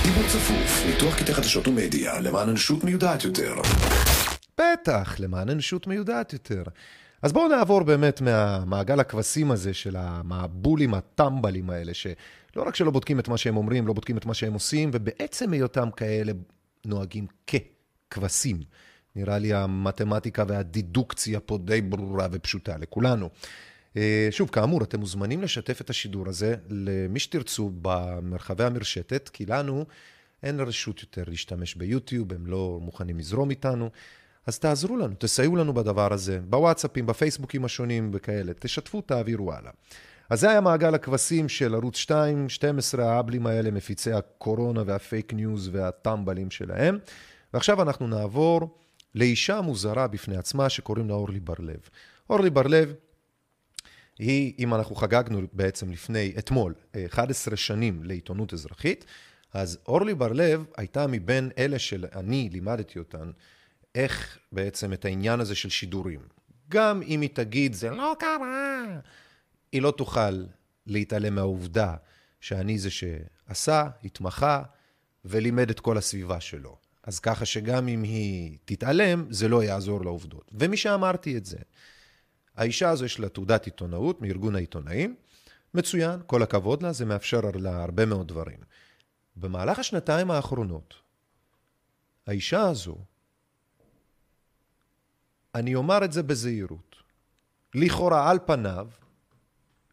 דיבור 0.03 0.23
צפוף, 0.27 0.85
ניתוח 0.85 1.19
קטעי 1.19 1.33
חדשות 1.33 1.67
ומדיה 1.67 2.19
למען 2.19 2.49
אנושות 2.49 2.83
מיודעת 2.83 3.23
יותר. 3.23 3.55
בטח, 4.57 5.19
למען 5.19 5.49
אנושות 5.49 5.87
מיודעת 5.87 6.33
יותר. 6.33 6.63
אז 7.21 7.33
בואו 7.33 7.47
נעבור 7.47 7.83
באמת 7.83 8.21
מהמעגל 8.21 8.99
הכבשים 8.99 9.51
הזה 9.51 9.73
של 9.73 9.95
המבולים 9.95 10.93
הטמבלים 10.93 11.69
האלה, 11.69 11.93
שלא 11.93 12.63
רק 12.67 12.75
שלא 12.75 12.91
בודקים 12.91 13.19
את 13.19 13.27
מה 13.27 13.37
שהם 13.37 13.57
אומרים, 13.57 13.87
לא 13.87 13.93
בודקים 13.93 14.17
את 14.17 14.25
מה 14.25 14.33
שהם 14.33 14.53
עושים, 14.53 14.89
ובעצם 14.93 15.53
היותם 15.53 15.89
כאלה 15.97 16.31
נוהגים 16.85 17.27
ככבשים. 17.47 18.59
נראה 19.15 19.37
לי 19.37 19.53
המתמטיקה 19.53 20.43
והדידוקציה 20.47 21.39
פה 21.39 21.57
די 21.57 21.81
ברורה 21.81 22.27
ופשוטה 22.31 22.77
לכולנו. 22.77 23.29
אה, 23.97 24.27
שוב, 24.31 24.49
כאמור, 24.49 24.83
אתם 24.83 24.99
מוזמנים 24.99 25.41
לשתף 25.41 25.81
את 25.81 25.89
השידור 25.89 26.29
הזה 26.29 26.55
למי 26.69 27.19
שתרצו 27.19 27.71
במרחבי 27.81 28.63
המרשתת, 28.63 29.29
כי 29.29 29.45
לנו 29.45 29.85
אין 30.43 30.59
רשות 30.59 31.01
יותר 31.01 31.23
להשתמש 31.27 31.75
ביוטיוב, 31.75 32.33
הם 32.33 32.47
לא 32.47 32.79
מוכנים 32.81 33.19
לזרום 33.19 33.49
איתנו. 33.49 33.89
אז 34.47 34.59
תעזרו 34.59 34.97
לנו, 34.97 35.15
תסייעו 35.17 35.55
לנו 35.55 35.73
בדבר 35.73 36.13
הזה, 36.13 36.39
בוואטסאפים, 36.49 37.05
בפייסבוקים 37.05 37.65
השונים 37.65 38.11
וכאלה, 38.13 38.53
תשתפו, 38.59 39.01
תעבירו 39.01 39.53
הלאה. 39.53 39.71
אז 40.29 40.39
זה 40.39 40.49
היה 40.49 40.61
מעגל 40.61 40.95
הכבשים 40.95 41.49
של 41.49 41.75
ערוץ 41.75 41.97
2, 41.97 42.49
12 42.49 43.11
האבלים 43.11 43.47
האלה, 43.47 43.71
מפיצי 43.71 44.11
הקורונה 44.11 44.83
והפייק 44.85 45.33
ניוז 45.33 45.69
והטמבלים 45.71 46.51
שלהם. 46.51 46.97
ועכשיו 47.53 47.81
אנחנו 47.81 48.07
נעבור 48.07 48.77
לאישה 49.15 49.61
מוזרה 49.61 50.07
בפני 50.07 50.37
עצמה 50.37 50.69
שקוראים 50.69 51.09
לה 51.09 51.13
אורלי 51.13 51.39
בר-לב. 51.39 51.89
אורלי 52.29 52.49
בר-לב 52.49 52.93
היא, 54.19 54.53
אם 54.59 54.73
אנחנו 54.73 54.95
חגגנו 54.95 55.41
בעצם 55.53 55.91
לפני, 55.91 56.33
אתמול, 56.37 56.73
11 57.05 57.57
שנים 57.57 58.03
לעיתונות 58.03 58.53
אזרחית, 58.53 59.05
אז 59.53 59.79
אורלי 59.87 60.15
בר-לב 60.15 60.65
הייתה 60.77 61.07
מבין 61.07 61.51
אלה 61.57 61.79
שאני 61.79 62.49
לימדתי 62.51 62.99
אותן, 62.99 63.31
איך 63.95 64.37
בעצם 64.51 64.93
את 64.93 65.05
העניין 65.05 65.39
הזה 65.39 65.55
של 65.55 65.69
שידורים. 65.69 66.19
גם 66.69 67.01
אם 67.01 67.21
היא 67.21 67.29
תגיד, 67.33 67.73
זה 67.73 67.89
לא 67.89 68.15
קרה, 68.19 68.83
היא 69.71 69.81
לא 69.81 69.91
תוכל 69.91 70.43
להתעלם 70.87 71.35
מהעובדה 71.35 71.95
שאני 72.39 72.77
זה 72.77 72.89
שעשה, 72.89 73.87
התמחה 74.03 74.63
ולימד 75.25 75.69
את 75.69 75.79
כל 75.79 75.97
הסביבה 75.97 76.39
שלו. 76.41 76.84
אז 77.05 77.19
ככה 77.19 77.45
שגם 77.45 77.87
אם 77.87 78.03
היא 78.03 78.57
תתעלם, 78.65 79.25
זה 79.29 79.47
לא 79.47 79.63
יעזור 79.63 80.01
לעובדות. 80.01 80.51
ומשאמרתי 80.51 81.37
את 81.37 81.45
זה, 81.45 81.57
האישה 82.55 82.89
הזו 82.89 83.05
יש 83.05 83.19
לה 83.19 83.29
תעודת 83.29 83.65
עיתונאות 83.65 84.21
מארגון 84.21 84.55
העיתונאים, 84.55 85.15
מצוין, 85.73 86.19
כל 86.25 86.43
הכבוד 86.43 86.83
לה, 86.83 86.91
זה 86.91 87.05
מאפשר 87.05 87.41
לה 87.53 87.83
הרבה 87.83 88.05
מאוד 88.05 88.27
דברים. 88.27 88.59
במהלך 89.35 89.79
השנתיים 89.79 90.31
האחרונות, 90.31 90.93
האישה 92.27 92.61
הזו, 92.61 92.97
אני 95.55 95.75
אומר 95.75 96.05
את 96.05 96.13
זה 96.13 96.23
בזהירות, 96.23 96.95
לכאורה 97.73 98.31
על 98.31 98.39
פניו, 98.45 98.87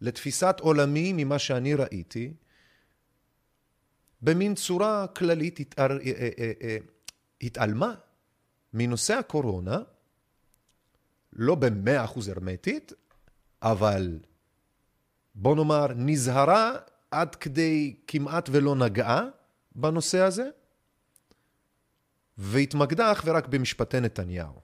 לתפיסת 0.00 0.56
עולמי 0.60 1.12
ממה 1.16 1.38
שאני 1.38 1.74
ראיתי, 1.74 2.32
במין 4.22 4.54
צורה 4.54 5.06
כללית 5.06 5.74
התעלמה 7.42 7.94
מנושא 8.72 9.14
הקורונה, 9.14 9.78
לא 11.32 11.54
במאה 11.54 12.04
אחוז 12.04 12.28
הרמטית, 12.28 12.92
אבל 13.62 14.18
בוא 15.34 15.56
נאמר 15.56 15.86
נזהרה 15.96 16.72
עד 17.10 17.34
כדי 17.34 17.96
כמעט 18.06 18.48
ולא 18.52 18.74
נגעה 18.74 19.22
בנושא 19.74 20.18
הזה, 20.18 20.50
והתמקדה 22.38 23.12
אך 23.12 23.22
ורק 23.26 23.46
במשפטי 23.46 24.00
נתניהו. 24.00 24.60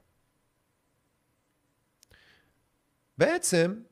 בעצם, 3.19 3.83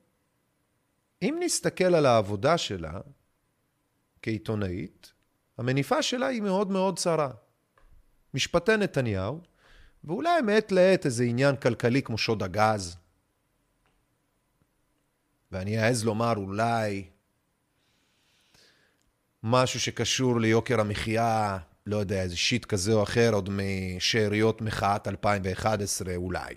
אם 1.22 1.36
נסתכל 1.40 1.94
על 1.94 2.06
העבודה 2.06 2.58
שלה 2.58 3.00
כעיתונאית, 4.22 5.12
המניפה 5.58 6.02
שלה 6.02 6.26
היא 6.26 6.42
מאוד 6.42 6.70
מאוד 6.70 6.98
צרה. 6.98 7.30
משפטי 8.36 8.76
נתניהו, 8.76 9.40
ואולי 10.04 10.40
מעת 10.40 10.72
לעת 10.72 11.06
איזה 11.06 11.24
עניין 11.24 11.56
כלכלי 11.56 12.02
כמו 12.02 12.18
שוד 12.18 12.42
הגז. 12.42 12.96
ואני 15.52 15.82
אעז 15.82 16.04
לומר 16.04 16.32
אולי 16.36 17.04
משהו 19.42 19.80
שקשור 19.80 20.40
ליוקר 20.40 20.80
המחיה, 20.80 21.58
לא 21.86 21.96
יודע, 21.96 22.22
איזה 22.22 22.36
שיט 22.36 22.64
כזה 22.64 22.92
או 22.92 23.02
אחר, 23.02 23.30
עוד 23.32 23.50
משאריות 23.52 24.60
מחאת 24.60 25.08
2011 25.08 26.16
אולי. 26.16 26.54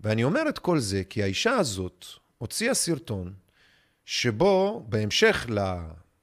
ואני 0.00 0.24
אומר 0.24 0.42
את 0.48 0.58
כל 0.58 0.78
זה 0.78 1.02
כי 1.04 1.22
האישה 1.22 1.52
הזאת 1.52 2.04
הוציאה 2.38 2.74
סרטון 2.74 3.34
שבו, 4.04 4.86
בהמשך 4.88 5.46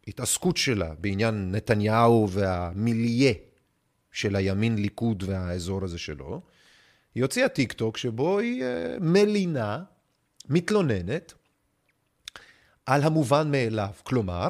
להתעסקות 0.07 0.57
שלה 0.57 0.93
בעניין 0.99 1.51
נתניהו 1.51 2.29
והמיליה 2.31 3.33
של 4.17 4.35
הימין 4.35 4.75
ליכוד 4.75 5.23
והאזור 5.23 5.83
הזה 5.83 5.97
שלו, 5.97 6.41
היא 7.15 7.23
הוציאה 7.23 7.49
טיק 7.49 7.73
טוק 7.73 7.97
שבו 7.97 8.39
היא 8.39 8.63
uh, 8.63 8.65
מלינה, 8.99 9.83
מתלוננת, 10.49 11.33
על 12.85 13.03
המובן 13.03 13.51
מאליו. 13.51 13.89
כלומר, 14.03 14.47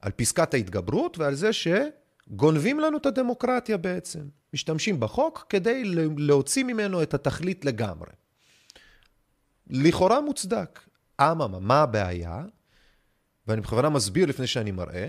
על 0.00 0.12
פסקת 0.12 0.54
ההתגברות 0.54 1.18
ועל 1.18 1.34
זה 1.34 1.50
שגונבים 1.52 2.80
לנו 2.80 2.96
את 2.96 3.06
הדמוקרטיה 3.06 3.76
בעצם. 3.76 4.20
משתמשים 4.54 5.00
בחוק 5.00 5.46
כדי 5.48 5.82
להוציא 6.16 6.64
ממנו 6.64 7.02
את 7.02 7.14
התכלית 7.14 7.64
לגמרי. 7.64 8.10
לכאורה 9.66 10.20
מוצדק. 10.20 10.80
אממה, 11.20 11.58
מה 11.58 11.82
הבעיה? 11.82 12.44
ואני 13.46 13.60
בכוונה 13.60 13.88
מסביר 13.88 14.26
לפני 14.26 14.46
שאני 14.46 14.70
מראה, 14.70 15.08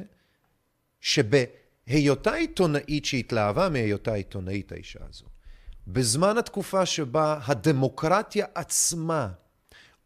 שבהיותה 1.87 2.33
עיתונאית 2.33 3.05
שהתלהבה 3.05 3.69
מהיותה 3.69 4.13
עיתונאית 4.13 4.71
האישה 4.71 4.99
הזו, 5.09 5.25
בזמן 5.87 6.37
התקופה 6.37 6.85
שבה 6.85 7.39
הדמוקרטיה 7.45 8.45
עצמה 8.55 9.29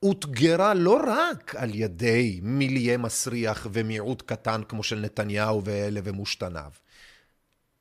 אותגרה 0.04 0.74
לא 0.74 1.00
רק 1.08 1.56
על 1.56 1.76
ידי 1.76 2.40
מיליה 2.44 2.98
מסריח 2.98 3.68
ומיעוט 3.74 4.22
קטן 4.22 4.62
כמו 4.70 4.84
של 4.84 5.00
נתניהו 5.00 5.64
ואלה 5.66 6.00
ומושתניו, 6.04 6.72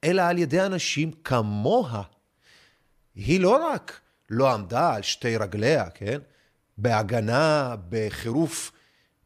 אלא 0.05 0.23
על 0.23 0.39
ידי 0.39 0.63
אנשים 0.63 1.13
כמוה. 1.13 2.03
היא 3.15 3.41
לא 3.41 3.67
רק 3.73 4.01
לא 4.31 4.53
עמדה 4.53 4.95
על 4.95 5.03
שתי 5.03 5.37
רגליה, 5.37 5.91
כן? 5.91 6.19
בהגנה, 6.79 7.75
בחירוף 7.89 8.73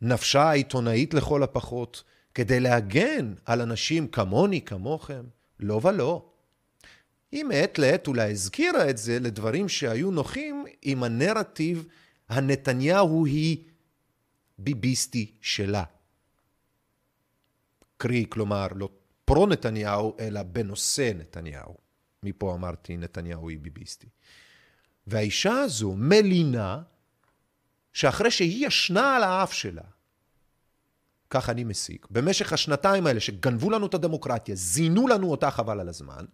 נפשה 0.03 0.43
העיתונאית 0.43 1.15
לכל 1.15 1.43
הפחות, 1.43 2.03
כדי 2.41 2.61
להגן 2.61 3.35
על 3.45 3.61
אנשים 3.61 4.09
כמוני, 4.09 4.61
כמוכם? 4.61 5.25
לא 5.61 5.81
ולא. 5.85 6.33
היא 7.33 7.45
מעת 7.45 7.79
לעת 7.79 8.07
אולי 8.07 8.31
הזכירה 8.31 8.91
את 8.91 8.99
זה 8.99 9.19
לדברים 9.21 9.69
שהיו 9.69 10.11
נוחים 10.11 10.65
עם 10.83 11.03
הנרטיב 11.03 11.87
הנתניהו 12.29 13.27
היא 13.27 13.65
ביביסטי 14.59 15.33
שלה. 15.41 15.85
קרי, 17.97 18.25
כלומר, 18.29 18.67
לא 18.75 18.89
פרו-נתניהו, 19.25 20.17
אלא 20.21 20.43
בנושא 20.43 21.13
נתניהו. 21.19 21.75
מפה 22.23 22.55
אמרתי, 22.55 22.97
נתניהו 22.97 23.49
היא 23.49 23.59
ביביסטי. 23.59 24.09
והאישה 25.07 25.53
הזו 25.53 25.95
מלינה 25.97 26.83
שאחרי 27.93 28.31
שהיא 28.31 28.67
ישנה 28.67 29.17
על 29.17 29.23
האף 29.23 29.53
שלה, 29.53 29.85
כך 31.31 31.51
אני 31.51 31.65
מסיק, 31.65 32.07
במשך 32.11 32.53
השנתיים 32.53 33.07
האלה 33.07 33.21
שגנבו 33.21 33.71
לנו 33.71 33.87
את 33.87 33.95
הדמוקרטיה, 33.95 34.55
זינו 34.55 35.09
לנו 35.09 35.31
אותה 35.31 35.51
חבל 35.51 35.81
על 35.81 35.89
הזמן, 35.89 36.25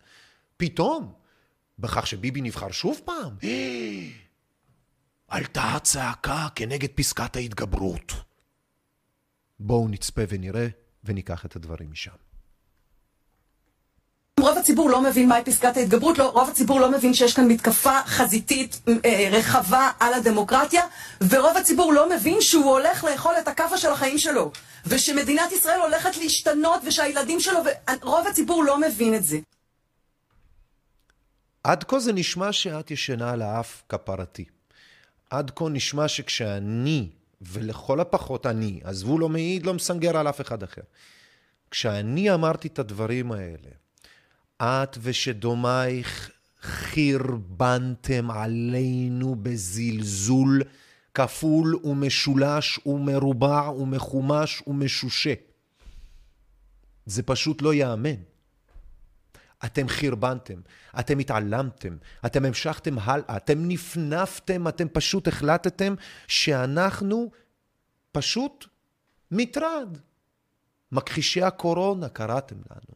פתאום, 0.56 1.12
בכך 1.78 2.06
שביבי 2.06 2.40
נבחר 2.40 2.70
שוב 2.70 3.00
פעם, 3.04 3.36
עלתה 5.28 5.62
הצעקה 5.62 6.46
כנגד 6.54 6.88
פסקת 6.94 7.36
ההתגברות. 7.36 8.12
בואו 9.60 9.88
נצפה 9.88 10.22
ונראה 10.28 10.68
וניקח 11.04 11.46
את 11.46 11.56
הדברים 11.56 11.90
משם. 11.90 12.25
רוב 14.40 14.58
הציבור 14.58 14.90
לא 14.90 15.02
מבין 15.02 15.28
מהי 15.28 15.44
פסקת 15.44 15.76
ההתגברות, 15.76 16.18
לא, 16.18 16.30
רוב 16.30 16.48
הציבור 16.48 16.80
לא 16.80 16.90
מבין 16.90 17.14
שיש 17.14 17.34
כאן 17.34 17.48
מתקפה 17.48 18.02
חזיתית 18.06 18.80
אה, 19.04 19.28
רחבה 19.32 19.90
על 20.00 20.14
הדמוקרטיה, 20.14 20.82
ורוב 21.30 21.56
הציבור 21.56 21.92
לא 21.92 22.08
מבין 22.16 22.40
שהוא 22.40 22.64
הולך 22.64 23.04
לאכול 23.04 23.34
את 23.38 23.48
הכאפה 23.48 23.78
של 23.78 23.88
החיים 23.88 24.18
שלו, 24.18 24.52
ושמדינת 24.86 25.52
ישראל 25.52 25.80
הולכת 25.80 26.16
להשתנות, 26.16 26.80
ושהילדים 26.86 27.40
שלו, 27.40 27.58
ורוב 28.02 28.26
הציבור 28.26 28.64
לא 28.64 28.80
מבין 28.80 29.14
את 29.14 29.24
זה. 29.24 29.38
עד 31.64 31.84
כה 31.84 31.98
זה 31.98 32.12
נשמע 32.12 32.52
שאת 32.52 32.90
ישנה 32.90 33.30
על 33.30 33.42
האף 33.42 33.82
כפרתי. 33.88 34.44
עד 35.30 35.50
כה 35.50 35.64
נשמע 35.68 36.08
שכשאני, 36.08 37.08
ולכל 37.40 38.00
הפחות 38.00 38.46
אני, 38.46 38.80
עזבו 38.84 39.18
לא 39.18 39.28
מעיד, 39.28 39.66
לא 39.66 39.74
מסנגר 39.74 40.16
על 40.16 40.28
אף 40.28 40.40
אחד 40.40 40.62
אחר, 40.62 40.82
כשאני 41.70 42.34
אמרתי 42.34 42.68
את 42.68 42.78
הדברים 42.78 43.32
האלה, 43.32 43.85
את 44.62 44.98
ושדומייך 45.00 46.30
חרבנתם 46.62 48.30
עלינו 48.30 49.36
בזלזול 49.42 50.62
כפול 51.14 51.76
ומשולש 51.84 52.80
ומרובע 52.86 53.70
ומחומש 53.70 54.62
ומשושה. 54.66 55.34
זה 57.06 57.22
פשוט 57.22 57.62
לא 57.62 57.74
ייאמן. 57.74 58.20
אתם 59.64 59.88
חרבנתם, 59.88 60.60
אתם 60.98 61.18
התעלמתם, 61.18 61.96
אתם 62.26 62.44
המשכתם 62.44 62.98
הלאה, 62.98 63.36
אתם 63.36 63.68
נפנפתם, 63.68 64.68
אתם 64.68 64.88
פשוט 64.88 65.28
החלטתם 65.28 65.94
שאנחנו 66.28 67.30
פשוט 68.12 68.66
מטרד. 69.30 69.98
מכחישי 70.92 71.42
הקורונה 71.42 72.08
קראתם 72.08 72.56
לנו. 72.56 72.95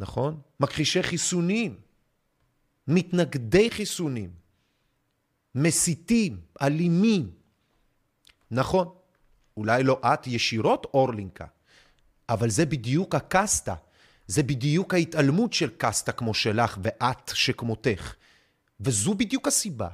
נכון? 0.00 0.40
מכחישי 0.60 1.02
חיסונים, 1.02 1.80
מתנגדי 2.88 3.70
חיסונים, 3.70 4.30
מסיתים, 5.54 6.40
אלימים. 6.62 7.30
נכון, 8.50 8.88
אולי 9.56 9.82
לא 9.82 10.00
את 10.04 10.26
ישירות 10.26 10.86
אורלינקה, 10.94 11.46
אבל 12.28 12.50
זה 12.50 12.66
בדיוק 12.66 13.14
הקסטה, 13.14 13.74
זה 14.26 14.42
בדיוק 14.42 14.94
ההתעלמות 14.94 15.52
של 15.52 15.70
קסטה 15.78 16.12
כמו 16.12 16.34
שלך 16.34 16.78
ואת 16.82 17.30
שכמותך. 17.34 18.14
וזו 18.80 19.14
בדיוק 19.14 19.48
הסיבה 19.48 19.88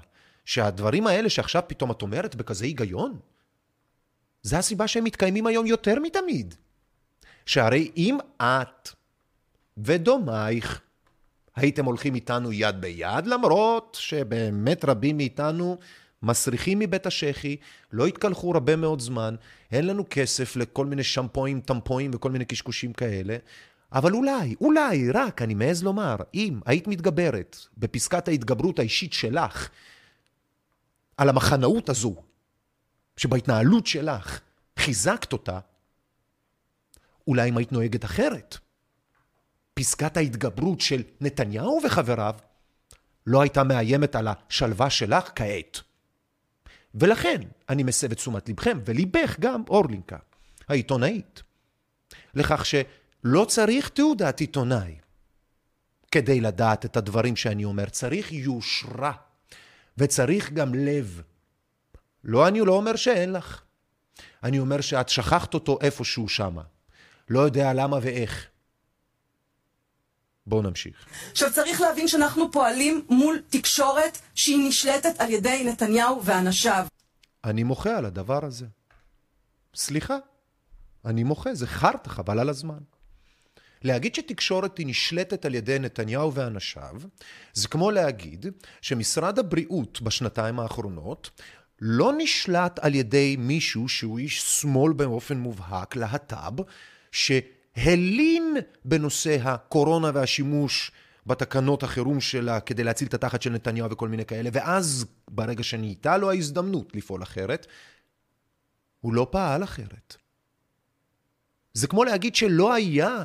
שהדברים 0.44 1.06
האלה 1.06 1.30
שעכשיו 1.30 1.62
פתאום 1.66 1.90
את 1.90 2.02
אומרת 2.02 2.34
בכזה 2.34 2.64
היגיון, 2.64 3.18
זה 4.42 4.58
הסיבה 4.58 4.88
שהם 4.88 5.04
מתקיימים 5.04 5.46
היום 5.46 5.66
יותר 5.66 5.94
מתמיד. 6.02 6.54
שהרי 7.46 7.90
אם 7.96 8.18
את 8.42 8.88
ודומייך. 9.76 10.80
הייתם 11.56 11.84
הולכים 11.84 12.14
איתנו 12.14 12.52
יד 12.52 12.80
ביד, 12.80 13.26
למרות 13.26 13.96
שבאמת 14.00 14.84
רבים 14.84 15.16
מאיתנו 15.16 15.78
מסריחים 16.22 16.78
מבית 16.78 17.06
השחי, 17.06 17.56
לא 17.92 18.06
התקלחו 18.06 18.54
הרבה 18.54 18.76
מאוד 18.76 19.00
זמן, 19.00 19.34
אין 19.72 19.86
לנו 19.86 20.04
כסף 20.10 20.56
לכל 20.56 20.86
מיני 20.86 21.04
שמפואים, 21.04 21.60
טמפואים 21.60 22.10
וכל 22.14 22.30
מיני 22.30 22.44
קשקושים 22.44 22.92
כאלה, 22.92 23.36
אבל 23.92 24.12
אולי, 24.12 24.54
אולי, 24.60 25.10
רק, 25.10 25.42
אני 25.42 25.54
מעז 25.54 25.82
לומר, 25.82 26.16
אם 26.34 26.60
היית 26.66 26.86
מתגברת 26.86 27.56
בפסקת 27.78 28.28
ההתגברות 28.28 28.78
האישית 28.78 29.12
שלך 29.12 29.68
על 31.16 31.28
המחנאות 31.28 31.88
הזו, 31.88 32.14
שבהתנהלות 33.16 33.86
שלך 33.86 34.40
חיזקת 34.78 35.32
אותה, 35.32 35.58
אולי 37.26 37.48
אם 37.48 37.56
היית 37.56 37.72
נוהגת 37.72 38.04
אחרת. 38.04 38.58
פסקת 39.74 40.16
ההתגברות 40.16 40.80
של 40.80 41.02
נתניהו 41.20 41.80
וחבריו 41.84 42.34
לא 43.26 43.40
הייתה 43.40 43.64
מאיימת 43.64 44.16
על 44.16 44.28
השלווה 44.28 44.90
שלך 44.90 45.30
כעת. 45.34 45.80
ולכן 46.94 47.40
אני 47.68 47.82
מסב 47.82 48.12
את 48.12 48.16
תשומת 48.16 48.48
לבכם, 48.48 48.78
וליבך 48.84 49.36
גם, 49.40 49.62
אורלינקה, 49.68 50.18
העיתונאית, 50.68 51.42
לכך 52.34 52.66
שלא 52.66 53.44
צריך 53.48 53.88
תעודת 53.88 54.40
עיתונאי 54.40 54.94
כדי 56.10 56.40
לדעת 56.40 56.84
את 56.84 56.96
הדברים 56.96 57.36
שאני 57.36 57.64
אומר. 57.64 57.88
צריך 57.88 58.32
יושרה, 58.32 59.12
וצריך 59.98 60.52
גם 60.52 60.74
לב. 60.74 61.22
לא, 62.24 62.48
אני 62.48 62.60
לא 62.60 62.72
אומר 62.72 62.96
שאין 62.96 63.32
לך. 63.32 63.62
אני 64.42 64.58
אומר 64.58 64.80
שאת 64.80 65.08
שכחת 65.08 65.54
אותו 65.54 65.78
איפשהו 65.80 66.28
שמה. 66.28 66.62
לא 67.28 67.40
יודע 67.40 67.72
למה 67.72 67.98
ואיך. 68.02 68.46
בואו 70.46 70.62
נמשיך. 70.62 70.94
עכשיו 71.30 71.52
צריך 71.52 71.80
להבין 71.80 72.08
שאנחנו 72.08 72.52
פועלים 72.52 73.06
מול 73.08 73.42
תקשורת 73.50 74.18
שהיא 74.34 74.68
נשלטת 74.68 75.20
על 75.20 75.30
ידי 75.30 75.64
נתניהו 75.66 76.24
ואנשיו. 76.24 76.86
אני 77.44 77.62
מוחה 77.62 77.98
על 77.98 78.04
הדבר 78.04 78.44
הזה. 78.44 78.66
סליחה, 79.74 80.16
אני 81.04 81.24
מוחה, 81.24 81.54
זה 81.54 81.66
חרטא, 81.66 82.08
חבל 82.08 82.38
על 82.38 82.48
הזמן. 82.48 82.78
להגיד 83.82 84.14
שתקשורת 84.14 84.78
היא 84.78 84.86
נשלטת 84.86 85.44
על 85.44 85.54
ידי 85.54 85.78
נתניהו 85.78 86.34
ואנשיו, 86.34 86.94
זה 87.52 87.68
כמו 87.68 87.90
להגיד 87.90 88.46
שמשרד 88.80 89.38
הבריאות 89.38 90.02
בשנתיים 90.02 90.60
האחרונות 90.60 91.30
לא 91.80 92.12
נשלט 92.18 92.78
על 92.78 92.94
ידי 92.94 93.36
מישהו 93.38 93.88
שהוא 93.88 94.18
איש 94.18 94.42
שמאל 94.42 94.92
באופן 94.92 95.38
מובהק, 95.38 95.96
להט"ב, 95.96 96.60
שהלין 97.76 98.56
בנושא 98.84 99.36
הקורונה 99.42 100.10
והשימוש 100.14 100.92
בתקנות 101.26 101.82
החירום 101.82 102.20
שלה 102.20 102.60
כדי 102.60 102.84
להציל 102.84 103.08
את 103.08 103.14
התחת 103.14 103.42
של 103.42 103.50
נתניהו 103.50 103.90
וכל 103.90 104.08
מיני 104.08 104.24
כאלה, 104.24 104.50
ואז 104.52 105.06
ברגע 105.30 105.62
שנהייתה 105.62 106.16
לו 106.16 106.30
ההזדמנות 106.30 106.96
לפעול 106.96 107.22
אחרת, 107.22 107.66
הוא 109.00 109.14
לא 109.14 109.26
פעל 109.30 109.64
אחרת. 109.64 110.16
זה 111.74 111.86
כמו 111.86 112.04
להגיד 112.04 112.34
שלא 112.34 112.74
היה 112.74 113.24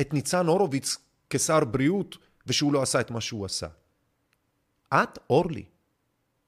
את 0.00 0.14
ניצן 0.14 0.46
הורוביץ 0.46 0.96
כשר 1.30 1.64
בריאות 1.64 2.16
ושהוא 2.46 2.72
לא 2.72 2.82
עשה 2.82 3.00
את 3.00 3.10
מה 3.10 3.20
שהוא 3.20 3.46
עשה. 3.46 3.66
את, 4.94 5.18
אורלי, 5.30 5.64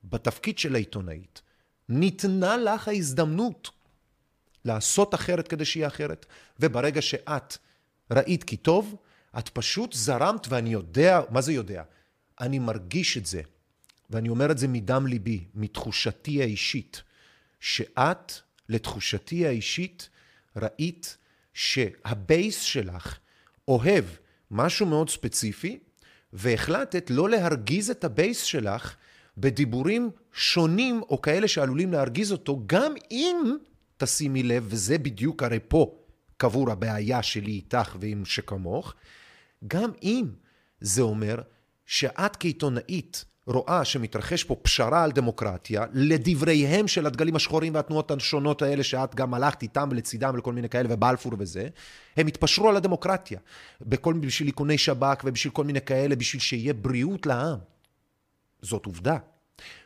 בתפקיד 0.05 0.59
של 0.59 0.74
העיתונאית, 0.74 1.43
ניתנה 1.89 2.57
לך 2.57 2.89
ההזדמנות 2.89 3.70
לעשות 4.65 5.15
אחרת 5.15 5.49
כדי 5.49 5.65
שיהיה 5.65 5.87
אחרת, 5.87 6.27
וברגע 6.61 7.03
שאת 7.03 7.57
ראית 8.11 8.45
כי 8.45 8.57
טוב, 8.57 8.97
את 9.39 9.49
פשוט 9.49 9.93
זרמת, 9.93 10.47
ואני 10.49 10.73
יודע, 10.73 11.21
מה 11.31 11.41
זה 11.41 11.53
יודע? 11.53 11.83
אני 12.41 12.59
מרגיש 12.59 13.17
את 13.17 13.27
זה, 13.27 13.43
ואני 14.11 14.29
אומר 14.29 14.51
את 14.51 14.59
זה 14.59 14.69
מדם 14.69 15.07
ליבי, 15.07 15.45
מתחושתי 15.55 16.43
האישית, 16.43 17.03
שאת, 17.61 18.33
לתחושתי 18.69 19.47
האישית, 19.47 20.09
ראית 20.57 21.17
שה 21.55 22.00
base 22.00 22.61
שלך 22.61 23.19
אוהב 23.69 24.05
משהו 24.51 24.87
מאוד 24.87 25.11
ספציפי, 25.11 25.79
והחלטת 26.33 27.11
לא 27.11 27.29
להרגיז 27.29 27.91
את 27.91 28.05
ה 28.05 28.12
base 28.12 28.43
שלך 28.43 28.97
בדיבורים 29.39 30.11
שונים 30.33 31.03
או 31.03 31.23
כאלה 31.23 31.49
שעלולים 31.49 31.93
להרגיז 31.93 32.33
אותו, 32.33 32.62
גם 32.67 32.95
אם, 33.11 33.57
תשימי 33.97 34.43
לב, 34.43 34.67
וזה 34.69 34.99
בדיוק 34.99 35.43
הרי 35.43 35.59
פה 35.69 35.95
קבור 36.37 36.71
הבעיה 36.71 37.23
שלי 37.23 37.53
איתך 37.53 37.97
ועם 38.01 38.25
שכמוך, 38.25 38.95
גם 39.67 39.91
אם 40.03 40.27
זה 40.81 41.03
אומר 41.03 41.43
שאת 41.87 42.37
כעיתונאית 42.37 43.25
רואה 43.47 43.85
שמתרחש 43.85 44.45
פה 44.45 44.57
פשרה 44.63 45.05
על 45.05 45.13
דמוקרטיה, 45.13 45.85
לדבריהם 45.93 46.89
של 46.89 47.07
הדגלים 47.07 47.37
השחורים 47.37 47.75
והתנועות 47.75 48.11
השונות 48.11 48.63
האלה 48.63 48.83
שאת 48.83 49.15
גם 49.15 49.35
הלכת 49.35 49.63
איתם 49.63 49.89
ולצידם 49.91 50.31
ולכל 50.35 50.53
מיני 50.53 50.69
כאלה 50.69 50.95
ובלפור 50.95 51.33
וזה, 51.39 51.69
הם 52.17 52.27
התפשרו 52.27 52.69
על 52.69 52.77
הדמוקרטיה. 52.77 53.39
בכל, 53.81 54.15
בשביל 54.15 54.49
איכוני 54.49 54.79
שב"כ 54.79 55.25
ובשביל 55.25 55.53
כל 55.53 55.65
מיני 55.65 55.81
כאלה, 55.81 56.17
בשביל 56.17 56.41
שיהיה 56.41 56.75
בריאות 56.75 57.27
לעם. 57.27 57.59
זאת 58.63 58.87
עובדה. 58.87 59.17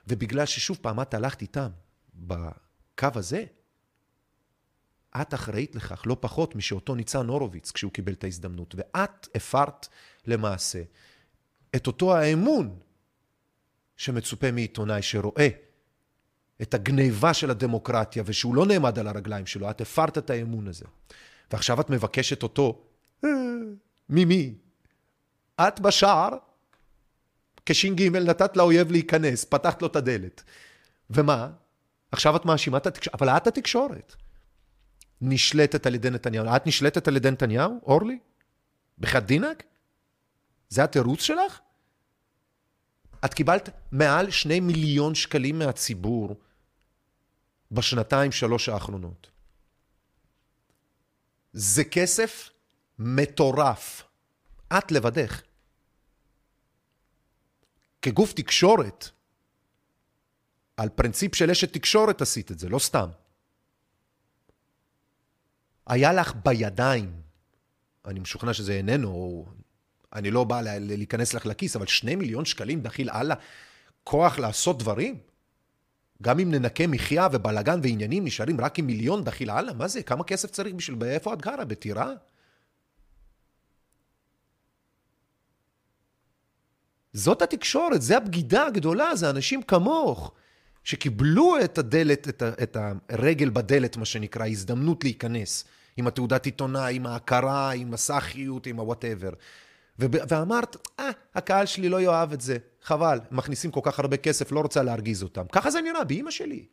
ובגלל 0.07 0.47
ששוב 0.47 0.79
פעם 0.81 1.01
את 1.01 1.15
הלכת 1.15 1.43
איתם 1.43 1.69
בקו 2.15 3.09
הזה, 3.15 3.45
את 5.21 5.35
אחראית 5.35 5.75
לכך 5.75 6.03
לא 6.07 6.17
פחות 6.21 6.57
משאותו 6.57 6.95
ניצן 6.95 7.27
הורוביץ 7.27 7.71
כשהוא 7.71 7.93
קיבל 7.93 8.13
את 8.13 8.25
ההזדמנות, 8.25 8.75
ואת 8.79 9.29
הפרת 9.35 9.89
למעשה 10.27 10.83
את 11.77 11.87
אותו 11.87 12.17
האמון 12.17 12.79
שמצופה 13.97 14.51
מעיתונאי 14.53 15.03
שרואה 15.03 15.49
את 16.63 16.75
הגניבה 16.75 17.35
של 17.35 17.51
הדמוקרטיה 17.51 18.23
ושהוא 18.27 18.55
לא 18.55 18.67
נעמד 18.67 18.99
על 18.99 19.09
הרגליים 19.09 19.47
שלו, 19.47 19.71
את 19.71 19.81
הפרת 19.81 20.19
את 20.19 20.31
האמון 20.31 20.69
הזה. 20.69 20.85
ועכשיו 21.51 21.81
את 21.81 21.91
מבקשת 21.91 22.43
אותו, 22.43 22.83
אה, 23.25 23.31
ממי? 24.09 24.55
את 25.61 25.81
בשער, 25.81 26.29
כש"ג 27.67 28.17
נתת 28.17 28.57
לאויב 28.57 28.91
להיכנס, 28.93 29.45
פתחת 29.45 29.83
לו 29.83 29.89
את 29.89 29.97
הדלת. 29.97 30.43
ומה? 31.11 31.51
עכשיו 32.13 32.37
את 32.37 32.45
מאשימה 32.45 32.77
את 32.77 32.87
התקשורת, 32.87 33.15
אבל 33.15 33.29
את 33.29 33.47
התקשורת. 33.47 34.17
נשלטת 35.21 35.87
על 35.87 35.95
ידי 35.95 36.11
נתניהו. 36.11 36.57
את 36.57 36.67
נשלטת 36.67 37.09
על 37.09 37.17
ידי 37.17 37.31
נתניהו, 37.31 37.81
אורלי? 37.83 38.19
בחד 38.99 39.27
דינק? 39.27 39.63
זה 40.69 40.85
התירוץ 40.85 41.21
שלך? 41.23 41.61
את 43.25 43.35
קיבלת 43.35 43.69
מעל 43.93 44.31
שני 44.31 44.61
מיליון 44.61 45.15
שקלים 45.15 45.59
מהציבור 45.59 46.37
בשנתיים, 47.71 48.33
שלוש 48.33 48.69
האחרונות. 48.69 49.31
זה 51.53 51.85
כסף 51.85 52.51
מטורף. 52.99 54.03
את 54.79 54.93
לבדך. 54.93 55.43
כגוף 58.03 58.33
תקשורת, 58.33 59.09
על 60.77 60.89
פרינציפ 60.89 61.35
של 61.35 61.51
אשת 61.51 61.73
תקשורת 61.73 62.23
עשית 62.23 62.51
את 62.51 62.59
זה, 62.59 62.69
לא 62.69 62.79
סתם. 62.79 63.09
היה 65.89 66.13
לך 66.13 66.33
בידיים, 66.45 67.13
אני 68.07 68.21
משוכנע 68.21 68.55
שזה 68.55 68.73
איננו, 68.73 69.09
או 69.09 69.47
אני 70.13 70.31
לא 70.31 70.45
בא 70.45 70.61
להיכנס 70.81 71.35
לך 71.35 71.47
לכיס, 71.47 71.77
אבל 71.77 71.87
שני 71.87 72.17
מיליון 72.17 72.45
שקלים 72.45 72.81
דחיל 72.81 73.11
אללה, 73.11 73.35
כוח 74.05 74.39
לעשות 74.39 74.79
דברים? 74.79 75.19
גם 76.23 76.41
אם 76.41 76.51
ננקה 76.51 76.87
מחיה 76.87 77.29
ובלאגן 77.33 77.81
ועניינים, 77.83 78.25
נשארים 78.25 78.61
רק 78.61 78.79
עם 78.79 78.87
מיליון 78.87 79.25
דחיל 79.25 79.51
אללה? 79.51 79.73
מה 79.73 79.89
זה? 79.89 80.03
כמה 80.03 80.25
כסף 80.25 80.51
צריך 80.51 80.75
בשביל... 80.75 81.05
איפה 81.05 81.35
את 81.35 81.43
גרה? 81.43 81.65
בטירה? 81.65 82.13
זאת 87.13 87.43
התקשורת, 87.43 88.03
זה 88.03 88.17
הבגידה 88.17 88.67
הגדולה, 88.67 89.17
זה 89.17 89.31
אנשים 89.31 89.63
כמוך, 89.63 90.33
שקיבלו 90.85 91.57
את 91.65 91.79
הדלת, 91.79 92.29
את, 92.29 92.43
ה, 92.43 92.49
את 92.63 92.77
הרגל 93.09 93.51
בדלת, 93.51 93.97
מה 93.97 94.05
שנקרא, 94.05 94.47
הזדמנות 94.47 95.05
להיכנס, 95.05 95.65
עם 95.99 96.07
התעודת 96.07 96.47
עיתונאי, 96.47 96.97
עם 96.97 97.07
ההכרה, 97.07 97.71
עם 97.71 97.95
הסאחיות, 97.95 98.67
עם 98.67 98.77
הוואטאבר. 98.81 99.31
ואמרת, 99.99 100.77
אה, 101.01 101.11
הקהל 101.35 101.67
שלי 101.67 101.89
לא 101.89 102.01
יאהב 102.01 102.33
את 102.33 102.41
זה, 102.41 102.57
חבל, 102.83 103.21
מכניסים 103.31 103.71
כל 103.71 103.81
כך 103.83 103.99
הרבה 103.99 104.17
כסף, 104.17 104.53
לא 104.53 104.61
רוצה 104.61 104.83
להרגיז 104.83 105.23
אותם. 105.23 105.43
ככה 105.53 105.71
זה 105.71 105.81
נראה, 105.81 106.05
באימא 106.05 106.31
שלי. 106.31 106.67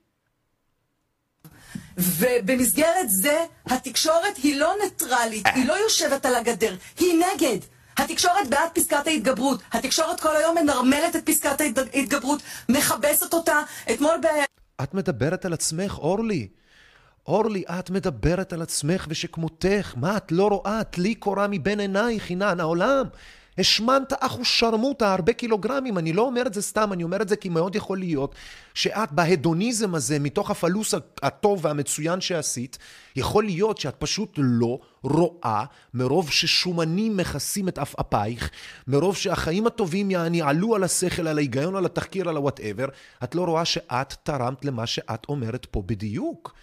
ובמסגרת 1.97 3.09
זה, 3.09 3.45
התקשורת 3.65 4.37
היא 4.43 4.59
לא 4.59 4.73
ניטרלית, 4.83 5.47
היא 5.55 5.67
לא 5.67 5.73
יושבת 5.73 6.25
על 6.25 6.35
הגדר, 6.35 6.75
היא 6.99 7.13
נגד. 7.13 7.59
התקשורת 7.97 8.49
בעד 8.49 8.69
פסקת 8.73 9.07
ההתגברות. 9.07 9.61
התקשורת 9.71 10.19
כל 10.19 10.35
היום 10.35 10.55
מנרמלת 10.57 11.15
את 11.15 11.25
פסקת 11.25 11.61
ההתגברות, 11.61 12.41
מכבסת 12.69 13.33
אותה. 13.33 13.59
אתמול 13.93 14.15
ב... 14.21 14.25
את 14.83 14.93
מדברת 14.93 15.45
על 15.45 15.53
עצמך, 15.53 15.97
אורלי. 15.97 16.47
אורלי, 17.27 17.63
את 17.79 17.89
מדברת 17.89 18.53
על 18.53 18.61
עצמך 18.61 19.05
ושכמותך. 19.09 19.93
מה, 19.97 20.17
את 20.17 20.31
לא 20.31 20.47
רואה? 20.47 20.83
טלי 20.83 21.15
קורה 21.15 21.47
מבין 21.47 21.79
עינייך, 21.79 22.31
הנה, 22.31 22.53
העולם. 22.59 23.05
השמנת 23.57 24.13
אחו 24.19 24.45
שרמוטה, 24.45 25.13
הרבה 25.13 25.33
קילוגרמים. 25.33 25.97
אני 25.97 26.13
לא 26.13 26.21
אומר 26.21 26.41
את 26.47 26.53
זה 26.53 26.61
סתם, 26.61 26.93
אני 26.93 27.03
אומר 27.03 27.21
את 27.21 27.29
זה 27.29 27.35
כי 27.35 27.49
מאוד 27.49 27.75
יכול 27.75 27.97
להיות 27.97 28.35
שאת 28.73 29.11
בהדוניזם 29.11 29.95
הזה, 29.95 30.19
מתוך 30.19 30.51
הפלוס 30.51 30.93
הטוב 31.23 31.65
והמצוין 31.65 32.21
שעשית, 32.21 32.77
יכול 33.15 33.43
להיות 33.43 33.77
שאת 33.77 33.95
פשוט 33.95 34.33
לא 34.37 34.79
רואה, 35.01 35.65
מרוב 35.93 36.31
ששומנים 36.31 37.17
מכסים 37.17 37.67
את 37.67 37.77
עפעפייך, 37.77 38.49
מרוב 38.87 39.15
שהחיים 39.15 39.67
הטובים 39.67 40.11
יעני 40.11 40.41
עלו 40.41 40.75
על 40.75 40.83
השכל, 40.83 41.27
על 41.27 41.37
ההיגיון, 41.37 41.75
על 41.75 41.85
התחקיר, 41.85 42.29
על 42.29 42.37
הוואטאבר, 42.37 42.87
את 43.23 43.35
לא 43.35 43.45
רואה 43.45 43.65
שאת 43.65 44.13
תרמת 44.23 44.65
למה 44.65 44.87
שאת 44.87 45.25
אומרת 45.29 45.65
פה 45.71 45.83
בדיוק. 45.85 46.53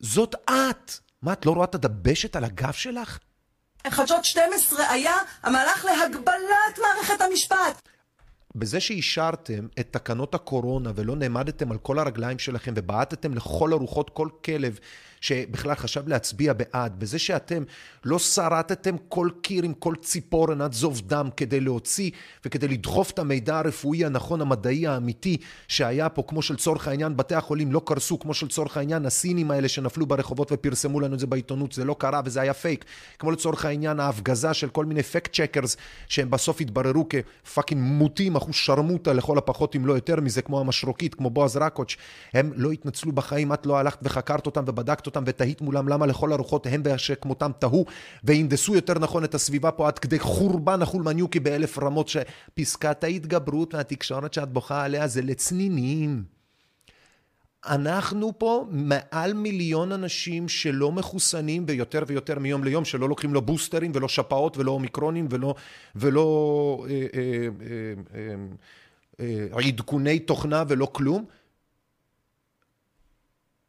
זאת 0.00 0.34
את. 0.44 0.92
מה, 1.22 1.32
את 1.32 1.46
לא 1.46 1.50
רואה 1.50 1.64
את 1.64 1.74
הדבשת 1.74 2.36
על 2.36 2.44
הגב 2.44 2.72
שלך? 2.72 3.18
חדשות 3.88 4.24
12 4.24 4.90
היה 4.90 5.14
המהלך 5.42 5.84
להגבלת 5.84 6.78
מערכת 6.78 7.20
המשפט. 7.20 7.88
בזה 8.54 8.80
שאישרתם 8.80 9.66
את 9.80 9.88
תקנות 9.90 10.34
הקורונה 10.34 10.92
ולא 10.94 11.16
נעמדתם 11.16 11.72
על 11.72 11.78
כל 11.78 11.98
הרגליים 11.98 12.38
שלכם 12.38 12.72
ובעטתם 12.76 13.34
לכל 13.34 13.72
הרוחות 13.72 14.10
כל 14.10 14.28
כלב 14.44 14.78
שבכלל 15.20 15.74
חשב 15.74 16.08
להצביע 16.08 16.52
בעד, 16.52 17.00
בזה 17.00 17.18
שאתם 17.18 17.62
לא 18.04 18.18
שרטתם 18.18 18.96
כל 19.08 19.28
קיר 19.42 19.64
עם 19.64 19.74
כל 19.74 19.94
ציפורן 20.02 20.60
עד 20.60 20.72
זוב 20.72 21.00
דם 21.06 21.28
כדי 21.36 21.60
להוציא 21.60 22.10
וכדי 22.44 22.68
לדחוף 22.68 23.10
את 23.10 23.18
המידע 23.18 23.58
הרפואי 23.58 24.04
הנכון, 24.04 24.40
המדעי, 24.40 24.86
האמיתי, 24.86 25.36
שהיה 25.68 26.08
פה, 26.08 26.22
כמו 26.26 26.42
שלצורך 26.42 26.88
העניין. 26.88 27.16
בתי 27.16 27.34
החולים 27.34 27.72
לא 27.72 27.82
קרסו, 27.84 28.18
כמו 28.18 28.34
שלצורך 28.34 28.76
העניין. 28.76 29.06
הסינים 29.06 29.50
האלה 29.50 29.68
שנפלו 29.68 30.06
ברחובות 30.06 30.52
ופרסמו 30.52 31.00
לנו 31.00 31.14
את 31.14 31.20
זה 31.20 31.26
בעיתונות, 31.26 31.72
זה 31.72 31.84
לא 31.84 31.96
קרה 31.98 32.20
וזה 32.24 32.40
היה 32.40 32.54
פייק, 32.54 32.84
כמו 33.18 33.30
לצורך 33.30 33.64
העניין 33.64 34.00
ההפגזה 34.00 34.54
של 34.54 34.68
כל 34.68 34.84
מיני 34.84 35.02
fact 35.02 35.32
checkers 35.32 35.76
שהם 36.08 36.30
בסוף 36.30 36.60
התבררו 36.60 37.06
כ 37.08 37.24
fucking 37.24 37.80
מוטים, 37.82 38.36
אחושרמוטה 38.36 39.12
לכל 39.12 39.38
הפחות 39.38 39.76
אם 39.76 39.86
לא 39.86 39.92
יותר 39.92 40.20
מזה, 40.20 40.42
כמו 40.42 40.60
המשרוקית, 40.60 41.14
כמו 41.14 41.30
בועז 41.30 41.56
רקוץ', 41.56 41.96
הם 42.34 42.52
לא 42.56 42.70
התנצלו 42.70 43.12
בחיים, 43.12 43.52
את 43.52 43.66
לא 43.66 43.78
הלכת 43.78 43.98
וחקרת 44.02 44.46
אותם 44.46 44.64
ובדקת 44.66 45.06
אותם 45.08 45.22
ותהית 45.26 45.60
מולם 45.60 45.88
למה 45.88 46.06
לכל 46.06 46.32
הרוחות 46.32 46.66
הם 46.66 46.82
ושכמותם 46.84 47.50
תהו 47.58 47.84
והנדסו 48.24 48.74
יותר 48.74 48.98
נכון 48.98 49.24
את 49.24 49.34
הסביבה 49.34 49.70
פה 49.70 49.88
עד 49.88 49.98
כדי 49.98 50.18
חורבן 50.18 50.82
החולמניוקי 50.82 51.40
באלף 51.40 51.78
רמות 51.78 52.08
שפסקת 52.08 53.04
ההתגברות 53.04 53.74
והתקשורת 53.74 54.34
שאת 54.34 54.48
בוכה 54.48 54.84
עליה 54.84 55.06
זה 55.06 55.22
לצנינים. 55.22 56.38
אנחנו 57.66 58.38
פה 58.38 58.66
מעל 58.70 59.32
מיליון 59.32 59.92
אנשים 59.92 60.48
שלא 60.48 60.92
מחוסנים 60.92 61.64
ויותר 61.66 62.02
ויותר 62.06 62.38
מיום 62.38 62.64
ליום, 62.64 62.84
שלא 62.84 63.08
לוקחים 63.08 63.34
לא 63.34 63.40
בוסטרים 63.40 63.92
ולא 63.94 64.08
שפעות 64.08 64.56
ולא 64.56 64.70
אומיקרונים 64.70 65.26
ולא, 65.30 65.54
ולא 65.96 66.86
אה, 66.90 67.06
אה, 67.14 67.48
אה, 69.20 69.56
אה, 69.56 69.68
עדכוני 69.68 70.18
תוכנה 70.18 70.64
ולא 70.68 70.88
כלום. 70.92 71.24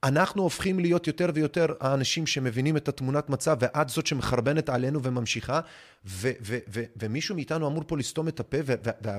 אנחנו 0.04 0.44
הופכים 0.44 0.80
להיות 0.80 1.08
יותר 1.08 1.30
ויותר 1.34 1.66
האנשים 1.80 2.28
שמבינים 2.28 2.78
את 2.78 2.88
התמונת 2.88 3.30
מצב, 3.30 3.58
ואת 3.60 3.90
זאת 3.90 4.08
שמחרבנת 4.08 4.70
עלינו 4.70 5.04
וממשיכה, 5.04 5.60
ו- 6.06 6.32
ו- 6.42 6.58
ו- 6.70 6.84
ומישהו 6.96 7.36
מאיתנו 7.36 7.68
אמור 7.68 7.84
פה 7.88 7.98
לסתום 7.98 8.28
את 8.28 8.40
הפה, 8.40 8.58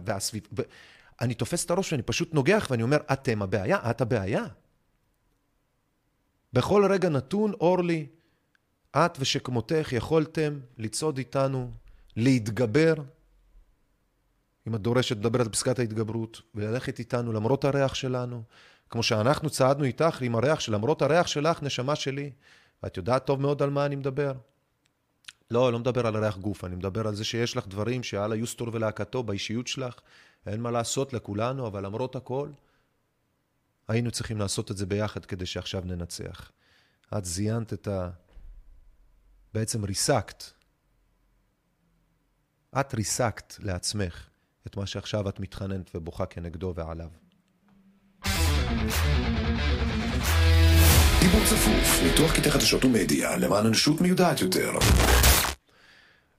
והסביב... 0.05 0.43
אני 1.21 1.35
תופס 1.35 1.65
את 1.65 1.71
הראש 1.71 1.93
ואני 1.93 2.03
פשוט 2.03 2.35
נוגח 2.35 2.69
ואני 2.71 2.83
אומר, 2.83 2.99
אתם 3.13 3.43
הבעיה, 3.43 3.91
את 3.91 4.01
הבעיה. 4.01 4.45
בכל 6.53 6.87
רגע 6.91 7.09
נתון, 7.09 7.53
אורלי, 7.53 8.07
את 8.97 9.17
ושכמותך 9.21 9.89
יכולתם 9.93 10.61
לצעוד 10.79 11.19
איתנו, 11.19 11.71
להתגבר, 12.17 12.95
אם 14.69 14.75
את 14.75 14.81
דורשת 14.81 15.17
לדבר 15.17 15.41
על 15.41 15.49
פסקת 15.49 15.79
ההתגברות, 15.79 16.43
וללכת 16.55 16.99
איתנו 16.99 17.33
למרות 17.33 17.65
הריח 17.65 17.95
שלנו, 17.95 18.43
כמו 18.91 19.03
שאנחנו 19.03 19.51
צעדנו 19.51 19.85
איתך 19.85 20.23
עם 20.23 20.35
הריח 20.35 20.61
שלמרות 20.61 21.03
הריח 21.03 21.27
שלך, 21.27 21.63
נשמה 21.63 21.97
שלי, 21.97 22.31
ואת 22.83 22.97
יודעת 22.97 23.27
טוב 23.27 23.41
מאוד 23.41 23.63
על 23.63 23.71
מה 23.71 23.87
אני 23.87 23.97
מדבר. 23.97 24.33
לא, 25.51 25.73
לא 25.73 25.79
מדבר 25.79 26.07
על 26.07 26.17
ריח 26.17 26.37
גוף, 26.37 26.65
אני 26.65 26.77
מדבר 26.77 27.09
על 27.09 27.15
זה 27.15 27.25
שיש 27.25 27.57
לך 27.57 27.69
דברים 27.69 28.03
שעל 28.03 28.33
היוסטור 28.33 28.69
ולהקתו 28.73 29.23
באישיות 29.23 29.67
שלך, 29.67 29.95
אין 30.47 30.61
מה 30.61 30.71
לעשות 30.71 31.13
לכולנו, 31.13 31.67
אבל 31.67 31.87
למרות 31.87 32.17
הכל, 32.17 32.49
היינו 33.89 34.11
צריכים 34.11 34.39
לעשות 34.39 34.71
את 34.71 34.77
זה 34.77 34.87
ביחד 34.87 35.25
כדי 35.25 35.47
שעכשיו 35.47 35.83
ננצח. 35.85 36.51
את 37.19 37.25
זיינת 37.25 37.73
את 37.73 37.89
ה... 37.89 38.11
בעצם 39.55 39.85
ריסקת. 39.85 40.45
את 42.81 42.95
ריסקת 42.95 43.55
לעצמך 43.59 44.29
את 44.67 44.77
מה 44.77 44.87
שעכשיו 44.87 45.29
את 45.29 45.41
מתחננת 45.41 45.91
ובוכה 45.95 46.27
כנגדו 46.27 46.73
ועליו. 46.77 47.11
דיבור 51.21 51.41
צפוף, 51.45 52.03
ניתוח 52.03 52.37
קטעי 52.37 52.51
חדשות 52.51 52.85
ומדיה 52.85 53.37
למען 53.37 53.67
אנושות 53.67 54.01
מיודעת 54.01 54.41
יותר. 54.41 54.73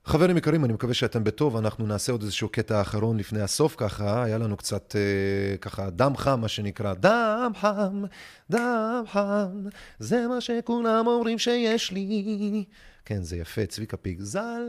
חברים 0.06 0.38
יקרים, 0.38 0.66
אני 0.66 0.74
מקווה 0.74 0.94
שאתם 0.94 1.24
בטוב, 1.24 1.58
אנחנו 1.58 1.86
נעשה 1.86 2.12
עוד 2.12 2.22
איזשהו 2.22 2.50
קטע 2.50 2.82
אחרון 2.82 3.18
לפני 3.18 3.42
הסוף 3.42 3.76
ככה, 3.78 4.24
היה 4.24 4.38
לנו 4.38 4.58
קצת 4.58 4.96
אה, 4.96 5.58
ככה 5.58 5.90
דם 5.90 6.18
חם, 6.18 6.42
מה 6.42 6.48
שנקרא, 6.48 6.94
דם 6.94 7.52
חם, 7.62 8.04
דם 8.50 9.04
חם, 9.12 9.66
זה 10.00 10.28
מה 10.28 10.42
שכולם 10.42 11.08
אומרים 11.08 11.40
שיש 11.40 11.92
לי. 11.92 12.66
כן, 13.06 13.22
זה 13.22 13.38
יפה, 13.38 13.66
צביקה 13.66 13.98
פיג 13.98 14.22
ז"ל. 14.22 14.64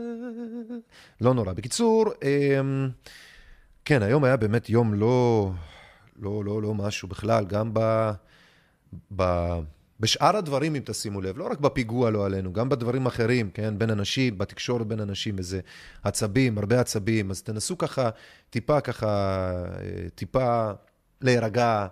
לא 1.21 1.33
נורא. 1.33 1.53
בקיצור, 1.53 2.05
אה, 2.23 2.59
כן, 3.85 4.03
היום 4.03 4.23
היה 4.23 4.37
באמת 4.37 4.69
יום 4.69 4.93
לא, 4.93 5.51
לא, 6.19 6.45
לא, 6.45 6.61
לא 6.61 6.73
משהו 6.73 7.07
בכלל, 7.07 7.45
גם 7.45 7.69
ב... 7.73 8.11
ב 9.15 9.23
בשאר 9.99 10.37
הדברים, 10.37 10.75
אם 10.75 10.81
תשימו 10.85 11.21
לב, 11.21 11.37
לא 11.37 11.47
רק 11.51 11.59
בפיגוע, 11.59 12.11
לא 12.11 12.25
עלינו, 12.25 12.53
גם 12.53 12.69
בדברים 12.69 13.05
אחרים, 13.05 13.49
כן, 13.51 13.73
בין 13.77 13.89
אנשים, 13.89 14.37
בתקשורת 14.37 14.87
בין 14.87 14.99
אנשים, 14.99 15.37
איזה 15.37 15.59
עצבים, 16.03 16.57
הרבה 16.57 16.79
עצבים, 16.79 17.31
אז 17.31 17.41
תנסו 17.41 17.77
ככה, 17.77 18.09
טיפה 18.49 18.81
ככה, 18.81 19.07
אה, 19.07 20.09
טיפה 20.15 20.71
להירגע, 21.21 21.87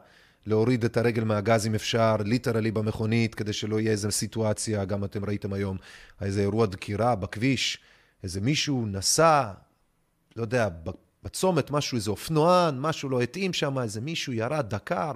להוריד 0.45 0.85
את 0.85 0.97
הרגל 0.97 1.23
מהגז 1.23 1.67
אם 1.67 1.75
אפשר, 1.75 2.15
literally 2.25 2.71
במכונית, 2.71 3.35
כדי 3.35 3.53
שלא 3.53 3.79
יהיה 3.79 3.91
איזו 3.91 4.11
סיטואציה, 4.11 4.85
גם 4.85 5.03
אתם 5.03 5.25
ראיתם 5.25 5.53
היום, 5.53 5.77
איזה 6.21 6.41
אירוע 6.41 6.65
דקירה 6.65 7.15
בכביש, 7.15 7.79
איזה 8.23 8.41
מישהו 8.41 8.85
נסע, 8.85 9.51
לא 10.35 10.41
יודע, 10.41 10.69
בצומת, 11.23 11.71
משהו, 11.71 11.95
איזה 11.95 12.11
אופנוען, 12.11 12.79
משהו 12.79 13.09
לא 13.09 13.21
התאים 13.21 13.53
שם, 13.53 13.79
איזה 13.79 14.01
מישהו 14.01 14.33
ירד, 14.33 14.65
דקר. 14.69 15.11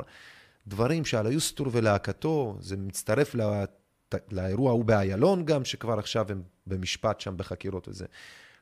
דברים 0.67 1.05
שעל 1.05 1.27
היוסטור 1.27 1.67
ולהקתו, 1.71 2.57
זה 2.59 2.77
מצטרף 2.77 3.35
לא, 3.35 3.53
לאירוע 4.31 4.69
ההוא 4.69 4.85
באיילון 4.85 5.45
גם, 5.45 5.65
שכבר 5.65 5.99
עכשיו 5.99 6.25
הם 6.29 6.41
במשפט 6.67 7.19
שם 7.21 7.37
בחקירות 7.37 7.87
וזה. 7.87 8.05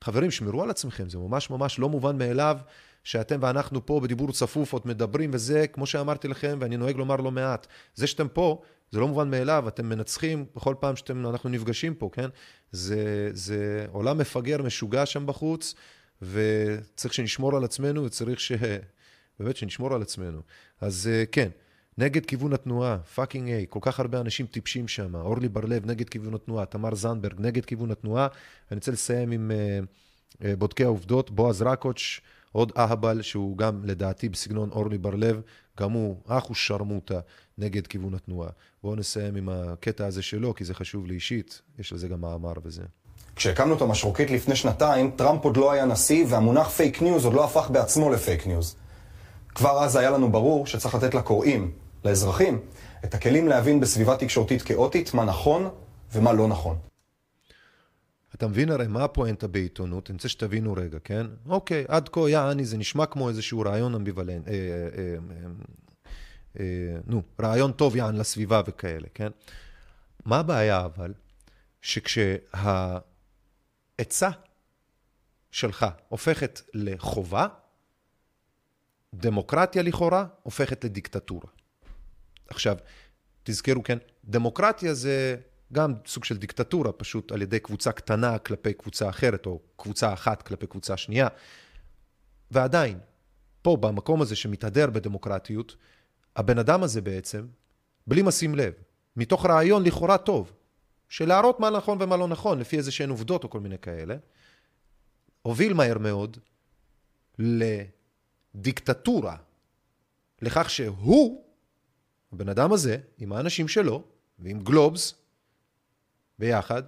חברים, 0.04 0.32
שמרו 0.32 0.64
על 0.64 0.70
עצמכם, 0.70 1.10
זה 1.10 1.18
ממש 1.18 1.50
ממש 1.50 1.80
לא 1.80 1.90
מובן 1.90 2.18
מאליו 2.18 2.58
שאתם 3.04 3.40
ואנחנו 3.42 3.86
פה 3.86 4.00
בדיבור 4.00 4.32
צפוף 4.32 4.74
עוד 4.74 4.82
מדברים, 4.86 5.30
וזה, 5.34 5.68
כמו 5.68 5.86
שאמרתי 5.86 6.28
לכם, 6.28 6.58
ואני 6.62 6.78
נוהג 6.78 6.98
לומר 6.98 7.16
לא 7.16 7.32
מעט, 7.32 7.68
זה 7.96 8.08
שאתם 8.08 8.28
פה, 8.28 8.62
זה 8.92 9.00
לא 9.00 9.08
מובן 9.08 9.32
מאליו, 9.32 9.68
אתם 9.68 9.90
מנצחים 9.90 10.46
בכל 10.56 10.76
פעם 10.80 10.96
שאנחנו 10.96 11.50
נפגשים 11.50 11.96
פה, 11.96 12.10
כן? 12.14 12.30
זה, 12.72 13.30
זה 13.34 13.86
עולם 13.92 14.18
מפגר, 14.18 14.62
משוגע 14.62 15.06
שם 15.06 15.26
בחוץ, 15.26 15.76
וצריך 16.22 17.14
שנשמור 17.14 17.58
על 17.58 17.64
עצמנו, 17.64 18.04
וצריך 18.04 18.40
ש... 18.40 18.52
באמת 19.40 19.58
שנשמור 19.58 19.94
על 19.94 20.02
עצמנו. 20.02 20.42
אז 20.82 21.10
כן, 21.32 21.50
נגד 21.98 22.26
כיוון 22.26 22.54
התנועה, 22.54 22.98
fucking 22.98 23.50
A, 23.50 23.66
כל 23.70 23.80
כך 23.82 24.00
הרבה 24.00 24.22
אנשים 24.22 24.46
טיפשים 24.46 24.88
שם, 24.88 25.16
אורלי 25.16 25.50
בר-לב 25.50 25.86
נגד 25.86 26.10
כיוון 26.10 26.34
התנועה, 26.34 26.66
תמר 26.66 26.96
זנדברג 26.96 27.42
נגד 27.42 27.66
כיוון 27.66 27.92
התנועה. 27.92 28.28
אני 28.72 28.78
רוצה 28.78 28.92
לסיים 28.92 29.32
עם 29.32 29.52
אה, 29.52 30.34
אה, 30.34 30.44
בודקי 30.58 30.84
העובדות, 30.84 31.32
בועז 31.32 31.62
רקוץ', 31.62 32.20
עוד 32.52 32.72
אהבל, 32.78 33.22
שהוא 33.22 33.58
גם 33.58 33.86
לדעתי 33.86 34.30
בסגנון 34.30 34.70
אורלי 34.70 34.98
בר-לב, 34.98 35.42
גם 35.80 35.92
הוא 35.92 36.22
אחושרמוטה 36.28 37.20
נגד 37.58 37.88
כיוון 37.88 38.14
התנועה. 38.14 38.50
בואו 38.84 38.96
נסיים 38.96 39.36
עם 39.36 39.50
הקטע 39.50 40.06
הזה 40.06 40.22
שלו, 40.22 40.54
כי 40.54 40.66
זה 40.66 40.74
חשוב 40.74 41.06
לי 41.06 41.14
אישית, 41.14 41.62
יש 41.80 41.94
לזה 41.94 42.08
גם 42.08 42.22
מאמר 42.22 42.54
וזה. 42.64 42.84
כשהקמנו 43.36 43.76
את 43.76 43.82
המשרוקית 43.82 44.32
לפני 44.32 44.56
שנתיים, 44.56 45.12
טראמפ 45.16 45.44
עוד 45.44 45.58
לא 45.58 45.72
היה 45.72 45.86
נשיא, 45.86 46.26
והמונח 46.30 46.70
fake 46.70 47.02
news 47.02 47.26
עוד 47.26 47.34
לא 47.34 47.44
הפך 47.44 47.70
בעצמו 47.70 48.10
ל 48.10 48.17
fake 48.17 48.48
news. 48.48 48.76
כבר 49.56 49.84
אז 49.84 49.96
היה 49.96 50.10
לנו 50.10 50.32
ברור 50.32 50.68
שצריך 50.68 50.96
לתת 50.96 51.14
לקוראים, 51.14 51.72
לאזרחים 52.06 52.60
את 53.06 53.14
הכלים 53.14 53.48
להבין 53.48 53.80
בסביבה 53.80 54.18
תקשורתית 54.18 54.62
כאוטית 54.62 55.14
מה 55.14 55.26
נכון 55.26 55.70
ומה 56.14 56.34
לא 56.34 56.48
נכון. 56.48 56.78
אתה 58.36 58.48
מבין 58.48 58.70
הרי 58.70 58.88
מה 58.88 59.04
הפואנטה 59.04 59.48
בעיתונות? 59.48 60.10
אני 60.10 60.16
רוצה 60.16 60.30
שתבינו 60.30 60.74
רגע, 60.74 60.98
כן? 61.04 61.26
אוקיי, 61.50 61.86
עד 61.88 62.10
כה, 62.10 62.30
יעני, 62.30 62.66
זה 62.66 62.78
נשמע 62.78 63.06
כמו 63.06 63.30
איזשהו 63.30 63.62
רעיון 63.62 63.96
אמביוולנט, 63.96 64.48
אה, 64.48 64.54
אה, 64.54 64.58
אה, 64.98 65.48
אה, 66.60 66.66
נו, 67.08 67.22
רעיון 67.42 67.72
טוב 67.72 67.96
יען 67.96 68.16
לסביבה 68.16 68.62
וכאלה, 68.68 69.08
כן? 69.14 69.30
מה 70.26 70.40
הבעיה 70.40 70.86
אבל? 70.86 71.14
שכשהעצה 74.02 74.30
שלך 75.52 75.86
הופכת 76.10 76.62
לחובה, 76.74 77.48
דמוקרטיה 79.14 79.84
לכאורה 79.84 80.26
הופכת 80.44 80.84
לדיקטטורה. 80.84 81.48
עכשיו, 82.50 82.78
תזכרו, 83.44 83.84
כן, 83.84 83.98
דמוקרטיה 84.26 84.94
זה 84.94 85.36
גם 85.74 85.94
סוג 86.06 86.24
של 86.24 86.38
דיקטטורה, 86.38 86.92
פשוט 86.92 87.32
על 87.32 87.42
ידי 87.42 87.60
קבוצה 87.60 87.92
קטנה 87.92 88.40
כלפי 88.40 88.74
קבוצה 88.74 89.10
אחרת, 89.10 89.46
או 89.46 89.60
קבוצה 89.76 90.14
אחת 90.14 90.42
כלפי 90.42 90.68
קבוצה 90.68 90.98
שנייה. 90.98 91.28
ועדיין, 92.52 93.00
פה, 93.62 93.78
במקום 93.78 94.22
הזה 94.22 94.36
שמתהדר 94.36 94.90
בדמוקרטיות, 94.90 95.76
הבן 96.36 96.60
אדם 96.60 96.84
הזה 96.84 97.02
בעצם, 97.02 97.48
בלי 98.08 98.22
משים 98.22 98.56
לב, 98.56 98.74
מתוך 99.16 99.46
רעיון 99.46 99.84
לכאורה 99.84 100.18
טוב, 100.18 100.54
של 101.14 101.28
להראות 101.28 101.60
מה 101.60 101.70
נכון 101.70 101.98
ומה 102.02 102.18
לא 102.18 102.28
נכון, 102.28 102.60
לפי 102.60 102.78
איזה 102.78 102.92
שהן 102.92 103.10
עובדות 103.10 103.44
או 103.44 103.50
כל 103.50 103.60
מיני 103.60 103.78
כאלה, 103.78 104.16
הוביל 105.42 105.74
מהר 105.74 105.98
מאוד 105.98 106.38
לדיקטטורה, 108.56 109.36
לכך 110.42 110.70
שהוא 110.70 111.44
הבן 112.32 112.50
אדם 112.50 112.74
הזה, 112.74 112.98
עם 113.18 113.34
האנשים 113.34 113.68
שלו, 113.68 114.04
ועם 114.40 114.60
גלובס, 114.60 115.14
ביחד, 116.40 116.84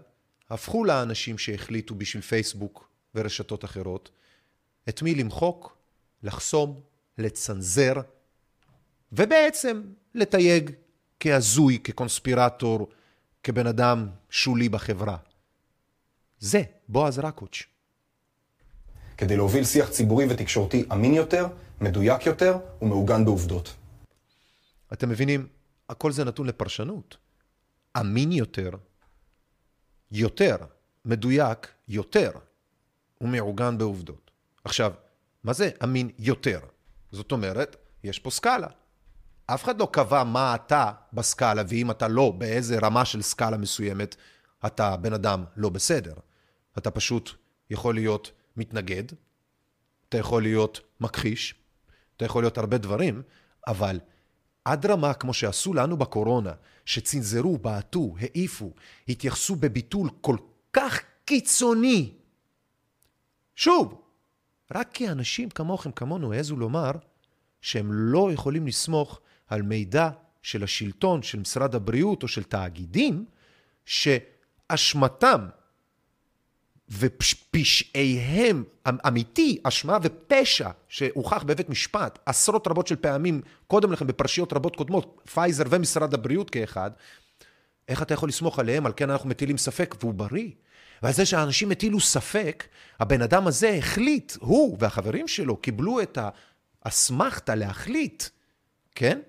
הפכו 0.49 0.85
לאנשים 0.85 1.37
שהחליטו 1.37 1.95
בשביל 1.95 2.23
פייסבוק 2.23 2.89
ורשתות 3.15 3.65
אחרות, 3.65 4.11
את 4.89 5.01
מי 5.01 5.15
למחוק, 5.15 5.77
לחסום, 6.23 6.81
לצנזר, 7.17 7.93
ובעצם 9.11 9.81
לתייג 10.15 10.71
כהזוי, 11.19 11.79
כקונספירטור, 11.83 12.89
כבן 13.45 13.67
אדם 13.67 14.07
שולי 14.29 14.69
בחברה. 14.69 15.17
זה 16.39 16.63
בועז 16.89 17.19
רקוץ'. 17.19 17.63
כדי 19.17 19.37
להוביל 19.37 19.65
שיח 19.65 19.89
ציבורי 19.89 20.25
ותקשורתי 20.29 20.85
אמין 20.91 21.13
יותר, 21.13 21.47
מדויק 21.81 22.25
יותר 22.25 22.57
ומעוגן 22.81 23.25
בעובדות. 23.25 23.75
אתם 24.93 25.09
מבינים, 25.09 25.47
הכל 25.89 26.11
זה 26.11 26.23
נתון 26.23 26.47
לפרשנות. 26.47 27.17
אמין 27.99 28.31
יותר, 28.31 28.69
יותר, 30.11 30.55
מדויק 31.05 31.67
יותר, 31.87 32.31
ומעוגן 33.21 33.77
בעובדות. 33.77 34.31
עכשיו, 34.63 34.93
מה 35.43 35.53
זה 35.53 35.69
אמין 35.83 36.09
יותר? 36.19 36.59
זאת 37.11 37.31
אומרת, 37.31 37.75
יש 38.03 38.19
פה 38.19 38.31
סקאלה. 38.31 38.67
אף 39.47 39.63
אחד 39.63 39.79
לא 39.79 39.87
קבע 39.91 40.23
מה 40.23 40.55
אתה 40.55 40.91
בסקאלה, 41.13 41.63
ואם 41.67 41.91
אתה 41.91 42.07
לא 42.07 42.31
באיזה 42.37 42.79
רמה 42.81 43.05
של 43.05 43.21
סקאלה 43.21 43.57
מסוימת, 43.57 44.15
אתה 44.65 44.97
בן 44.97 45.13
אדם 45.13 45.43
לא 45.57 45.69
בסדר. 45.69 46.13
אתה 46.77 46.91
פשוט 46.91 47.31
יכול 47.69 47.95
להיות 47.95 48.31
מתנגד, 48.57 49.03
אתה 50.09 50.17
יכול 50.17 50.43
להיות 50.43 50.79
מכחיש, 50.99 51.55
אתה 52.17 52.25
יכול 52.25 52.43
להיות 52.43 52.57
הרבה 52.57 52.77
דברים, 52.77 53.21
אבל 53.67 53.99
עד 54.65 54.85
רמה 54.85 55.13
כמו 55.13 55.33
שעשו 55.33 55.73
לנו 55.73 55.97
בקורונה, 55.97 56.51
שצנזרו, 56.85 57.57
בעטו, 57.57 58.15
העיפו, 58.19 58.73
התייחסו 59.09 59.55
בביטול 59.55 60.09
כל 60.21 60.37
כך 60.73 60.99
קיצוני. 61.25 62.13
שוב, 63.55 64.01
רק 64.75 64.89
כי 64.93 65.09
אנשים 65.09 65.49
כמוכם, 65.49 65.91
כמונו, 65.91 66.33
העזו 66.33 66.55
לומר 66.55 66.91
שהם 67.61 67.89
לא 67.91 68.31
יכולים 68.31 68.67
לסמוך 68.67 69.19
על 69.47 69.61
מידע 69.61 70.09
של 70.41 70.63
השלטון, 70.63 71.23
של 71.23 71.39
משרד 71.39 71.75
הבריאות 71.75 72.23
או 72.23 72.27
של 72.27 72.43
תאגידים, 72.43 73.25
שאשמתם 73.85 75.47
ופשעיהם 76.89 78.63
אמיתי, 79.07 79.59
אשמה 79.63 79.97
ופשע 80.01 80.69
שהוכח 80.87 81.43
בבית 81.43 81.69
משפט 81.69 82.19
עשרות 82.25 82.67
רבות 82.67 82.87
של 82.87 82.95
פעמים 82.95 83.41
קודם 83.67 83.91
לכן 83.91 84.07
בפרשיות 84.07 84.53
רבות 84.53 84.75
קודמות, 84.75 85.21
פייזר 85.33 85.63
ומשרד 85.69 86.13
הבריאות 86.13 86.49
כאחד, 86.49 86.91
איך 87.87 88.01
אתה 88.01 88.13
יכול 88.13 88.29
לסמוך 88.29 88.59
עליהם? 88.59 88.85
על 88.85 88.93
כן 88.95 89.09
אנחנו 89.09 89.29
מטילים 89.29 89.57
ספק 89.57 89.95
והוא 89.99 90.13
בריא. 90.13 90.49
ועל 91.03 91.13
זה 91.13 91.25
שאנשים 91.25 91.71
הטילו 91.71 91.99
ספק, 91.99 92.67
הבן 92.99 93.21
אדם 93.21 93.47
הזה 93.47 93.69
החליט, 93.69 94.33
הוא 94.39 94.77
והחברים 94.79 95.27
שלו 95.27 95.57
קיבלו 95.57 96.01
את 96.01 96.17
האסמכתה 96.83 97.55
להחליט, 97.55 98.23
כן? 98.95 99.19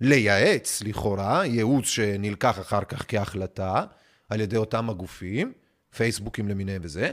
לייעץ 0.00 0.82
לכאורה, 0.82 1.46
ייעוץ 1.46 1.86
שנלקח 1.86 2.60
אחר 2.60 2.84
כך 2.84 3.04
כהחלטה 3.08 3.84
על 4.28 4.40
ידי 4.40 4.56
אותם 4.56 4.90
הגופים, 4.90 5.52
פייסבוקים 5.96 6.48
למיניהם 6.48 6.82
וזה, 6.84 7.12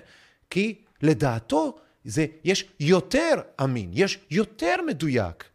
כי 0.49 0.81
לדעתו 1.01 1.79
זה, 2.03 2.25
יש 2.43 2.65
יותר 2.79 3.33
אמין, 3.63 3.91
יש 3.93 4.19
יותר 4.31 4.75
מדויק. 4.87 5.49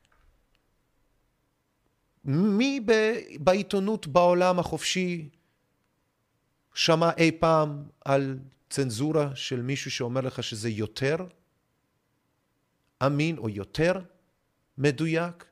מי 2.24 2.80
ב, 2.84 2.92
בעיתונות 3.40 4.06
בעולם 4.06 4.58
החופשי 4.58 5.28
שמע 6.74 7.10
אי 7.16 7.32
פעם 7.40 7.84
על 8.04 8.38
צנזורה 8.70 9.36
של 9.36 9.62
מישהו 9.62 9.90
שאומר 9.90 10.20
לך 10.20 10.42
שזה 10.42 10.68
יותר 10.68 11.16
אמין 13.06 13.38
או 13.38 13.48
יותר 13.48 14.00
מדויק? 14.78 15.44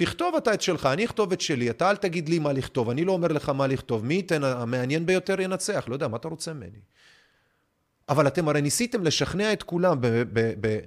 תכתוב 0.00 0.34
אתה 0.34 0.54
את 0.54 0.62
שלך, 0.62 0.86
אני 0.86 1.04
אכתוב 1.04 1.32
את 1.32 1.40
שלי, 1.40 1.70
אתה 1.70 1.90
אל 1.90 1.96
תגיד 1.96 2.28
לי 2.28 2.38
מה 2.38 2.52
לכתוב, 2.52 2.90
אני 2.90 3.04
לא 3.04 3.12
אומר 3.12 3.28
לך 3.28 3.48
מה 3.48 3.66
לכתוב, 3.66 4.04
מי 4.04 4.14
ייתן, 4.14 4.44
המעניין 4.44 5.06
ביותר 5.06 5.40
ינצח, 5.40 5.84
לא 5.88 5.94
יודע, 5.94 6.08
מה 6.08 6.16
אתה 6.16 6.28
רוצה 6.28 6.52
ממני? 6.52 6.78
אבל 8.08 8.26
אתם 8.26 8.48
הרי 8.48 8.62
ניסיתם 8.62 9.04
לשכנע 9.04 9.52
את 9.52 9.62
כולם 9.62 10.00
ב- 10.00 10.06
ב- 10.06 10.52
ב- 10.60 10.80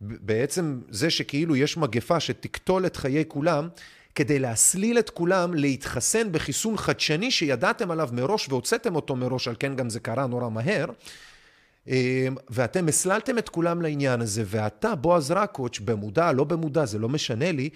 בעצם 0.00 0.80
זה 0.88 1.10
שכאילו 1.10 1.56
יש 1.56 1.76
מגפה 1.76 2.20
שתקטול 2.20 2.86
את 2.86 2.96
חיי 2.96 3.24
כולם, 3.28 3.68
כדי 4.14 4.38
להסליל 4.38 4.98
את 4.98 5.10
כולם 5.10 5.54
להתחסן 5.54 6.32
בחיסון 6.32 6.76
חדשני 6.76 7.30
שידעתם 7.30 7.90
עליו 7.90 8.08
מראש 8.12 8.48
והוצאתם 8.48 8.96
אותו 8.96 9.16
מראש, 9.16 9.48
על 9.48 9.54
כן 9.58 9.76
גם 9.76 9.90
זה 9.90 10.00
קרה 10.00 10.26
נורא 10.26 10.48
מהר. 10.48 10.86
אמ, 11.88 11.94
ואתם 12.50 12.88
הסללתם 12.88 13.38
את 13.38 13.48
כולם 13.48 13.82
לעניין 13.82 14.20
הזה, 14.20 14.42
ואתה, 14.46 14.94
בועז 14.94 15.30
רקוץ', 15.30 15.78
במודע, 15.78 16.32
לא 16.32 16.44
במודע, 16.44 16.84
זה 16.84 16.98
לא 16.98 17.08
משנה 17.08 17.52
לי, 17.52 17.70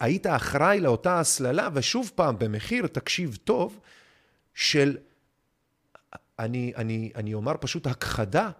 היית 0.00 0.26
אחראי 0.26 0.80
לאותה 0.80 1.20
הסללה, 1.20 1.68
ושוב 1.74 2.10
פעם, 2.14 2.38
במחיר, 2.38 2.86
תקשיב 2.86 3.38
טוב, 3.44 3.80
של, 4.54 4.96
אני, 6.38 6.72
אני, 6.76 7.12
אני 7.14 7.34
אומר 7.34 7.52
פשוט 7.60 7.86
הכחדה 7.86 8.50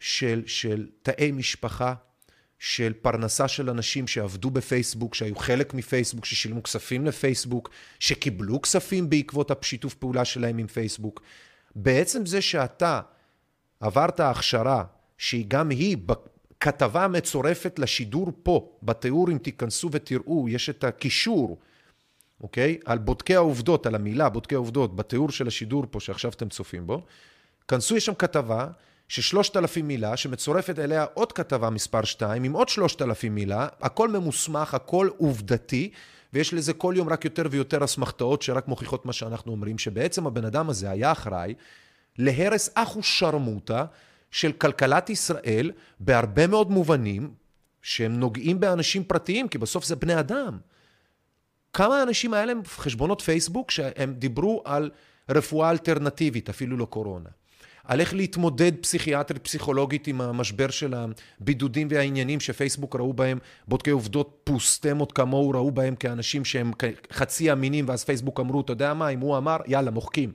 של, 0.00 0.42
של 0.46 0.88
תאי 1.02 1.32
משפחה, 1.32 1.94
של 2.58 2.92
פרנסה 3.02 3.48
של 3.48 3.70
אנשים 3.70 4.08
שעבדו 4.08 4.50
בפייסבוק, 4.50 5.14
שהיו 5.14 5.36
חלק 5.36 5.74
מפייסבוק, 5.74 6.24
ששילמו 6.24 6.62
כספים 6.62 7.06
לפייסבוק, 7.06 7.70
שקיבלו 7.98 8.62
כספים 8.62 9.10
בעקבות 9.10 9.50
השיתוף 9.50 9.94
פעולה 9.94 10.24
שלהם 10.24 10.58
עם 10.58 10.66
פייסבוק. 10.66 11.22
בעצם 11.74 12.26
זה 12.26 12.42
שאתה 12.42 13.00
עברת 13.80 14.20
הכשרה 14.20 14.84
שהיא 15.18 15.44
גם 15.48 15.70
היא 15.70 15.96
כתבה 16.62 17.08
מצורפת 17.08 17.78
לשידור 17.78 18.32
פה, 18.42 18.68
בתיאור 18.82 19.30
אם 19.30 19.38
תיכנסו 19.38 19.88
ותראו, 19.92 20.48
יש 20.48 20.70
את 20.70 20.84
הקישור, 20.84 21.58
אוקיי? 22.40 22.78
על 22.84 22.98
בודקי 22.98 23.34
העובדות, 23.34 23.86
על 23.86 23.94
המילה 23.94 24.28
בודקי 24.28 24.54
העובדות, 24.54 24.96
בתיאור 24.96 25.30
של 25.30 25.46
השידור 25.46 25.84
פה 25.90 26.00
שעכשיו 26.00 26.30
אתם 26.30 26.48
צופים 26.48 26.86
בו. 26.86 27.02
כנסו, 27.68 27.96
יש 27.96 28.06
שם 28.06 28.14
כתבה 28.14 28.66
ששלושת 29.08 29.56
אלפים 29.56 29.88
מילה, 29.88 30.16
שמצורפת 30.16 30.78
אליה 30.78 31.06
עוד 31.14 31.32
כתבה 31.32 31.70
מספר 31.70 32.04
2 32.04 32.44
עם 32.44 32.52
עוד 32.52 32.68
שלושת 32.68 33.02
אלפים 33.02 33.34
מילה, 33.34 33.68
הכל 33.80 34.08
ממוסמך, 34.08 34.74
הכל 34.74 35.08
עובדתי, 35.18 35.90
ויש 36.32 36.54
לזה 36.54 36.72
כל 36.72 36.94
יום 36.96 37.08
רק 37.08 37.24
יותר 37.24 37.42
ויותר 37.50 37.84
אסמכתאות 37.84 38.42
שרק 38.42 38.68
מוכיחות 38.68 39.06
מה 39.06 39.12
שאנחנו 39.12 39.52
אומרים, 39.52 39.78
שבעצם 39.78 40.26
הבן 40.26 40.44
אדם 40.44 40.70
הזה 40.70 40.90
היה 40.90 41.12
אחראי 41.12 41.54
להרס 42.18 42.70
אחו 42.74 43.02
שרמוטה 43.02 43.84
של 44.32 44.52
כלכלת 44.52 45.10
ישראל 45.10 45.70
בהרבה 46.00 46.46
מאוד 46.46 46.70
מובנים 46.70 47.30
שהם 47.82 48.20
נוגעים 48.20 48.60
באנשים 48.60 49.04
פרטיים, 49.04 49.48
כי 49.48 49.58
בסוף 49.58 49.84
זה 49.84 49.96
בני 49.96 50.20
אדם. 50.20 50.58
כמה 51.72 52.02
אנשים 52.02 52.34
היה 52.34 52.44
להם 52.44 52.60
חשבונות 52.66 53.20
פייסבוק 53.20 53.70
שהם 53.70 54.14
דיברו 54.14 54.62
על 54.64 54.90
רפואה 55.28 55.70
אלטרנטיבית, 55.70 56.48
אפילו 56.48 56.76
לא 56.76 56.84
קורונה. 56.84 57.28
על 57.84 58.00
איך 58.00 58.14
להתמודד 58.14 58.72
פסיכיאטרית, 58.80 59.44
פסיכולוגית 59.44 60.06
עם 60.06 60.20
המשבר 60.20 60.70
של 60.70 60.94
הבידודים 60.94 61.88
והעניינים 61.90 62.40
שפייסבוק 62.40 62.96
ראו 62.96 63.12
בהם, 63.12 63.38
בודקי 63.68 63.90
עובדות 63.90 64.40
פוסטמות 64.44 65.12
כמוהו 65.12 65.50
ראו 65.50 65.70
בהם 65.70 65.94
כאנשים 65.94 66.44
שהם 66.44 66.72
חצי 67.12 67.52
אמינים, 67.52 67.88
ואז 67.88 68.04
פייסבוק 68.04 68.40
אמרו, 68.40 68.60
אתה 68.60 68.72
יודע 68.72 68.94
מה, 68.94 69.08
אם 69.08 69.20
הוא 69.20 69.36
אמר, 69.36 69.56
יאללה, 69.66 69.90
מוחקים. 69.90 70.32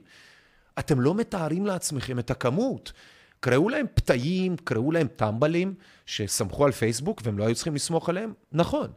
אתם 0.78 1.00
לא 1.00 1.14
מתארים 1.14 1.66
לעצמכם 1.66 2.18
את 2.18 2.30
הכמות. 2.30 2.92
קראו 3.40 3.68
להם 3.68 3.86
פתאים, 3.94 4.56
קראו 4.56 4.92
להם 4.92 5.06
טמבלים, 5.16 5.74
שסמכו 6.06 6.64
על 6.64 6.72
פייסבוק 6.72 7.20
והם 7.24 7.38
לא 7.38 7.46
היו 7.46 7.54
צריכים 7.54 7.74
לסמוך 7.74 8.08
עליהם? 8.08 8.32
נכון. 8.52 8.90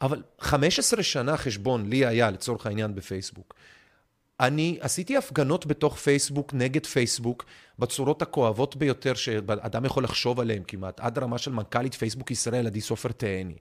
אבל 0.00 0.22
15 0.40 1.02
שנה 1.02 1.36
חשבון 1.36 1.88
לי 1.88 2.06
היה, 2.06 2.30
לצורך 2.30 2.66
העניין, 2.66 2.94
בפייסבוק. 2.94 3.54
אני 4.40 4.78
עשיתי 4.80 5.16
הפגנות 5.16 5.66
בתוך 5.66 5.96
פייסבוק 5.96 6.54
נגד 6.54 6.86
פייסבוק 6.86 7.44
בצורות 7.78 8.22
הכואבות 8.22 8.76
ביותר 8.76 9.14
שאדם 9.14 9.84
יכול 9.84 10.04
לחשוב 10.04 10.40
עליהן 10.40 10.62
כמעט, 10.66 11.00
עד 11.00 11.18
רמה 11.18 11.38
של 11.38 11.52
מנכ"לית 11.52 11.94
פייסבוק 11.94 12.30
ישראל, 12.30 12.66
עדי 12.66 12.80
סופר 12.80 13.12
תהני. 13.12 13.54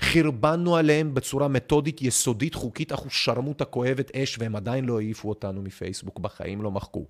חרבנו 0.00 0.76
עליהם 0.76 1.14
בצורה 1.14 1.48
מתודית, 1.48 2.02
יסודית, 2.02 2.54
חוקית, 2.54 2.92
אנחנו 2.92 3.10
שרמוטה 3.10 3.64
כואבת 3.64 4.16
אש, 4.16 4.38
והם 4.38 4.56
עדיין 4.56 4.84
לא 4.84 4.98
העיפו 4.98 5.28
אותנו 5.28 5.62
מפייסבוק, 5.62 6.18
בחיים 6.18 6.62
לא 6.62 6.70
מחקו. 6.70 7.06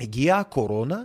הגיעה 0.00 0.40
הקורונה, 0.40 1.02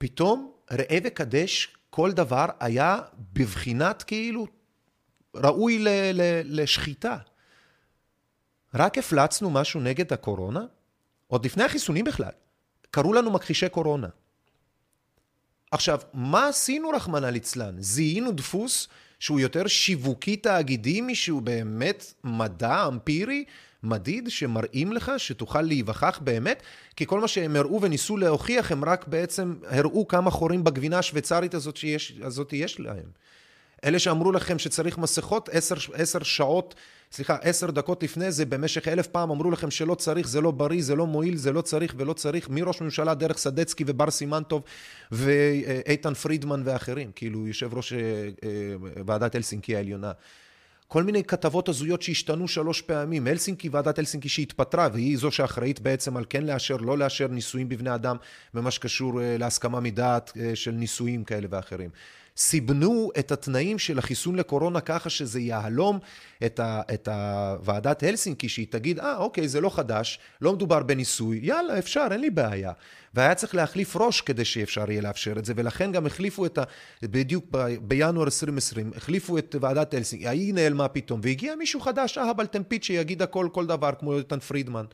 פתאום 0.00 0.52
ראה 0.70 0.98
וקדש, 1.04 1.76
כל 1.90 2.12
דבר 2.12 2.46
היה 2.60 2.98
בבחינת 3.32 4.02
כאילו 4.02 4.46
ראוי 5.34 5.78
ל- 5.78 5.88
ל- 6.12 6.42
לשחיטה. 6.60 7.18
רק 8.74 8.98
הפלצנו 8.98 9.50
משהו 9.50 9.80
נגד 9.80 10.12
הקורונה, 10.12 10.64
עוד 11.26 11.44
לפני 11.44 11.64
החיסונים 11.64 12.04
בכלל. 12.04 12.30
קראו 12.90 13.12
לנו 13.12 13.30
מכחישי 13.30 13.68
קורונה. 13.68 14.08
עכשיו, 15.70 16.00
מה 16.14 16.48
עשינו, 16.48 16.88
רחמנא 16.88 17.26
ליצלן? 17.26 17.82
זיהינו 17.82 18.32
דפוס 18.32 18.88
שהוא 19.18 19.40
יותר 19.40 19.66
שיווקי 19.66 20.36
תאגידי 20.36 21.00
משהוא 21.00 21.42
באמת 21.42 22.14
מדע 22.24 22.86
אמפירי, 22.86 23.44
מדיד, 23.82 24.30
שמראים 24.30 24.92
לך 24.92 25.12
שתוכל 25.16 25.62
להיווכח 25.62 26.20
באמת, 26.24 26.62
כי 26.96 27.06
כל 27.06 27.20
מה 27.20 27.28
שהם 27.28 27.56
הראו 27.56 27.82
וניסו 27.82 28.16
להוכיח, 28.16 28.72
הם 28.72 28.84
רק 28.84 29.08
בעצם 29.08 29.54
הראו 29.66 30.08
כמה 30.08 30.30
חורים 30.30 30.64
בגבינה 30.64 30.98
השוויצרית 30.98 31.54
הזאת 31.54 31.76
שיש, 31.76 32.12
הזאת 32.22 32.52
יש 32.52 32.80
להם. 32.80 33.20
אלה 33.84 33.98
שאמרו 33.98 34.32
לכם 34.32 34.58
שצריך 34.58 34.98
מסכות, 34.98 35.48
עשר, 35.52 35.74
עשר 35.94 36.22
שעות, 36.22 36.74
סליחה, 37.12 37.36
עשר 37.40 37.70
דקות 37.70 38.02
לפני 38.02 38.32
זה, 38.32 38.44
במשך 38.44 38.88
אלף 38.88 39.06
פעם 39.06 39.30
אמרו 39.30 39.50
לכם 39.50 39.70
שלא 39.70 39.94
צריך, 39.94 40.28
זה 40.28 40.40
לא 40.40 40.50
בריא, 40.50 40.82
זה 40.82 40.94
לא 40.94 41.06
מועיל, 41.06 41.36
זה 41.36 41.52
לא 41.52 41.60
צריך 41.60 41.94
ולא 41.96 42.12
צריך, 42.12 42.48
מראש 42.48 42.80
ממשלה 42.80 43.14
דרך 43.14 43.38
סדצקי 43.38 43.84
ובר 43.86 44.10
סימנטוב 44.10 44.62
ואיתן 45.12 46.14
פרידמן 46.14 46.62
ואחרים, 46.64 47.10
כאילו 47.14 47.46
יושב 47.46 47.74
ראש 47.74 47.92
אה, 47.92 47.98
אה, 48.44 48.48
ועדת 49.06 49.34
הלסינקי 49.34 49.76
העליונה. 49.76 50.12
כל 50.92 51.02
מיני 51.02 51.24
כתבות 51.24 51.68
הזויות 51.68 52.02
שהשתנו 52.02 52.48
שלוש 52.48 52.80
פעמים. 52.80 53.26
הלסינקי, 53.26 53.68
ועדת 53.68 53.98
הלסינקי 53.98 54.28
שהתפטרה, 54.28 54.88
והיא 54.92 55.18
זו 55.18 55.30
שאחראית 55.30 55.80
בעצם 55.80 56.16
על 56.16 56.24
כן 56.30 56.44
לאשר, 56.44 56.76
לא 56.76 56.98
לאשר 56.98 57.26
נישואים 57.26 57.68
בבני 57.68 57.94
אדם, 57.94 58.16
במה 58.54 58.70
שקשור 58.70 59.22
אה, 59.22 59.36
להסכמה 59.38 59.80
מדעת 59.80 60.32
של 60.54 60.70
נישואים 60.70 61.24
כאלה 61.24 61.46
ואחרים. 61.50 61.90
סיבנו 62.40 63.10
את 63.18 63.32
התנאים 63.32 63.78
של 63.78 63.98
החיסון 63.98 64.36
לקורונה 64.36 64.80
ככה 64.80 65.10
שזה 65.10 65.40
יהלום 65.40 65.98
את, 66.46 66.60
ה, 66.60 66.82
את 66.94 67.08
הוועדת 67.08 68.02
הלסינקי, 68.02 68.48
שהיא 68.48 68.66
תגיד, 68.70 68.98
אה, 68.98 69.16
אוקיי, 69.16 69.48
זה 69.48 69.60
לא 69.60 69.70
חדש, 69.70 70.18
לא 70.40 70.52
מדובר 70.52 70.82
בניסוי, 70.82 71.40
יאללה, 71.42 71.78
אפשר, 71.78 72.06
אין 72.10 72.20
לי 72.20 72.30
בעיה. 72.30 72.72
והיה 73.14 73.34
צריך 73.34 73.54
להחליף 73.54 73.96
ראש 73.96 74.20
כדי 74.20 74.44
שאפשר 74.44 74.90
יהיה 74.90 75.02
לאפשר 75.02 75.38
את 75.38 75.44
זה, 75.44 75.52
ולכן 75.56 75.92
גם 75.92 76.06
החליפו 76.06 76.46
את 76.46 76.58
ה... 76.58 76.62
בדיוק 77.02 77.44
ב, 77.50 77.76
בינואר 77.80 78.24
2020, 78.24 78.90
החליפו 78.96 79.38
את 79.38 79.56
ועדת 79.60 79.94
הלסינקי, 79.94 80.28
ההיא 80.28 80.54
נעלמה 80.54 80.88
פתאום, 80.88 81.20
והגיע 81.22 81.54
מישהו 81.54 81.80
חדש, 81.80 82.18
אה, 82.18 82.30
אבל 82.30 82.46
טמפית 82.46 82.84
שיגיד 82.84 83.22
הכל, 83.22 83.48
כל 83.52 83.66
דבר, 83.66 83.90
כמו 83.98 84.18
איתן 84.18 84.38
פרידמן. 84.38 84.84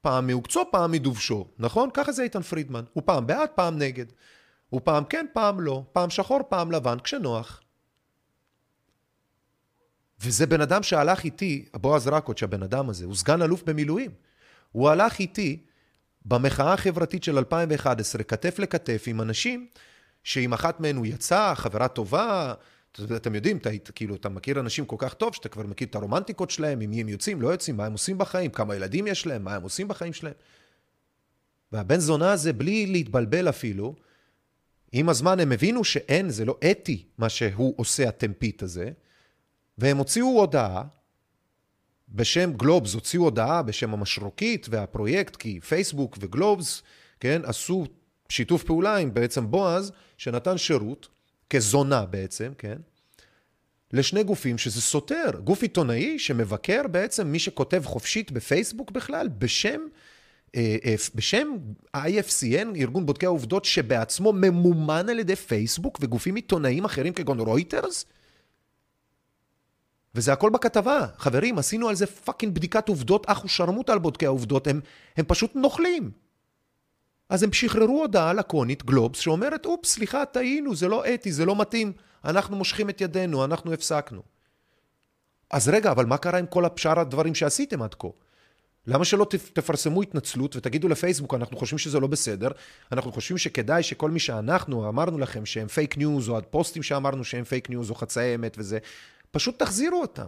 פעם 0.00 0.26
מעוקצו, 0.26 0.62
פעם 0.70 0.92
מדובשו, 0.92 1.46
נכון? 1.58 1.88
ככה 1.94 2.12
זה 2.12 2.22
איתן 2.22 2.42
פרידמן. 2.42 2.84
הוא 2.92 3.02
פעם 3.06 3.26
בעד, 3.26 3.48
פעם 3.54 3.78
נגד. 3.78 4.06
הוא 4.72 4.80
פעם 4.84 5.04
כן, 5.04 5.26
פעם 5.32 5.60
לא, 5.60 5.82
פעם 5.92 6.10
שחור, 6.10 6.40
פעם 6.48 6.72
לבן, 6.72 6.98
כשנוח. 7.04 7.62
וזה 10.20 10.46
בן 10.46 10.60
אדם 10.60 10.82
שהלך 10.82 11.24
איתי, 11.24 11.64
בועז 11.74 12.08
רקוץ', 12.08 12.42
הבן 12.42 12.62
אדם 12.62 12.90
הזה, 12.90 13.04
הוא 13.04 13.14
סגן 13.14 13.42
אלוף 13.42 13.62
במילואים. 13.62 14.10
הוא 14.72 14.88
הלך 14.88 15.18
איתי 15.18 15.62
במחאה 16.24 16.72
החברתית 16.72 17.24
של 17.24 17.38
2011, 17.38 18.22
כתף 18.22 18.58
לכתף, 18.58 19.04
עם 19.06 19.20
אנשים 19.20 19.66
שעם 20.24 20.52
אחת 20.52 20.80
מהן 20.80 20.96
הוא 20.96 21.06
יצא, 21.06 21.52
חברה 21.54 21.88
טובה, 21.88 22.54
אתם 23.16 23.34
יודעים, 23.34 23.56
אתה, 23.56 23.70
כאילו, 23.94 24.14
אתה 24.14 24.28
מכיר 24.28 24.60
אנשים 24.60 24.84
כל 24.84 24.96
כך 24.98 25.14
טוב, 25.14 25.34
שאתה 25.34 25.48
כבר 25.48 25.66
מכיר 25.66 25.88
את 25.88 25.94
הרומנטיקות 25.94 26.50
שלהם, 26.50 26.80
עם 26.80 26.90
מי 26.90 27.00
הם 27.00 27.08
יוצאים, 27.08 27.42
לא 27.42 27.48
יוצאים, 27.48 27.76
מה 27.76 27.86
הם 27.86 27.92
עושים 27.92 28.18
בחיים, 28.18 28.50
כמה 28.50 28.76
ילדים 28.76 29.06
יש 29.06 29.26
להם, 29.26 29.44
מה 29.44 29.54
הם 29.54 29.62
עושים 29.62 29.88
בחיים 29.88 30.12
שלהם. 30.12 30.34
והבן 31.72 31.98
זונה 31.98 32.32
הזה, 32.32 32.52
בלי 32.52 32.86
להתבלבל 32.86 33.48
אפילו, 33.48 33.94
עם 34.92 35.08
הזמן 35.08 35.40
הם 35.40 35.52
הבינו 35.52 35.84
שאין, 35.84 36.30
זה 36.30 36.44
לא 36.44 36.58
אתי 36.70 37.04
מה 37.18 37.28
שהוא 37.28 37.74
עושה 37.76 38.08
הטמפית 38.08 38.62
הזה, 38.62 38.90
והם 39.78 39.96
הוציאו 39.96 40.26
הודעה 40.26 40.82
בשם 42.08 42.52
גלובס, 42.52 42.94
הוציאו 42.94 43.22
הודעה 43.22 43.62
בשם 43.62 43.92
המשרוקית 43.92 44.66
והפרויקט, 44.70 45.36
כי 45.36 45.60
פייסבוק 45.60 46.18
וגלובס, 46.20 46.82
כן, 47.20 47.42
עשו 47.44 47.86
שיתוף 48.28 48.64
פעולה 48.64 48.96
עם 48.96 49.14
בעצם 49.14 49.50
בועז, 49.50 49.92
שנתן 50.16 50.58
שירות, 50.58 51.08
כזונה 51.50 52.06
בעצם, 52.06 52.52
כן, 52.58 52.76
לשני 53.92 54.24
גופים 54.24 54.58
שזה 54.58 54.80
סותר. 54.80 55.30
גוף 55.44 55.62
עיתונאי 55.62 56.18
שמבקר 56.18 56.82
בעצם 56.90 57.26
מי 57.26 57.38
שכותב 57.38 57.82
חופשית 57.84 58.32
בפייסבוק 58.32 58.90
בכלל, 58.90 59.28
בשם 59.28 59.80
בשם 61.14 61.48
IFCN, 61.96 62.76
ארגון 62.76 63.06
בודקי 63.06 63.26
העובדות, 63.26 63.64
שבעצמו 63.64 64.32
ממומן 64.32 65.08
על 65.08 65.18
ידי 65.18 65.36
פייסבוק 65.36 65.98
וגופים 66.00 66.34
עיתונאיים 66.34 66.84
אחרים 66.84 67.12
כגון 67.12 67.40
רויטרס? 67.40 68.04
וזה 70.14 70.32
הכל 70.32 70.50
בכתבה. 70.50 71.06
חברים, 71.16 71.58
עשינו 71.58 71.88
על 71.88 71.94
זה 71.94 72.06
fucking 72.06 72.54
בדיקת 72.54 72.88
עובדות, 72.88 73.26
אחושרמוטה 73.26 73.92
על 73.92 73.98
בודקי 73.98 74.26
העובדות, 74.26 74.66
הם, 74.66 74.80
הם 75.16 75.24
פשוט 75.28 75.56
נוכלים. 75.56 76.10
אז 77.28 77.42
הם 77.42 77.52
שחררו 77.52 78.00
הודעה 78.00 78.32
לקונית, 78.32 78.84
גלובס, 78.84 79.18
שאומרת, 79.18 79.66
אופס, 79.66 79.90
סליחה, 79.90 80.24
טעינו, 80.24 80.74
זה 80.74 80.88
לא 80.88 81.14
אתי, 81.14 81.32
זה 81.32 81.44
לא 81.44 81.56
מתאים, 81.56 81.92
אנחנו 82.24 82.56
מושכים 82.56 82.90
את 82.90 83.00
ידינו, 83.00 83.44
אנחנו 83.44 83.72
הפסקנו. 83.72 84.22
אז 85.50 85.68
רגע, 85.68 85.90
אבל 85.90 86.06
מה 86.06 86.18
קרה 86.18 86.38
עם 86.38 86.46
כל 86.46 86.64
השאר 86.64 87.00
הדברים 87.00 87.34
שעשיתם 87.34 87.82
עד 87.82 87.94
כה? 87.94 88.08
למה 88.86 89.04
שלא 89.04 89.26
תפרסמו 89.52 90.02
התנצלות 90.02 90.56
ותגידו 90.56 90.88
לפייסבוק, 90.88 91.34
אנחנו 91.34 91.56
חושבים 91.56 91.78
שזה 91.78 92.00
לא 92.00 92.06
בסדר, 92.06 92.48
אנחנו 92.92 93.12
חושבים 93.12 93.38
שכדאי 93.38 93.82
שכל 93.82 94.10
מי 94.10 94.20
שאנחנו 94.20 94.88
אמרנו 94.88 95.18
לכם 95.18 95.46
שהם 95.46 95.68
fake 95.68 95.96
news, 95.96 96.28
או 96.28 96.38
הפוסטים 96.38 96.82
שאמרנו 96.82 97.24
שהם 97.24 97.44
fake 97.44 97.70
news, 97.70 97.90
או 97.90 97.94
חצאי 97.94 98.34
אמת 98.34 98.56
וזה, 98.58 98.78
פשוט 99.30 99.58
תחזירו 99.58 100.00
אותם. 100.00 100.26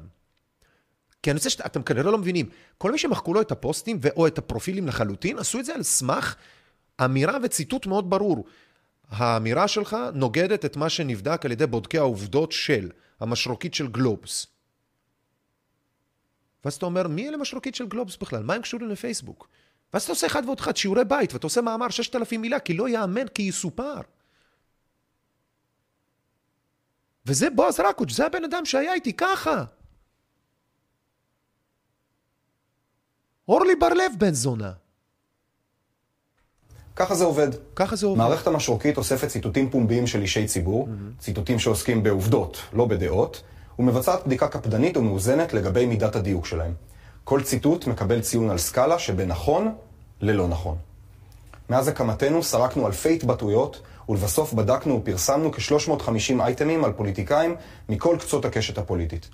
כי 1.23 1.31
אני 1.31 1.37
רוצה 1.37 1.51
שאתם 1.51 1.83
כנראה 1.83 2.11
לא 2.11 2.19
מבינים, 2.19 2.49
כל 2.79 2.93
מי 2.93 2.99
שמחקו 2.99 3.35
לו 3.35 3.41
את 3.41 3.53
הפוסטים 3.53 3.99
ו/או 4.03 4.27
את 4.27 4.39
הפרופילים 4.39 4.87
לחלוטין, 4.87 5.39
עשו 5.39 5.61
את 5.61 5.65
זה 5.65 5.75
על 5.75 5.83
סמך 5.83 6.35
אמירה 7.05 7.39
וציטוט 7.43 7.87
מאוד 7.87 8.11
ברור. 8.11 8.45
האמירה 9.09 9.69
שלך 9.69 9.97
נוגדת 10.15 10.65
את 10.65 10.77
מה 10.77 10.89
שנבדק 10.89 11.45
על 11.45 11.53
ידי 11.53 11.67
בודקי 11.67 11.99
העובדות 11.99 12.53
של 12.53 12.91
המשרוקית 13.21 13.75
של 13.75 13.87
גלובס. 13.87 14.54
ואז 16.65 16.75
אתה 16.75 16.87
אומר, 16.87 17.09
מי 17.09 17.29
אלה 17.29 17.37
משרוקית 17.37 17.75
של 17.75 17.87
גלובס 17.87 18.17
בכלל? 18.17 18.43
מה 18.43 18.55
הם 18.55 18.63
קשורים 18.63 18.89
לפייסבוק? 18.89 19.49
ואז 19.93 20.03
אתה 20.03 20.13
עושה 20.13 20.27
אחד 20.27 20.43
ועוד 20.47 20.61
אחד 20.61 20.77
שיעורי 20.77 21.05
בית, 21.05 21.33
ואתה 21.33 21.47
עושה 21.47 21.61
מאמר 21.61 21.89
6,000 21.89 22.41
מילה, 22.41 22.61
כי 22.61 22.75
לא 22.75 22.89
יאמן 22.89 23.29
כי 23.29 23.43
יסופר. 23.43 24.01
וזה 27.27 27.51
בועז 27.51 27.81
רקוץ', 27.81 28.13
זה 28.13 28.27
הבן 28.27 28.45
אדם 28.45 28.65
שהיה 28.65 28.95
איתי 28.95 29.13
ככה. 29.13 29.65
אורלי 33.49 33.75
בר-לב 33.75 34.13
בן 34.19 34.35
זונה. 34.35 34.73
ככה 36.97 37.15
זה 37.15 37.25
עובד. 37.25 37.49
ככה 37.77 37.97
זה 37.97 38.07
עובד. 38.07 38.19
מערכת 38.19 38.47
המשרוקית 38.47 38.97
אוספת 38.97 39.29
ציטוטים 39.29 39.71
פומביים 39.71 40.07
של 40.07 40.21
אישי 40.21 40.47
ציבור, 40.47 40.89
mm-hmm. 40.89 41.23
ציטוטים 41.23 41.59
שעוסקים 41.59 42.03
בעובדות, 42.03 42.59
לא 42.73 42.85
בדעות, 42.85 43.43
ומבצעת 43.79 44.27
בדיקה 44.27 44.49
קפדנית 44.49 44.97
ומאוזנת 44.97 45.53
לגבי 45.53 45.87
מידת 45.87 46.17
הדיוק 46.17 46.47
שלהם. 46.47 46.73
כל 47.25 47.43
ציטוט 47.43 47.87
מקבל 47.87 48.21
ציון 48.21 48.51
על 48.51 48.59
סקאלה 48.59 48.99
שבין 48.99 49.29
נכון 49.29 49.75
ללא 50.21 50.49
נכון. 50.49 50.77
מאז 51.71 51.89
הקמתנו 51.89 52.43
סרקנו 52.43 52.87
אלפי 52.87 53.15
התבטאויות, 53.15 53.81
ולבסוף 54.09 54.53
בדקנו 54.53 55.01
ופרסמנו 55.01 55.53
כ-350 55.53 56.41
אייטמים 56.41 56.85
על 56.85 56.93
פוליטיקאים 56.93 57.57
מכל 57.89 58.17
קצות 58.21 58.45
הקשת 58.45 58.79
הפוליטית. 58.79 59.29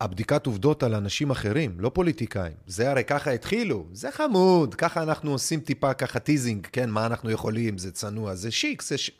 הבדיקת 0.00 0.46
עובדות 0.46 0.82
על 0.82 0.94
אנשים 0.94 1.30
אחרים, 1.30 1.74
לא 1.78 1.88
פוליטיקאים. 1.94 2.52
זה 2.66 2.90
הרי 2.90 3.04
ככה 3.04 3.30
התחילו, 3.30 3.86
זה 3.92 4.10
חמוד, 4.10 4.74
ככה 4.74 5.02
אנחנו 5.02 5.30
עושים 5.32 5.60
טיפה 5.60 5.94
ככה 5.94 6.18
teasing, 6.18 6.66
כן, 6.72 6.90
מה 6.90 7.06
אנחנו 7.06 7.30
יכולים, 7.30 7.78
זה 7.78 7.92
צנוע, 7.92 8.34
זה 8.34 8.50
שיק, 8.50 8.82
זה, 8.82 8.98
ש... 8.98 9.10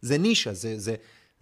זה 0.00 0.18
נישה, 0.18 0.52
זה, 0.52 0.78
זה, 0.78 0.94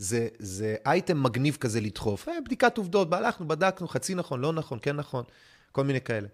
זה, 0.02 0.28
זה 0.38 0.76
אייטם 0.86 1.22
מגניב 1.22 1.56
כזה 1.60 1.80
לדחוף. 1.80 2.28
אה, 2.28 2.34
בדיקת 2.44 2.78
עובדות, 2.78 3.12
הלכנו, 3.12 3.48
בדקנו, 3.48 3.88
חצי 3.88 4.14
נכון, 4.14 4.40
לא 4.40 4.52
נכון, 4.52 4.78
כן 4.82 4.96
נכון, 4.96 5.24
כל 5.72 5.84
מיני 5.84 6.00
כאלה. 6.00 6.28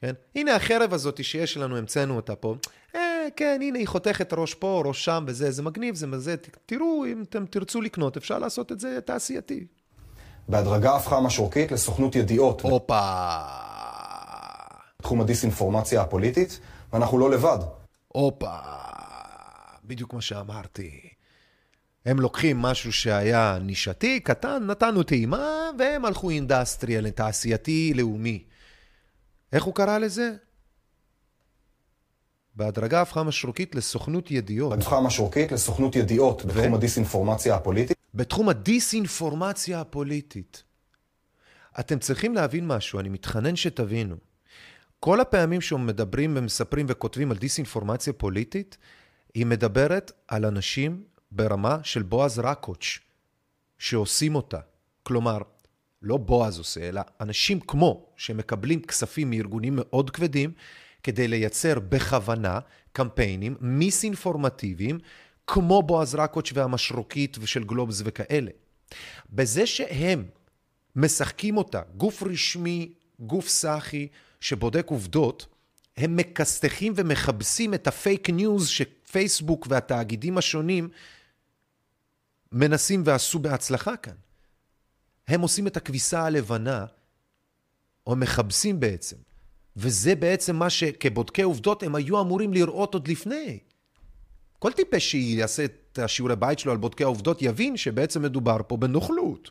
כן? 0.00 0.14
הנה 0.36 0.56
החרב 0.56 0.94
הזאת 0.94 1.24
שיש 1.24 1.56
לנו, 1.56 1.76
המצאנו 1.76 2.16
אותה 2.16 2.36
פה. 2.36 2.54
אה, 2.94 3.00
כן, 3.36 3.58
הנה, 3.62 3.78
היא 3.78 3.88
חותכת 3.88 4.32
ראש 4.32 4.54
פה, 4.54 4.82
ראש 4.84 5.04
שם 5.04 5.24
וזה, 5.26 5.50
זה 5.50 5.62
מגניב, 5.62 5.94
זה 5.94 6.06
מזה. 6.06 6.34
תראו, 6.66 7.06
אם 7.06 7.22
אתם 7.22 7.46
תרצו 7.46 7.80
לקנות, 7.80 8.16
אפשר 8.16 8.38
לעשות 8.38 8.72
את 8.72 8.80
זה 8.80 8.98
תעשייתי. 9.04 9.66
בהדרגה 10.48 10.96
הפכה 10.96 11.16
המשרוקית 11.16 11.72
לסוכנות 11.72 12.16
ידיעות. 12.16 12.60
הופה. 12.60 13.40
תחום 15.02 15.20
הדיסאינפורמציה 15.20 16.02
הפוליטית, 16.02 16.60
ואנחנו 16.92 17.18
לא 17.18 17.30
לבד. 17.30 17.58
הופה. 18.08 18.56
בדיוק 19.84 20.14
מה 20.14 20.20
שאמרתי. 20.20 21.19
הם 22.06 22.20
לוקחים 22.20 22.58
משהו 22.58 22.92
שהיה 22.92 23.58
נישתי, 23.62 24.20
קטן, 24.20 24.66
נתנו 24.66 25.02
טעימה, 25.02 25.70
והם 25.78 26.04
הלכו 26.04 26.30
אינדסטריאל, 26.30 27.10
תעשייתי, 27.10 27.92
לאומי. 27.94 28.44
איך 29.52 29.64
הוא 29.64 29.74
קרא 29.74 29.98
לזה? 29.98 30.32
בהדרגה 32.56 33.02
הפכה 33.02 33.22
משרוקית 33.22 33.74
לסוכנות 33.74 34.30
ידיעות. 34.30 34.72
הפכה 34.72 35.00
משרוקית 35.00 35.52
לסוכנות 35.52 35.96
ידיעות 35.96 36.44
בתחום. 36.44 36.74
הדיסאינפורמציה 36.74 37.54
הפוליטית. 37.54 37.96
בתחום 38.14 38.48
הדיסאינפורמציה 38.48 39.80
הפוליטית. 39.80 40.62
אתם 41.80 41.98
צריכים 41.98 42.34
להבין 42.34 42.66
משהו, 42.66 43.00
אני 43.00 43.08
מתחנן 43.08 43.56
שתבינו. 43.56 44.16
כל 45.00 45.20
הפעמים 45.20 45.60
שמדברים 45.60 46.32
ומספרים 46.36 46.86
וכותבים 46.88 47.30
על 47.30 47.36
דיסאינפורמציה 47.36 48.12
פוליטית, 48.12 48.78
היא 49.34 49.46
מדברת 49.46 50.12
על 50.28 50.44
אנשים 50.44 51.04
ברמה 51.32 51.78
של 51.82 52.02
בועז 52.02 52.38
רקוץ', 52.38 52.98
שעושים 53.78 54.34
אותה. 54.34 54.60
כלומר, 55.02 55.38
לא 56.02 56.16
בועז 56.16 56.58
עושה, 56.58 56.88
אלא 56.88 57.00
אנשים 57.20 57.60
כמו, 57.60 58.06
שמקבלים 58.16 58.82
כספים 58.82 59.30
מארגונים 59.30 59.72
מאוד 59.76 60.10
כבדים, 60.10 60.52
כדי 61.02 61.28
לייצר 61.28 61.78
בכוונה 61.78 62.58
קמפיינים 62.92 63.56
מיסאינפורמטיביים, 63.60 64.98
כמו 65.46 65.82
בועז 65.82 66.14
רקוץ' 66.14 66.50
והמשרוקית 66.54 67.36
ושל 67.40 67.64
גלובס 67.64 68.02
וכאלה. 68.04 68.50
בזה 69.30 69.66
שהם 69.66 70.24
משחקים 70.96 71.56
אותה, 71.56 71.82
גוף 71.96 72.22
רשמי, 72.22 72.92
גוף 73.20 73.48
סאחי, 73.48 74.08
שבודק 74.40 74.86
עובדות, 74.86 75.46
הם 75.96 76.16
מכסתחים 76.16 76.92
ומכבסים 76.96 77.74
את 77.74 77.86
ה 77.86 77.95
fake 77.95 78.30
news 78.30 78.68
שפייסבוק 78.68 79.66
והתאגידים 79.70 80.38
השונים 80.38 80.88
מנסים 82.52 83.02
ועשו 83.06 83.38
בהצלחה 83.38 83.96
כאן. 83.96 84.14
הם 85.28 85.40
עושים 85.40 85.66
את 85.66 85.76
הכביסה 85.76 86.22
הלבנה, 86.22 86.86
או 88.06 88.16
מכבסים 88.16 88.80
בעצם. 88.80 89.16
וזה 89.76 90.14
בעצם 90.14 90.56
מה 90.56 90.70
שכבודקי 90.70 91.42
עובדות 91.42 91.82
הם 91.82 91.94
היו 91.94 92.20
אמורים 92.20 92.52
לראות 92.52 92.94
עוד 92.94 93.08
לפני. 93.08 93.58
כל 94.58 94.72
טיפש 94.72 95.10
שיעשה 95.10 95.64
את 95.64 95.98
השיעורי 96.02 96.36
בית 96.36 96.58
שלו 96.58 96.72
על 96.72 96.78
בודקי 96.78 97.04
העובדות 97.04 97.42
יבין 97.42 97.76
שבעצם 97.76 98.22
מדובר 98.22 98.56
פה 98.66 98.76
בנוכלות. 98.76 99.50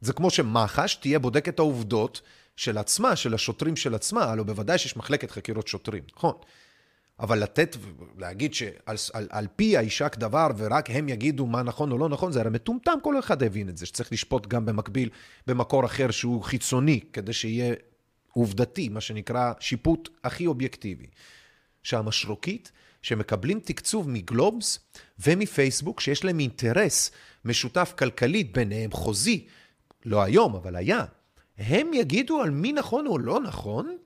זה 0.00 0.12
כמו 0.12 0.30
שמח"ש 0.30 0.94
תהיה 0.94 1.18
בודקת 1.18 1.58
העובדות 1.58 2.20
של 2.56 2.78
עצמה, 2.78 3.16
של 3.16 3.34
השוטרים 3.34 3.76
של 3.76 3.94
עצמה, 3.94 4.24
הלוא 4.24 4.44
בוודאי 4.44 4.78
שיש 4.78 4.96
מחלקת 4.96 5.30
חקירות 5.30 5.68
שוטרים, 5.68 6.02
נכון? 6.16 6.34
אבל 7.22 7.38
לתת, 7.38 7.76
להגיד 8.18 8.54
שעל 8.54 8.96
על, 9.12 9.28
על 9.30 9.46
פי 9.56 9.78
היישק 9.78 10.16
דבר 10.16 10.48
ורק 10.56 10.90
הם 10.90 11.08
יגידו 11.08 11.46
מה 11.46 11.62
נכון 11.62 11.92
או 11.92 11.98
לא 11.98 12.08
נכון, 12.08 12.32
זה 12.32 12.40
הרי 12.40 12.50
מטומטם, 12.50 12.98
כל 13.02 13.18
אחד 13.18 13.42
הבין 13.42 13.68
את 13.68 13.76
זה, 13.76 13.86
שצריך 13.86 14.12
לשפוט 14.12 14.46
גם 14.46 14.66
במקביל 14.66 15.10
במקור 15.46 15.84
אחר 15.84 16.10
שהוא 16.10 16.42
חיצוני, 16.42 17.00
כדי 17.12 17.32
שיהיה 17.32 17.74
עובדתי, 18.32 18.88
מה 18.88 19.00
שנקרא 19.00 19.52
שיפוט 19.60 20.08
הכי 20.24 20.46
אובייקטיבי. 20.46 21.06
שהמשרוקית, 21.82 22.72
שמקבלים 23.02 23.60
תקצוב 23.60 24.08
מגלובס 24.08 24.78
ומפייסבוק, 25.18 26.00
שיש 26.00 26.24
להם 26.24 26.40
אינטרס 26.40 27.10
משותף 27.44 27.94
כלכלית 27.98 28.52
ביניהם, 28.52 28.90
חוזי, 28.90 29.46
לא 30.04 30.22
היום, 30.22 30.54
אבל 30.54 30.76
היה, 30.76 31.04
הם 31.58 31.94
יגידו 31.94 32.40
על 32.40 32.50
מי 32.50 32.72
נכון 32.72 33.06
או 33.06 33.18
לא 33.18 33.40
נכון? 33.40 33.96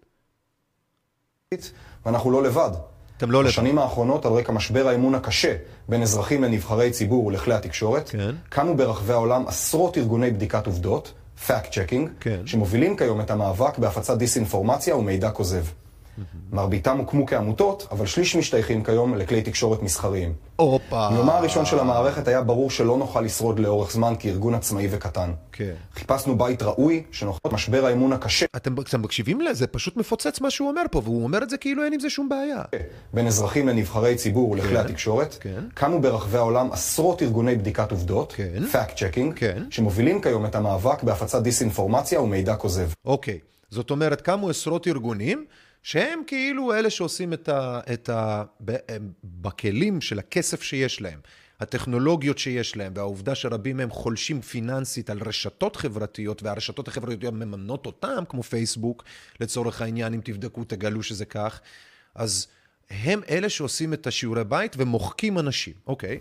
ואנחנו 2.05 2.31
לא 2.31 2.43
לבד. 2.43 2.96
אתם 3.17 3.31
לא 3.31 3.41
לבד. 3.41 3.51
בשנים 3.51 3.79
האחרונות, 3.79 4.27
על 4.27 4.33
רקע 4.33 4.53
משבר 4.53 4.89
האמון 4.89 5.15
הקשה 5.15 5.55
בין 5.89 6.03
אזרחים 6.03 6.45
לנבחרי 6.45 6.91
ציבור 6.91 7.27
ולכלי 7.27 7.55
התקשורת, 7.55 8.09
כן. 8.09 8.35
קמו 8.49 8.75
ברחבי 8.75 9.13
העולם 9.13 9.45
עשרות 9.47 9.99
ארגוני 9.99 10.31
בדיקת 10.31 10.67
עובדות, 10.67 11.13
fact 11.49 11.71
checking, 11.71 12.09
כן. 12.21 12.41
שמובילים 12.47 12.97
כיום 12.97 13.21
את 13.21 13.31
המאבק 13.31 13.79
בהפצת 13.79 14.19
דיסאינפורמציה 14.19 14.97
ומידע 14.97 15.31
כוזב. 15.31 15.65
מרביתם 16.53 16.99
הוקמו 16.99 17.27
כעמותות, 17.27 17.89
אבל 17.91 18.07
שליש 18.07 18.37
משתייכים 18.37 18.85
כיום 18.85 19.15
לכלי 19.15 19.43
תקשורת 19.43 19.83
מסחריים. 19.83 20.33
הופה. 20.57 21.11
מיומה 21.11 21.37
הראשון 21.37 21.65
של 21.65 21.79
המערכת 21.79 22.29
היה 22.29 22.43
ברור 22.43 22.71
שלא 22.71 22.97
נוכל 22.97 23.21
לשרוד 23.21 23.59
לאורך 23.59 23.93
זמן 23.93 24.15
כארגון 24.19 24.55
עצמאי 24.55 24.89
וקטן. 24.91 25.33
כן. 25.53 25.73
חיפשנו 25.95 26.39
בית 26.39 26.63
ראוי, 26.63 27.03
שנוכל 27.13 27.49
משבר 27.53 27.87
האמון 27.87 28.13
הקשה 28.13 28.47
אתם, 28.57 28.75
אתם 28.81 29.03
מקשיבים 29.03 29.41
לזה? 29.41 29.67
פשוט 29.67 29.97
מפוצץ 29.97 30.41
מה 30.41 30.51
שהוא 30.51 30.69
אומר 30.69 30.83
פה, 30.91 31.01
והוא 31.05 31.25
אומר 31.25 31.43
את 31.43 31.51
זה 31.51 31.57
כאילו 31.57 31.85
אין 31.85 31.93
עם 31.93 32.01
זה 32.01 32.11
שום 32.11 32.29
בעיה. 32.29 32.63
בין 33.13 33.27
אזרחים 33.27 33.69
לנבחרי 33.69 34.15
ציבור 34.15 34.51
ולכלי 34.51 34.69
כן, 34.71 34.77
התקשורת, 34.77 35.37
כן. 35.41 35.61
קמו 35.75 36.01
ברחבי 36.01 36.39
העולם 36.39 36.73
עשרות 36.73 37.23
ארגוני 37.23 37.57
בדיקת 37.57 37.91
עובדות, 37.91 38.33
כן. 38.33 38.63
fact 38.73 38.93
checking, 38.93 39.33
כן. 39.37 39.63
שמובילים 39.71 40.21
כיום 40.21 40.47
את 40.47 40.55
המאבק 40.55 41.03
בהפצת 41.03 41.43
דיסאינפורמציה 41.43 42.21
ומידע 42.21 42.57
כוזב. 42.57 42.89
אוקיי. 43.05 43.39
זאת 43.71 43.91
אומרת, 43.91 44.21
קמו 44.21 44.51
עשרות 44.51 44.87
ארגונים 44.87 45.45
שהם 45.87 46.23
כאילו 46.27 46.75
אלה 46.75 46.91
שעושים 46.91 47.33
את 47.33 47.49
ה... 47.49 47.81
את 47.93 48.09
ה 48.09 48.45
בכלים 49.25 50.01
של 50.01 50.19
הכסף 50.19 50.63
שיש 50.63 51.01
להם, 51.01 51.21
הטכנולוגיות 51.61 52.39
שיש 52.39 52.77
להם, 52.77 52.93
והעובדה 52.97 53.35
שרבים 53.35 53.77
מהם 53.77 53.91
חולשים 53.91 54.41
פיננסית 54.41 55.11
על 55.11 55.19
רשתות 55.27 55.77
חברתיות, 55.77 56.43
והרשתות 56.43 56.89
החברתיות 56.89 57.35
מממנות 57.35 57.87
אותם, 57.87 58.25
כמו 58.29 58.43
פייסבוק, 58.43 59.05
לצורך 59.41 59.83
העניין, 59.83 60.15
אם 60.15 60.21
תבדקו, 60.25 60.65
תגלו 60.65 61.03
שזה 61.03 61.25
כך. 61.25 61.61
אז 62.15 62.47
הם 62.91 63.21
אלה 63.31 63.49
שעושים 63.49 63.93
את 63.93 64.07
השיעורי 64.07 64.45
בית 64.45 64.77
ומוחקים 64.79 65.39
אנשים. 65.39 65.75
אוקיי. 65.87 66.19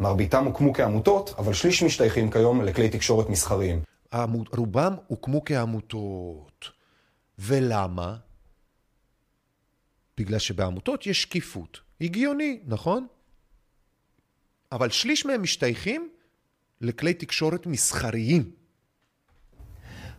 מרביתם 0.00 0.44
הוקמו 0.44 0.72
כעמותות, 0.72 1.34
אבל 1.38 1.52
שליש 1.52 1.82
משתייכים 1.82 2.30
כיום 2.30 2.62
לכלי 2.64 2.88
תקשורת 2.88 3.28
מסחריים. 3.28 3.82
רובם 4.56 4.94
הוקמו 5.06 5.44
כעמותות. 5.44 6.70
ולמה? 7.38 8.16
בגלל 10.24 10.38
שבעמותות 10.38 11.06
יש 11.06 11.22
שקיפות. 11.22 11.80
הגיוני, 12.00 12.60
נכון? 12.66 13.06
אבל 14.72 14.90
שליש 14.90 15.26
מהם 15.26 15.42
משתייכים 15.42 16.10
לכלי 16.80 17.14
תקשורת 17.14 17.66
מסחריים. 17.66 18.50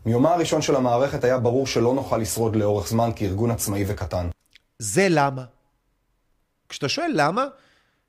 מיומה 0.05 0.33
הראשון 0.33 0.61
של 0.61 0.75
המערכת 0.75 1.23
היה 1.23 1.37
ברור 1.37 1.67
שלא 1.67 1.93
נוכל 1.93 2.17
לשרוד 2.17 2.55
לאורך 2.55 2.87
זמן 2.87 3.09
כארגון 3.15 3.51
עצמאי 3.51 3.83
וקטן. 3.87 4.29
זה 4.79 5.07
למה. 5.09 5.45
כשאתה 6.69 6.89
שואל 6.89 7.11
למה, 7.13 7.45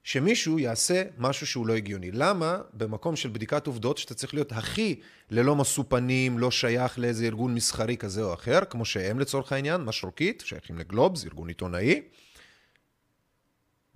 שמישהו 0.05 0.59
יעשה 0.59 1.03
משהו 1.19 1.47
שהוא 1.47 1.67
לא 1.67 1.75
הגיוני. 1.75 2.11
למה 2.11 2.59
במקום 2.73 3.17
של 3.17 3.29
בדיקת 3.29 3.67
עובדות, 3.67 3.99
שאתה 3.99 4.15
צריך 4.15 4.35
להיות 4.35 4.53
הכי 4.53 5.01
ללא 5.31 5.57
משוא 5.57 5.85
פנים, 5.89 6.39
לא 6.39 6.51
שייך 6.51 6.99
לאיזה 6.99 7.25
ארגון 7.25 7.55
מסחרי 7.55 7.97
כזה 7.97 8.23
או 8.23 8.35
אחר, 8.35 8.61
כמו 8.71 8.85
שהם 8.85 9.19
לצורך 9.19 9.53
העניין, 9.53 9.81
משרוקית, 9.81 10.43
שייכים 10.47 10.79
לגלובס, 10.79 11.25
ארגון 11.25 11.49
עיתונאי, 11.49 12.03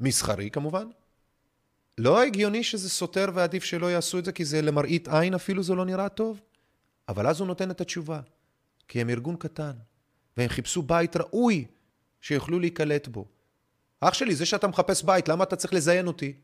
מסחרי 0.01 0.51
כמובן. 0.51 0.87
לא 1.99 2.23
הגיוני 2.23 2.65
שזה 2.65 2.91
סותר 2.91 3.27
ועדיף 3.35 3.65
שלא 3.65 3.87
יעשו 3.87 4.19
את 4.19 4.25
זה, 4.25 4.33
כי 4.33 4.45
זה 4.45 4.63
למראית 4.63 5.09
עין 5.09 5.35
אפילו 5.35 5.63
זה 5.63 5.75
לא 5.75 5.85
נראה 5.85 6.09
טוב. 6.09 6.41
אבל 7.09 7.27
אז 7.27 7.41
הוא 7.41 7.47
נותן 7.47 7.71
את 7.71 7.81
התשובה. 7.81 8.21
כי 8.89 9.01
הם 9.01 9.11
ארגון 9.11 9.37
קטן, 9.37 9.73
והם 10.37 10.49
חיפשו 10.49 10.83
בית 10.83 11.17
ראוי 11.17 11.65
שיוכלו 12.21 12.61
להיקלט 12.61 13.09
בו. 13.09 13.27
אח 14.01 14.15
שלי, 14.15 14.35
זה 14.35 14.47
שאתה 14.47 14.67
מחפש 14.67 15.03
בית, 15.03 15.29
למה 15.29 15.45
אתה 15.45 15.57
צריך 15.57 15.75
לזיין 15.75 16.07
אותי? 16.07 16.37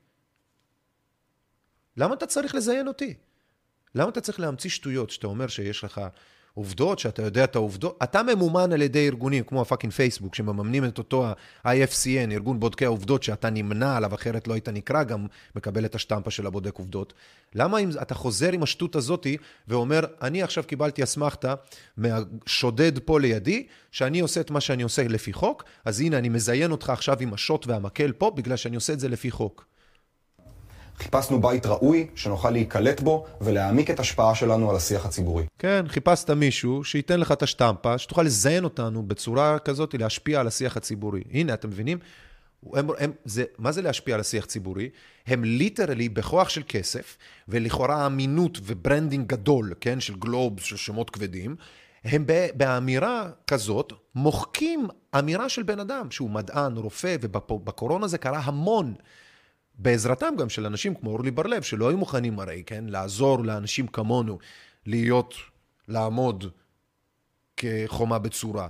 למה 1.96 2.14
אתה 2.14 2.26
צריך 2.26 2.54
לזיין 2.54 2.88
אותי? 2.88 3.14
למה 3.94 4.08
אתה 4.08 4.20
צריך 4.20 4.40
להמציא 4.40 4.70
שטויות 4.70 5.10
שאתה 5.10 5.26
אומר 5.26 5.46
שיש 5.46 5.84
לך 5.84 6.00
עובדות, 6.54 6.98
שאתה 6.98 7.22
יודע 7.22 7.44
את 7.44 7.56
העובדות? 7.56 7.98
אתה 8.02 8.22
ממומן 8.22 8.72
על 8.72 8.82
ידי 8.82 9.06
ארגונים 9.06 9.44
כמו 9.44 9.60
הפאקינג 9.60 9.92
פייסבוק, 9.92 10.34
שמממנים 10.34 10.84
את 10.84 10.98
אותו 10.98 11.26
ה-IFCN, 11.26 12.32
ארגון 12.32 12.60
בודקי 12.60 12.84
העובדות, 12.84 13.22
שאתה 13.22 13.50
נמנה 13.50 13.96
עליו, 13.96 14.14
אחרת 14.14 14.48
לא 14.48 14.54
היית 14.54 14.68
נקרא, 14.68 15.02
גם 15.02 15.26
מקבל 15.56 15.84
את 15.84 15.94
השטמפה 15.94 16.30
של 16.30 16.46
הבודק 16.46 16.78
עובדות. 16.78 17.12
למה 17.54 17.78
אם 17.78 17.90
אתה 18.02 18.14
חוזר 18.14 18.52
עם 18.52 18.62
השטות 18.62 18.96
הזאתי 18.96 19.36
ואומר, 19.68 20.00
אני 20.22 20.42
עכשיו 20.42 20.64
קיבלתי 20.64 21.02
אסמכתה 21.02 21.54
מהשודד 21.96 22.98
פה 22.98 23.20
לידי, 23.20 23.66
שאני 23.92 24.20
עושה 24.20 24.40
את 24.40 24.50
מה 24.50 24.60
שאני 24.60 24.82
עושה 24.82 25.08
לפי 25.08 25.32
חוק, 25.32 25.64
אז 25.84 26.00
הנה, 26.00 26.18
אני 26.18 26.28
מזיין 26.28 26.70
אותך 26.70 26.90
עכשיו 26.90 27.16
עם 27.20 27.34
השוט 27.34 27.66
והמקל 27.66 28.12
פה, 28.12 28.30
בגלל 28.30 28.56
שאני 28.56 28.76
עושה 28.76 28.92
את 28.92 29.00
זה 29.00 29.08
לפי 29.08 29.30
חוק. 29.30 29.73
חיפשנו 30.98 31.40
בית 31.40 31.66
ראוי, 31.66 32.06
שנוכל 32.14 32.50
להיקלט 32.50 33.00
בו 33.00 33.26
ולהעמיק 33.40 33.90
את 33.90 34.00
השפעה 34.00 34.34
שלנו 34.34 34.70
על 34.70 34.76
השיח 34.76 35.06
הציבורי. 35.06 35.44
כן, 35.58 35.84
חיפשת 35.88 36.30
מישהו 36.30 36.84
שייתן 36.84 37.20
לך 37.20 37.32
את 37.32 37.42
השטמפה, 37.42 37.98
שתוכל 37.98 38.22
לזיין 38.22 38.64
אותנו 38.64 39.02
בצורה 39.02 39.58
כזאת, 39.58 39.94
להשפיע 39.94 40.40
על 40.40 40.46
השיח 40.46 40.76
הציבורי. 40.76 41.22
הנה, 41.32 41.54
אתם 41.54 41.68
מבינים? 41.68 41.98
הם, 42.72 42.88
הם, 42.98 43.12
זה, 43.24 43.44
מה 43.58 43.72
זה 43.72 43.82
להשפיע 43.82 44.14
על 44.14 44.20
השיח 44.20 44.44
ציבורי? 44.44 44.88
הם 45.26 45.44
literally 45.44 46.08
בכוח 46.08 46.48
של 46.48 46.62
כסף, 46.68 47.16
ולכאורה 47.48 48.06
אמינות 48.06 48.58
ו 48.62 48.69
branding 48.69 49.26
גדול, 49.26 49.72
כן, 49.80 50.00
של 50.00 50.14
גלובס, 50.14 50.62
של 50.64 50.76
שמות 50.76 51.10
כבדים, 51.10 51.56
הם 52.04 52.24
באמירה 52.54 53.30
כזאת 53.46 53.92
מוחקים 54.14 54.86
אמירה 55.18 55.48
של 55.48 55.62
בן 55.62 55.80
אדם, 55.80 56.10
שהוא 56.10 56.30
מדען, 56.30 56.76
רופא, 56.76 57.16
ובקורונה 57.20 58.06
זה 58.06 58.18
קרה 58.18 58.40
המון. 58.44 58.94
בעזרתם 59.78 60.34
גם 60.38 60.48
של 60.48 60.66
אנשים 60.66 60.94
כמו 60.94 61.10
אורלי 61.10 61.30
בר-לב, 61.30 61.62
שלא 61.62 61.88
היו 61.88 61.98
מוכנים 61.98 62.40
הרי, 62.40 62.62
כן, 62.66 62.84
לעזור 62.88 63.44
לאנשים 63.44 63.86
כמונו 63.86 64.38
להיות, 64.86 65.34
לעמוד 65.88 66.44
כחומה 67.56 68.18
בצורה. 68.18 68.68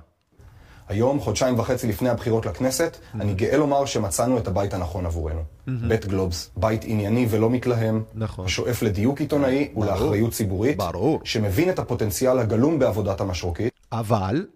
היום, 0.88 1.20
חודשיים 1.20 1.58
וחצי 1.58 1.88
לפני 1.88 2.08
הבחירות 2.08 2.46
לכנסת, 2.46 2.96
אני 3.14 3.34
גאה 3.34 3.56
לומר 3.56 3.84
שמצאנו 3.84 4.38
את 4.38 4.48
הבית 4.48 4.74
הנכון 4.74 5.06
עבורנו. 5.06 5.44
בית 5.66 6.06
גלובס, 6.06 6.50
בית 6.56 6.80
ענייני 6.84 7.26
ולא 7.30 7.50
מתלהם, 7.50 8.02
נכון. 8.14 8.44
השואף 8.44 8.82
לדיוק 8.82 9.20
עיתונאי 9.20 9.72
ולאחריות 9.76 10.32
ציבורית, 10.32 10.76
ברור. 10.76 11.20
שמבין 11.24 11.70
את 11.70 11.78
הפוטנציאל 11.78 12.38
הגלום 12.38 12.78
בעבודת 12.78 13.20
המשרוקית, 13.20 13.72
אבל 13.92 14.46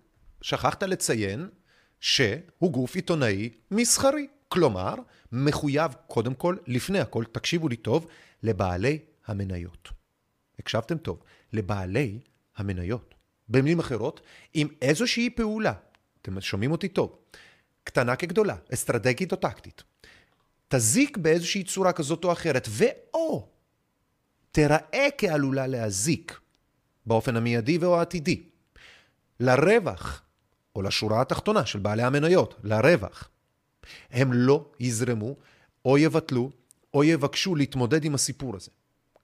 שכחת 0.43 0.83
לציין 0.83 1.49
שהוא 2.01 2.71
גוף 2.73 2.95
עיתונאי 2.95 3.51
מסחרי. 3.71 4.27
כלומר, 4.49 4.95
מחויב 5.33 5.93
קודם 6.07 6.35
כל, 6.35 6.57
לפני 6.67 7.01
הכל, 7.01 7.25
תקשיבו 7.33 7.69
לי 7.69 7.77
טוב, 7.77 8.07
לבעלי 8.43 8.99
המניות. 9.27 9.89
הקשבתם 10.59 10.99
טוב, 10.99 11.23
לבעלי 11.53 12.21
המניות. 12.57 13.15
במילים 13.49 13.79
אחרות, 13.79 14.21
עם 14.55 14.69
איזושהי 14.83 15.31
פעולה, 15.31 15.73
אתם 16.23 16.41
שומעים 16.41 16.73
אותי 16.73 16.89
טוב, 16.89 17.19
קטנה 17.85 18.17
כגדולה, 18.17 18.57
אסטרטגית 18.75 19.33
או 19.33 19.37
טקטית, 19.37 19.83
תזיק 20.69 21.17
באיזושהי 21.17 21.65
צורה 21.65 21.93
כזאת 21.93 22.25
או 22.25 22.33
אחרת, 22.33 22.69
ואו 22.71 23.49
תראה 24.53 25.09
כעלולה 25.19 25.67
להזיק 25.67 26.41
באופן 27.07 27.37
המיידי 27.37 27.79
או 27.83 27.99
העתידי, 27.99 28.43
לרווח, 29.41 30.23
או 30.77 30.83
לשורה 30.83 31.21
התחתונה 31.21 31.67
של 31.67 31.79
בעלי 31.79 32.03
המניות, 32.03 32.55
לרווח, 32.63 33.31
הם 34.11 34.33
לא 34.33 34.71
יזרמו, 34.81 35.37
או 35.85 35.99
יבטלו, 35.99 36.51
או 36.95 37.05
יבקשו 37.05 37.55
להתמודד 37.55 38.05
עם 38.05 38.15
הסיפור 38.15 38.57
הזה. 38.57 38.71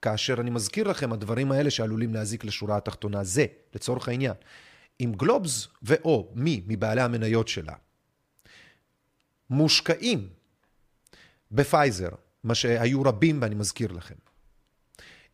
כאשר 0.01 0.41
אני 0.41 0.49
מזכיר 0.49 0.87
לכם, 0.87 1.13
הדברים 1.13 1.51
האלה 1.51 1.71
שעלולים 1.71 2.13
להזיק 2.13 2.45
לשורה 2.45 2.77
התחתונה 2.77 3.23
זה, 3.23 3.45
לצורך 3.75 4.07
העניין, 4.07 4.33
אם 4.99 5.13
גלובס 5.17 5.67
ואו 5.81 6.31
מי 6.35 6.61
מבעלי 6.67 7.01
המניות 7.01 7.47
שלה 7.47 7.73
מושקעים 9.49 10.29
בפייזר, 11.51 12.09
מה 12.43 12.55
שהיו 12.55 13.01
רבים 13.01 13.41
ואני 13.41 13.55
מזכיר 13.55 13.91
לכם, 13.91 14.15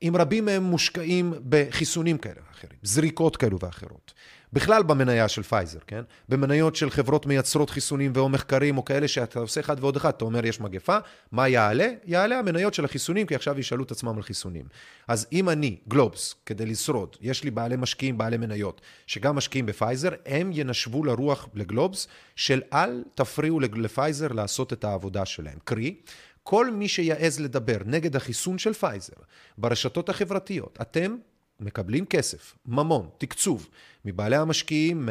אם 0.02 0.14
רבים 0.20 0.45
מהם 0.45 0.64
מושקעים 0.64 1.34
בחיסונים 1.49 2.18
כאלה 2.18 2.41
ואחרים, 2.48 2.80
זריקות 2.84 3.38
כאלו 3.38 3.60
ואחרות, 3.60 4.14
בכלל 4.53 4.84
במניה 4.84 5.28
של 5.28 5.44
פייזר, 5.44 5.80
כן? 5.88 6.02
במניות 6.30 6.76
של 6.76 6.90
חברות 6.90 7.26
מייצרות 7.26 7.69
חיסונים 7.69 8.11
ואו 8.15 8.30
מחקרים 8.30 8.78
או 8.78 8.86
כאלה 8.86 9.07
שאתה 9.07 9.40
עושה 9.40 9.60
אחד 9.60 9.76
ועוד 9.80 9.95
אחד, 9.95 10.10
אתה 10.10 10.26
אומר 10.26 10.45
יש 10.45 10.61
מגפה, 10.61 10.98
מה 11.32 11.48
יעלה? 11.48 11.90
יעלה 12.06 12.40
המניות 12.40 12.73
של 12.73 12.86
החיסונים, 12.86 13.28
כי 13.28 13.36
עכשיו 13.36 13.60
ישאלו 13.60 13.84
את 13.84 13.91
עצמם 13.91 14.18
על 14.18 14.23
חיסונים. 14.23 14.65
אז 15.07 15.28
אם 15.32 15.49
אני, 15.49 15.78
גלובס, 15.88 16.36
כדי 16.45 16.65
לשרוד, 16.65 17.15
יש 17.22 17.44
לי 17.44 17.52
בעלי 17.52 17.76
משקיעים, 17.76 18.18
בעלי 18.18 18.38
מניות, 18.38 18.82
שגם 19.07 19.36
משקיעים 19.36 19.65
בפייזר, 19.65 20.10
הם 20.26 20.52
ינשבו 20.53 21.03
לרוח 21.03 21.49
לגלובס 21.53 22.07
של 22.36 22.61
אל 22.73 23.03
תפריעו 23.15 23.60
לפייזר 23.60 24.28
לעשות 24.28 24.73
את 24.73 24.84
העבודה 24.84 25.26
שלהם. 25.26 25.57
קרי, 25.64 25.95
כל 26.44 26.72
מי 26.72 26.88
שיעז 26.88 27.40
לדבר 27.40 27.78
נגד 27.86 28.15
החיסון 28.15 28.57
של 28.57 28.73
פייזר 28.73 29.14
ברשתות 29.57 30.10
החברתיות, 30.10 30.78
אתם 30.82 31.15
מקבלים 31.61 32.05
כסף, 32.05 32.55
ממון, 32.65 33.09
תקצוב, 33.17 33.69
מבעלי 34.05 34.35
המשקיעים 34.35 35.09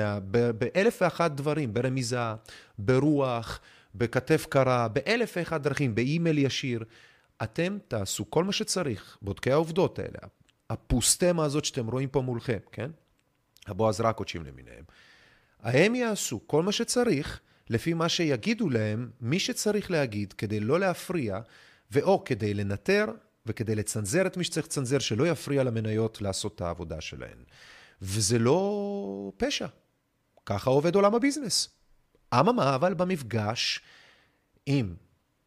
באלף 0.59 0.99
ואחת 1.03 1.31
דברים, 1.31 1.75
ברמיזה, 1.75 2.35
ברוח, 2.79 3.61
בכתף 3.95 4.47
קרה, 4.49 4.89
באלף 4.89 5.33
ואחת 5.37 5.61
דרכים, 5.61 5.95
באימייל 5.95 6.39
ישיר. 6.39 6.85
אתם 7.43 7.79
תעשו 7.89 8.31
כל 8.31 8.45
מה 8.45 8.53
שצריך, 8.53 9.19
בודקי 9.23 9.53
העובדות 9.53 9.99
האלה, 9.99 10.19
הפוסטמה 10.71 11.45
הזאת 11.45 11.65
שאתם 11.65 11.87
רואים 11.87 12.09
פה 12.09 12.21
מולכם, 12.21 12.59
כן? 12.73 12.91
הבועז 13.67 14.01
רקוצ'ים 14.01 14.43
למיניהם. 14.45 14.85
הם 15.63 15.95
יעשו 15.95 16.41
כל 16.47 16.63
מה 16.63 16.73
שצריך 16.73 17.41
לפי 17.71 17.95
מה 17.95 18.09
שיגידו 18.09 18.71
להם 18.71 19.11
מי 19.21 19.39
שצריך 19.39 19.91
להגיד 19.91 20.33
כדי 20.33 20.61
לא 20.61 20.81
להפריע, 20.81 21.39
ואו 21.91 22.25
כדי 22.25 22.55
לנטר 22.55 23.07
וכדי 23.51 23.75
לצנזר 23.75 24.27
את 24.27 24.37
מי 24.37 24.45
שצריך 24.45 24.67
לצנזר, 24.67 24.99
שלא 24.99 25.29
יפריע 25.29 25.63
למניות 25.63 26.23
לעשות 26.23 26.55
את 26.55 26.61
העבודה 26.61 27.01
שלהן. 27.01 27.39
וזה 28.03 28.39
לא 28.39 29.33
פשע. 29.37 29.67
ככה 30.47 30.71
עובד 30.71 30.95
עולם 30.95 31.15
הביזנס. 31.15 31.69
אממה, 32.35 32.75
אבל 32.75 32.95
במפגש 32.95 33.81
עם 34.67 34.95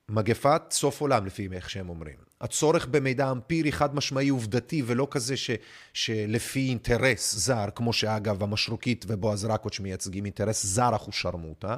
מגפת 0.09 0.61
סוף 0.71 1.01
עולם, 1.01 1.25
לפי 1.25 1.47
איך 1.51 1.69
שהם 1.69 1.89
אומרים, 1.89 2.15
הצורך 2.41 2.85
במידע 2.85 3.31
אמפירי 3.31 3.71
חד 3.71 3.95
משמעי 3.95 4.30
עובדתי 4.30 4.84
ולא 4.85 5.07
כזה 5.11 5.38
ש, 5.38 5.51
שלפי 5.93 6.69
אינטרס 6.69 7.35
זר, 7.35 7.65
כמו 7.75 7.93
שאגב 7.93 8.43
המשרוקית 8.43 9.05
ובועז 9.07 9.45
רקוץ' 9.45 9.80
מייצגים 9.80 10.25
אינטרס 10.25 10.65
זר 10.65 10.95
אחושרמוטה, 10.95 11.77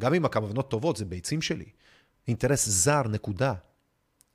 גם 0.00 0.14
אם 0.14 0.24
הכוונות 0.24 0.70
טובות, 0.70 0.96
זה 0.96 1.04
ביצים 1.04 1.42
שלי. 1.42 1.66
אינטרס 2.28 2.68
זר, 2.68 3.02
נקודה. 3.08 3.54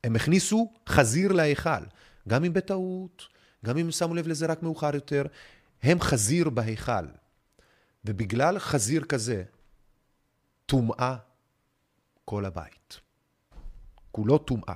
הם 0.03 0.15
הכניסו 0.15 0.73
חזיר 0.89 1.31
להיכל, 1.31 1.83
גם 2.27 2.43
אם 2.43 2.53
בטעות, 2.53 3.27
גם 3.65 3.77
אם 3.77 3.91
שמו 3.91 4.15
לב 4.15 4.27
לזה 4.27 4.45
רק 4.45 4.63
מאוחר 4.63 4.95
יותר, 4.95 5.25
הם 5.83 6.01
חזיר 6.01 6.49
בהיכל. 6.49 7.05
ובגלל 8.05 8.59
חזיר 8.59 9.03
כזה, 9.03 9.43
טומאה 10.65 11.15
כל 12.25 12.45
הבית. 12.45 12.99
כולו 14.11 14.37
טומאה. 14.37 14.75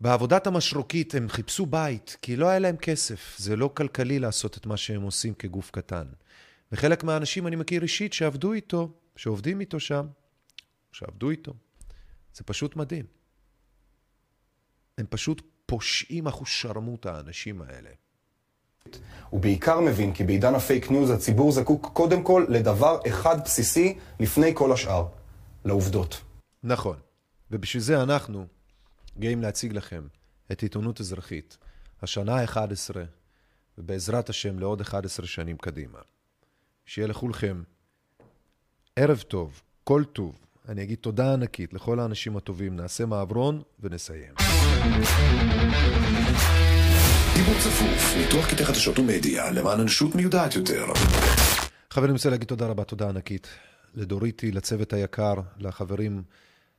בעבודת 0.00 0.46
המשרוקית 0.46 1.14
הם 1.14 1.28
חיפשו 1.28 1.66
בית, 1.66 2.16
כי 2.22 2.36
לא 2.36 2.48
היה 2.48 2.58
להם 2.58 2.76
כסף. 2.76 3.34
זה 3.38 3.56
לא 3.56 3.70
כלכלי 3.74 4.18
לעשות 4.18 4.56
את 4.56 4.66
מה 4.66 4.76
שהם 4.76 5.02
עושים 5.02 5.34
כגוף 5.34 5.70
קטן. 5.70 6.06
וחלק 6.72 7.04
מהאנשים 7.04 7.46
אני 7.46 7.56
מכיר 7.56 7.82
אישית 7.82 8.12
שעבדו 8.12 8.52
איתו, 8.52 8.92
שעובדים 9.16 9.60
איתו 9.60 9.80
שם, 9.80 10.06
שעבדו 10.92 11.30
איתו. 11.30 11.54
זה 12.34 12.44
פשוט 12.44 12.76
מדהים. 12.76 13.06
הם 14.98 15.06
פשוט 15.10 15.42
פושעים 15.66 16.26
אחושרמוט 16.26 17.06
האנשים 17.06 17.62
האלה. 17.62 17.90
הוא 19.30 19.40
בעיקר 19.40 19.80
מבין 19.80 20.14
כי 20.14 20.24
בעידן 20.24 20.54
הפייק 20.54 20.90
ניוז 20.90 21.10
הציבור 21.10 21.52
זקוק 21.52 21.90
קודם 21.92 22.22
כל 22.22 22.46
לדבר 22.48 22.98
אחד 23.08 23.44
בסיסי 23.44 23.98
לפני 24.20 24.52
כל 24.54 24.72
השאר, 24.72 25.06
לעובדות. 25.64 26.20
נכון, 26.62 26.96
ובשביל 27.50 27.82
זה 27.82 28.02
אנחנו 28.02 28.46
גאים 29.18 29.42
להציג 29.42 29.72
לכם 29.72 30.06
את 30.52 30.62
עיתונות 30.62 31.00
אזרחית, 31.00 31.58
השנה 32.02 32.36
ה-11, 32.40 32.96
ובעזרת 33.78 34.28
השם 34.28 34.58
לעוד 34.58 34.80
11 34.80 35.26
שנים 35.26 35.56
קדימה. 35.56 35.98
שיהיה 36.86 37.08
לכולכם 37.08 37.62
ערב 38.96 39.20
טוב, 39.20 39.62
כל 39.84 40.04
טוב. 40.12 40.49
אני 40.70 40.82
אגיד 40.82 40.98
תודה 40.98 41.32
ענקית 41.32 41.74
לכל 41.74 42.00
האנשים 42.00 42.36
הטובים. 42.36 42.76
נעשה 42.76 43.06
מעברון 43.06 43.62
ונסיים. 43.80 44.34
דיבור 47.34 47.54
צפוף, 47.60 48.16
ניתוח 48.16 48.50
קטעי 48.50 48.66
חדשות 48.66 48.98
ומדיה 48.98 49.50
למען 49.50 49.80
אנושות 49.80 50.14
מיודעת 50.14 50.54
יותר. 50.54 50.86
חברים, 51.90 52.10
אני 52.10 52.12
רוצה 52.12 52.30
להגיד 52.30 52.48
תודה 52.48 52.66
רבה, 52.66 52.84
תודה 52.84 53.08
ענקית. 53.08 53.48
לדוריטי, 53.94 54.52
לצוות 54.52 54.92
היקר, 54.92 55.34
לחברים 55.58 56.22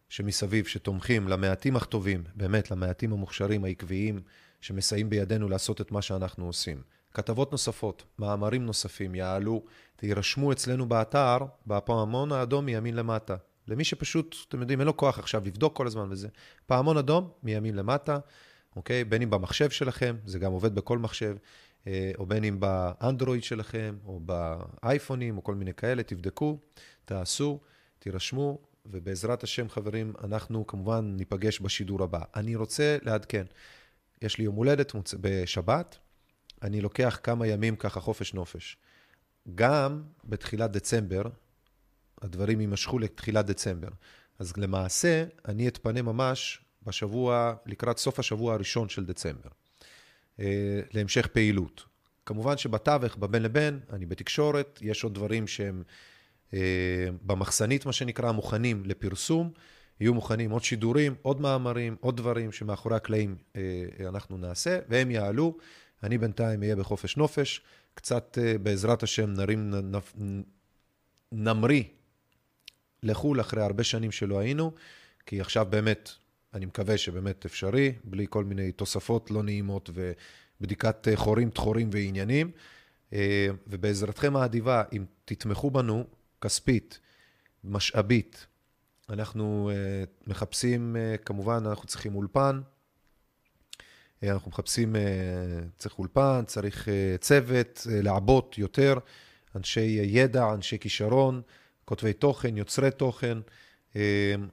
שמסביב, 0.09 0.65
שתומכים, 0.65 1.27
למעטים 1.27 1.75
אך 1.75 1.85
טובים, 1.85 2.23
באמת, 2.35 2.71
למעטים 2.71 3.13
המוכשרים, 3.13 3.65
העקביים, 3.65 4.21
שמסייעים 4.61 5.09
בידינו 5.09 5.49
לעשות 5.49 5.81
את 5.81 5.91
מה 5.91 6.01
שאנחנו 6.01 6.45
עושים. 6.45 6.81
כתבות 7.13 7.51
נוספות, 7.51 8.03
מאמרים 8.19 8.65
נוספים 8.65 9.15
יעלו, 9.15 9.63
תירשמו 9.95 10.51
אצלנו 10.51 10.89
באתר, 10.89 11.37
בפעמון 11.67 12.31
האדום 12.31 12.65
מימין 12.65 12.95
למטה. 12.95 13.35
למי 13.71 13.83
שפשוט, 13.83 14.35
אתם 14.49 14.61
יודעים, 14.61 14.79
אין 14.79 14.85
לו 14.87 14.97
כוח 14.97 15.19
עכשיו 15.19 15.41
לבדוק 15.45 15.75
כל 15.75 15.87
הזמן 15.87 16.07
וזה. 16.11 16.27
פעמון 16.65 16.97
אדום 16.97 17.29
מימין 17.43 17.75
למטה, 17.75 18.19
אוקיי? 18.75 19.03
בין 19.03 19.21
אם 19.21 19.29
במחשב 19.29 19.69
שלכם, 19.69 20.15
זה 20.25 20.39
גם 20.39 20.51
עובד 20.51 20.75
בכל 20.75 20.97
מחשב, 20.97 21.35
אה, 21.87 22.11
או 22.17 22.25
בין 22.25 22.43
אם 22.43 22.59
באנדרואיד 22.59 23.43
שלכם, 23.43 23.97
או 24.05 24.19
באייפונים, 24.19 25.37
או 25.37 25.43
כל 25.43 25.55
מיני 25.55 25.73
כאלה, 25.73 26.03
תבדקו, 26.03 26.59
תעשו, 27.05 27.59
תירשמו, 27.99 28.59
ובעזרת 28.85 29.43
השם, 29.43 29.69
חברים, 29.69 30.13
אנחנו 30.23 30.67
כמובן 30.67 31.13
ניפגש 31.17 31.59
בשידור 31.59 32.03
הבא. 32.03 32.21
אני 32.35 32.55
רוצה 32.55 32.97
לעדכן, 33.01 33.45
יש 34.21 34.37
לי 34.37 34.43
יום 34.43 34.55
הולדת 34.55 34.93
בשבת, 35.21 35.97
אני 36.61 36.81
לוקח 36.81 37.19
כמה 37.23 37.47
ימים 37.47 37.75
ככה 37.75 37.99
חופש 37.99 38.33
נופש. 38.33 38.77
גם 39.55 40.03
בתחילת 40.23 40.71
דצמבר, 40.71 41.21
הדברים 42.21 42.61
יימשכו 42.61 42.99
לתחילת 42.99 43.45
דצמבר. 43.45 43.89
אז 44.39 44.57
למעשה, 44.57 45.23
אני 45.47 45.67
אתפנה 45.67 46.01
ממש 46.01 46.61
בשבוע, 46.83 47.53
לקראת 47.65 47.97
סוף 47.97 48.19
השבוע 48.19 48.53
הראשון 48.53 48.89
של 48.89 49.05
דצמבר, 49.05 49.49
אה, 50.39 50.81
להמשך 50.93 51.27
פעילות. 51.27 51.83
כמובן 52.25 52.57
שבתווך, 52.57 53.17
בבין 53.17 53.43
לבין, 53.43 53.79
אני 53.93 54.05
בתקשורת, 54.05 54.79
יש 54.81 55.03
עוד 55.03 55.13
דברים 55.13 55.47
שהם 55.47 55.83
אה, 56.53 57.07
במחסנית, 57.21 57.85
מה 57.85 57.93
שנקרא, 57.93 58.31
מוכנים 58.31 58.83
לפרסום. 58.85 59.51
יהיו 59.99 60.13
מוכנים 60.13 60.51
עוד 60.51 60.63
שידורים, 60.63 61.15
עוד 61.21 61.41
מאמרים, 61.41 61.95
עוד 61.99 62.17
דברים 62.17 62.51
שמאחורי 62.51 62.95
הקלעים 62.95 63.35
אה, 63.55 63.61
אנחנו 64.09 64.37
נעשה, 64.37 64.79
והם 64.89 65.11
יעלו. 65.11 65.57
אני 66.03 66.17
בינתיים 66.17 66.61
אהיה 66.61 66.75
בחופש 66.75 67.17
נופש, 67.17 67.61
קצת 67.93 68.37
אה, 68.41 68.57
בעזרת 68.57 69.03
השם 69.03 69.33
נרים, 69.33 69.73
נמריא 71.31 71.83
לחו"ל 73.03 73.41
אחרי 73.41 73.63
הרבה 73.63 73.83
שנים 73.83 74.11
שלא 74.11 74.39
היינו, 74.39 74.71
כי 75.25 75.41
עכשיו 75.41 75.67
באמת, 75.69 76.09
אני 76.53 76.65
מקווה 76.65 76.97
שבאמת 76.97 77.45
אפשרי, 77.45 77.93
בלי 78.03 78.25
כל 78.29 78.43
מיני 78.43 78.71
תוספות 78.71 79.31
לא 79.31 79.43
נעימות 79.43 79.89
ובדיקת 79.93 81.07
אה, 81.07 81.17
חורים, 81.17 81.49
תחורים 81.49 81.89
ועניינים. 81.91 82.51
אה, 83.13 83.47
ובעזרתכם 83.67 84.35
האדיבה, 84.35 84.83
אם 84.93 85.05
תתמכו 85.25 85.71
בנו 85.71 86.05
כספית, 86.41 86.99
משאבית, 87.63 88.45
אנחנו 89.09 89.71
אה, 89.73 90.03
מחפשים, 90.27 90.95
כמובן, 91.25 91.63
אנחנו 91.65 91.87
צריכים 91.87 92.15
אולפן, 92.15 92.61
אנחנו 94.23 94.51
מחפשים, 94.51 94.95
צריך 95.77 95.99
אולפן, 95.99 96.43
צריך 96.47 96.87
צוות, 97.19 97.87
לעבות 97.91 98.57
יותר, 98.57 98.97
אנשי 99.55 99.99
ידע, 100.03 100.53
אנשי 100.53 100.79
כישרון, 100.79 101.41
כותבי 101.85 102.13
תוכן, 102.13 102.57
יוצרי 102.57 102.91
תוכן, 102.91 103.37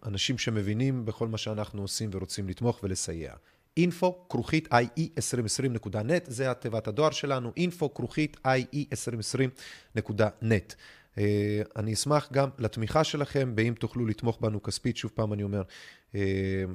אנשים 0.06 0.38
שמבינים 0.38 1.04
בכל 1.04 1.28
מה 1.28 1.38
שאנחנו 1.38 1.82
עושים 1.82 2.10
ורוצים 2.12 2.48
לתמוך 2.48 2.80
ולסייע. 2.82 3.32
info 3.78 4.06
כרוכית 4.28 4.68
ie2020.net, 4.72 6.24
זה 6.26 6.50
התיבת 6.50 6.88
הדואר 6.88 7.10
שלנו, 7.10 7.52
info 7.58 7.88
כרוכית 7.94 8.36
ie2020.net. 8.46 10.74
אה, 11.18 11.62
אני 11.76 11.94
אשמח 11.94 12.28
גם 12.32 12.48
לתמיכה 12.58 13.04
שלכם, 13.04 13.54
באם 13.54 13.74
תוכלו 13.74 14.06
לתמוך 14.06 14.38
בנו 14.40 14.62
כספית, 14.62 14.96
שוב 14.96 15.10
פעם 15.14 15.32
אני 15.32 15.42
אומר, 15.42 15.62
אה, 16.14 16.20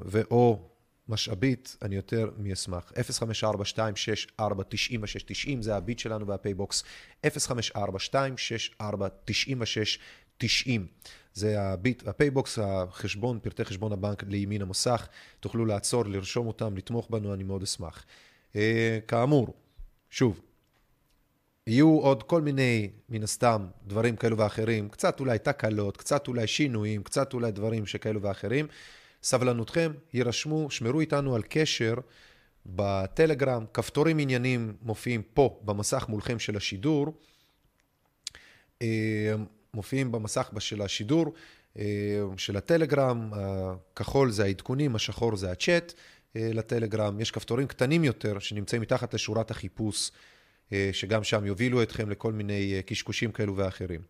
ואו 0.06 0.70
משאבית, 1.10 1.78
אני 1.82 1.96
יותר 1.96 2.30
מאשמח. 2.38 2.92
054-264-9690, 4.40 4.44
זה 5.60 5.76
הביט 5.76 6.00
שלנו 6.00 6.28
והפייבוקס. 6.28 6.84
054-264-9690. 7.26 7.30
זה 11.34 11.62
הביט, 11.62 12.08
הפייבוקס, 12.08 12.60
החשבון, 12.60 13.40
פרטי 13.40 13.66
חשבון 13.66 13.94
הבנק 13.94 14.24
לימין 14.28 14.62
המסך. 14.62 15.08
תוכלו 15.40 15.66
לעצור, 15.66 16.06
לרשום 16.06 16.48
אותם, 16.48 16.78
לתמוך 16.78 17.10
בנו, 17.10 17.34
אני 17.34 17.44
מאוד 17.44 17.64
אשמח. 17.64 18.06
אה, 18.56 19.00
כאמור, 19.08 19.54
שוב, 20.10 20.42
יהיו 21.68 22.00
עוד 22.00 22.24
כל 22.24 22.42
מיני, 22.42 22.90
מן 23.10 23.24
הסתם, 23.24 23.68
דברים 23.88 24.16
כאלו 24.16 24.38
ואחרים, 24.38 24.90
קצת 24.90 25.20
אולי 25.20 25.40
תקלות, 25.40 25.98
קצת 25.98 26.28
אולי 26.28 26.48
שינויים, 26.48 27.04
קצת 27.04 27.34
אולי 27.34 27.52
דברים 27.52 27.86
שכאלו 27.86 28.22
ואחרים. 28.22 28.68
סבלנותכם, 29.24 29.92
יירשמו, 30.14 30.72
שמרו 30.72 31.00
איתנו 31.00 31.36
על 31.36 31.42
קשר 31.50 31.94
בטלגרם, 32.66 33.66
כפתורים 33.74 34.20
עניינים 34.20 34.74
מופיעים 34.82 35.22
פה 35.34 35.60
במסך 35.66 36.06
מולכם 36.10 36.40
של 36.40 36.58
השידור. 36.58 37.14
מופיעים 39.74 40.12
במסך 40.12 40.50
של 40.60 40.82
השידור 40.82 41.34
אה, 41.80 41.84
של 42.38 42.58
הטלגרם, 42.58 43.30
הכחול 43.34 44.32
זה 44.32 44.44
העדכונים, 44.44 44.96
השחור 44.96 45.36
זה 45.36 45.52
הצ'אט 45.52 45.94
אה, 46.36 46.50
לטלגרם. 46.54 47.20
יש 47.20 47.32
כפתורים 47.32 47.68
קטנים 47.68 48.04
יותר 48.04 48.40
שנמצאים 48.40 48.82
מתחת 48.82 49.14
לשורת 49.14 49.52
החיפוש, 49.52 50.12
אה, 50.74 50.90
שגם 50.94 51.24
שם 51.24 51.46
יובילו 51.46 51.84
אתכם 51.84 52.10
לכל 52.10 52.34
מיני 52.34 52.82
קשקושים 52.86 53.32
כאלו 53.32 53.58
ואחרים, 53.58 54.02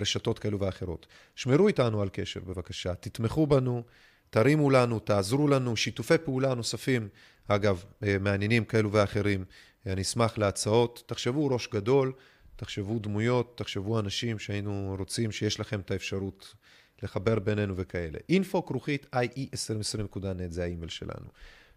רשתות 0.00 0.38
כאלו 0.38 0.60
ואחרות. 0.60 1.06
שמרו 1.34 1.68
איתנו 1.68 2.02
על 2.02 2.08
קשר 2.12 2.40
בבקשה, 2.40 2.94
תתמכו 2.94 3.46
בנו, 3.46 3.82
תרימו 4.30 4.70
לנו, 4.70 4.98
תעזרו 4.98 5.48
לנו, 5.48 5.76
שיתופי 5.76 6.18
פעולה 6.18 6.54
נוספים, 6.54 7.08
אגב, 7.48 7.84
מעניינים 8.20 8.64
כאלו 8.64 8.92
ואחרים. 8.92 9.44
אני 9.86 10.02
אשמח 10.02 10.38
להצעות, 10.38 11.02
תחשבו 11.06 11.46
ראש 11.46 11.68
גדול. 11.68 12.12
תחשבו 12.56 12.98
דמויות, 12.98 13.58
תחשבו 13.58 14.00
אנשים 14.00 14.38
שהיינו 14.38 14.94
רוצים 14.98 15.32
שיש 15.32 15.60
לכם 15.60 15.80
את 15.80 15.90
האפשרות 15.90 16.54
לחבר 17.02 17.38
בינינו 17.38 17.76
וכאלה. 17.76 18.18
info 18.32 18.62
כרוכית 18.66 19.06
ie2020.net 19.14 20.50
זה 20.50 20.62
האימייל 20.62 20.88
שלנו. 20.88 21.26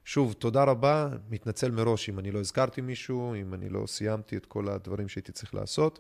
שוב, 0.06 0.34
תודה 0.34 0.64
רבה, 0.64 1.10
מתנצל 1.30 1.72
מראש 1.72 2.10
אם 2.10 2.19
אני 2.19 2.31
לא 2.31 2.39
הזכרתי 2.39 2.81
מישהו, 2.81 3.35
אם 3.35 3.53
אני 3.53 3.69
לא 3.69 3.88
סיימתי 3.88 4.38
את 4.38 4.45
כל 4.45 4.69
הדברים 4.69 5.07
שהייתי 5.07 5.31
צריך 5.31 5.56
לעשות. 5.56 5.99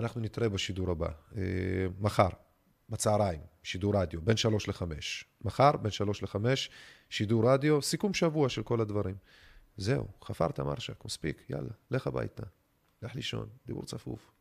אנחנו 0.00 0.20
נתראה 0.20 0.48
בשידור 0.48 0.90
הבא, 0.90 1.08
אה, 1.36 1.42
מחר, 2.00 2.28
בצהריים, 2.88 3.40
שידור 3.62 3.96
רדיו, 3.96 4.22
בין 4.22 4.36
שלוש 4.36 4.68
לחמש. 4.68 5.24
מחר, 5.44 5.76
בין 5.76 5.90
שלוש 5.90 6.22
לחמש, 6.22 6.70
שידור 7.10 7.50
רדיו, 7.50 7.82
סיכום 7.82 8.14
שבוע 8.14 8.48
של 8.48 8.62
כל 8.62 8.80
הדברים. 8.80 9.14
זהו, 9.76 10.06
חפרת 10.24 10.60
מרשק, 10.60 11.04
מספיק, 11.04 11.42
יאללה, 11.50 11.70
לך 11.90 12.06
הביתה. 12.06 12.42
לך 13.02 13.14
לישון, 13.14 13.48
דיבור 13.66 13.84
צפוף. 13.84 14.32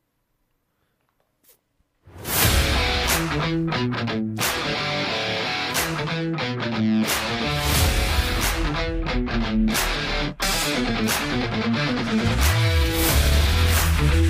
דיבור 13.99 14.28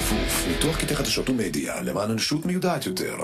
צפוף, 0.00 0.44
ניתוח 0.48 0.76
קטעי 0.76 0.96
חדשות 0.96 1.30
ומדיה 1.30 1.80
למען 1.80 2.10
אנושות 2.10 2.46
מיודעת 2.46 2.86
יותר. 2.86 3.16